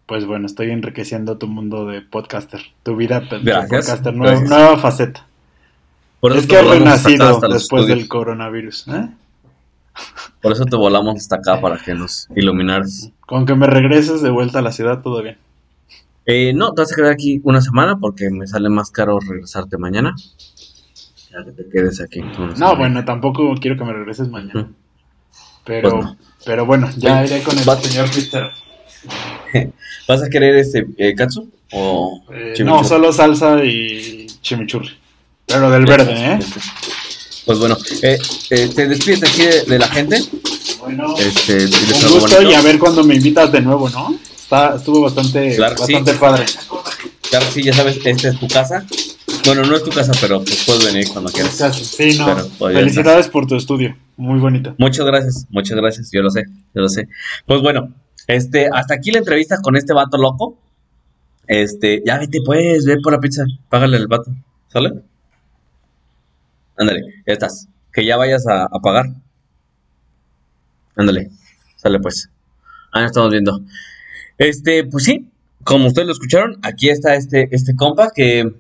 Pues 0.07 0.25
bueno, 0.25 0.47
estoy 0.47 0.71
enriqueciendo 0.71 1.37
tu 1.37 1.49
mundo 1.49 1.85
de 1.85 2.01
podcaster, 2.01 2.63
tu 2.83 2.97
vida 2.97 3.21
de 3.21 3.53
podcaster, 3.69 4.15
nueva, 4.15 4.79
faceta. 4.79 5.27
Por 6.21 6.33
eso 6.33 6.41
Es 6.41 6.47
que 6.47 6.57
has 6.57 6.67
renacido 6.67 7.41
después 7.41 7.87
del 7.87 8.09
coronavirus. 8.09 8.89
¿eh? 8.89 9.11
Por 10.41 10.53
eso 10.53 10.65
te 10.65 10.77
volamos 10.77 11.17
hasta 11.17 11.37
acá 11.37 11.61
para 11.61 11.77
que 11.77 11.93
nos 11.93 12.27
iluminaras. 12.35 13.13
Con 13.27 13.45
que 13.45 13.55
me 13.55 13.67
regreses 13.67 14.23
de 14.23 14.31
vuelta 14.31 14.61
a 14.61 14.63
la 14.63 14.73
ciudad, 14.73 15.03
todo 15.03 15.23
bien. 15.23 15.37
Eh, 16.25 16.55
no, 16.55 16.73
te 16.73 16.83
vas 16.83 16.93
a 16.93 16.97
quedar 16.97 17.13
aquí 17.13 17.43
una 17.45 17.61
semana 17.61 17.99
porque 17.99 18.31
me 18.31 18.47
sale 18.47 18.71
más 18.71 18.91
caro 18.91 19.21
regresarte 19.21 19.77
mañana. 19.77 20.15
Ya 21.31 21.45
que 21.45 21.51
te 21.51 21.69
quedes 21.69 22.01
aquí. 22.01 22.23
No, 22.23 22.57
semana. 22.57 22.75
bueno, 22.75 23.05
tampoco 23.05 23.55
quiero 23.61 23.77
que 23.77 23.85
me 23.85 23.93
regreses 23.93 24.31
mañana. 24.31 24.71
Pero, 25.67 25.91
Pues 25.91 26.05
no. 26.05 26.17
pero 26.45 26.65
bueno, 26.67 26.89
ya 26.97 27.25
iré 27.25 27.43
con 27.43 27.59
el 27.59 27.65
vas- 27.65 27.83
señor 27.83 28.09
Pizzero. 28.11 28.51
¿Vas 30.09 30.23
a 30.23 30.29
querer 30.31 30.57
este 30.57 30.87
eh, 30.99 31.15
katsu 31.15 31.51
o 31.73 32.23
Eh, 32.33 32.55
no, 32.65 32.85
solo 32.85 33.13
salsa 33.13 33.63
y 33.65 34.27
chimichurri. 34.41 34.97
Pero 35.47 35.71
del 35.71 35.85
verde, 35.87 36.13
¿eh? 36.15 36.39
Pues 37.45 37.59
bueno, 37.59 37.77
eh, 38.03 38.19
eh, 38.51 38.71
te 38.75 38.89
despides 38.89 39.23
aquí 39.25 39.43
de, 39.43 39.63
de 39.63 39.79
la 39.79 39.89
gente. 39.89 40.21
Bueno, 40.81 41.15
Este, 41.19 41.65
un 41.65 41.71
gusto 42.13 42.21
bonito. 42.37 42.43
y 42.43 42.55
a 42.55 42.61
ver 42.63 42.79
cuando 42.79 43.05
me 43.05 43.15
invitas 43.17 43.51
de 43.53 43.61
nuevo, 43.61 43.89
¿no? 43.91 44.17
Está, 44.37 44.77
estuvo 44.77 45.01
bastante, 45.03 45.57
bastante 45.59 46.15
padre. 46.15 46.45
Claro, 47.29 47.47
sí, 47.53 47.63
ya 47.63 47.73
sabes, 47.73 47.99
esta 48.05 48.29
es 48.29 48.39
tu 48.41 48.47
casa. 48.49 48.85
Bueno, 49.47 49.63
no 49.65 49.77
es 49.77 49.85
tu 49.85 49.91
casa, 49.91 50.13
pero 50.21 50.43
pues 50.43 50.65
puedes 50.67 50.93
venir 50.93 51.09
cuando 51.13 51.31
quieras. 51.31 51.57
Sí, 51.77 52.19
no. 52.19 52.37
Felicidades 52.59 53.29
por 53.29 53.47
tu 53.47 53.55
estudio. 53.55 53.97
Muy 54.17 54.41
bonito. 54.41 54.75
Muchas 54.77 55.07
gracias, 55.07 55.47
muchas 55.51 55.77
gracias. 55.77 56.11
Yo 56.11 56.21
lo 56.21 56.31
sé, 56.31 56.47
yo 56.75 56.83
lo 56.83 56.89
sé. 56.89 57.09
Pues 57.47 57.61
bueno, 57.63 57.95
este, 58.27 58.69
hasta 58.73 58.95
aquí 58.95 59.13
la 59.13 59.19
entrevista 59.19 59.63
con 59.63 59.77
este 59.77 59.93
vato 59.93 60.19
loco. 60.19 60.59
Este, 61.47 62.03
ya 62.05 62.19
vete 62.19 62.41
pues, 62.45 62.85
ve 62.87 62.97
por 63.01 63.13
la 63.13 63.21
pizza. 63.21 63.45
Págale 63.69 63.97
el 63.99 64.09
vato. 64.09 64.33
¿Sale? 64.67 64.95
Ándale, 66.77 67.03
ya 67.25 67.33
estás. 67.33 67.69
Que 67.93 68.05
ya 68.05 68.17
vayas 68.17 68.49
a, 68.49 68.65
a 68.65 68.81
pagar. 68.83 69.07
Ándale, 70.97 71.31
sale 71.77 72.01
pues. 72.01 72.29
Ahí 72.91 73.05
estamos 73.05 73.31
viendo. 73.31 73.61
Este, 74.39 74.83
pues 74.85 75.05
sí, 75.05 75.31
como 75.63 75.87
ustedes 75.87 76.07
lo 76.07 76.13
escucharon, 76.13 76.59
aquí 76.63 76.89
está 76.89 77.15
este, 77.15 77.49
este 77.53 77.77
compa 77.77 78.11
que, 78.15 78.55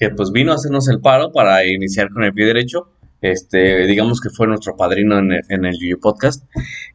que 0.00 0.08
pues 0.10 0.32
vino 0.32 0.50
a 0.50 0.54
hacernos 0.54 0.88
el 0.88 1.00
paro 1.00 1.30
para 1.30 1.64
iniciar 1.66 2.08
con 2.10 2.24
el 2.24 2.32
pie 2.32 2.46
derecho. 2.46 2.88
Este, 3.20 3.86
digamos 3.86 4.18
que 4.18 4.30
fue 4.30 4.46
nuestro 4.46 4.74
padrino 4.74 5.18
en 5.18 5.32
el, 5.32 5.66
el 5.66 5.98
Podcast. 6.00 6.44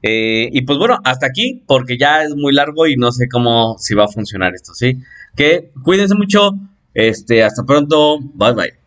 Eh, 0.01 0.49
y 0.51 0.61
pues 0.63 0.79
bueno, 0.79 0.97
hasta 1.03 1.27
aquí, 1.27 1.63
porque 1.67 1.99
ya 1.99 2.23
es 2.23 2.35
muy 2.35 2.51
largo 2.51 2.87
y 2.87 2.97
no 2.97 3.11
sé 3.11 3.29
cómo 3.29 3.77
si 3.77 3.93
va 3.93 4.05
a 4.05 4.07
funcionar 4.07 4.55
esto, 4.55 4.73
¿sí? 4.73 4.97
Que 5.35 5.71
cuídense 5.83 6.15
mucho. 6.15 6.53
Este, 6.95 7.43
hasta 7.43 7.63
pronto. 7.63 8.17
Bye 8.33 8.53
bye. 8.53 8.84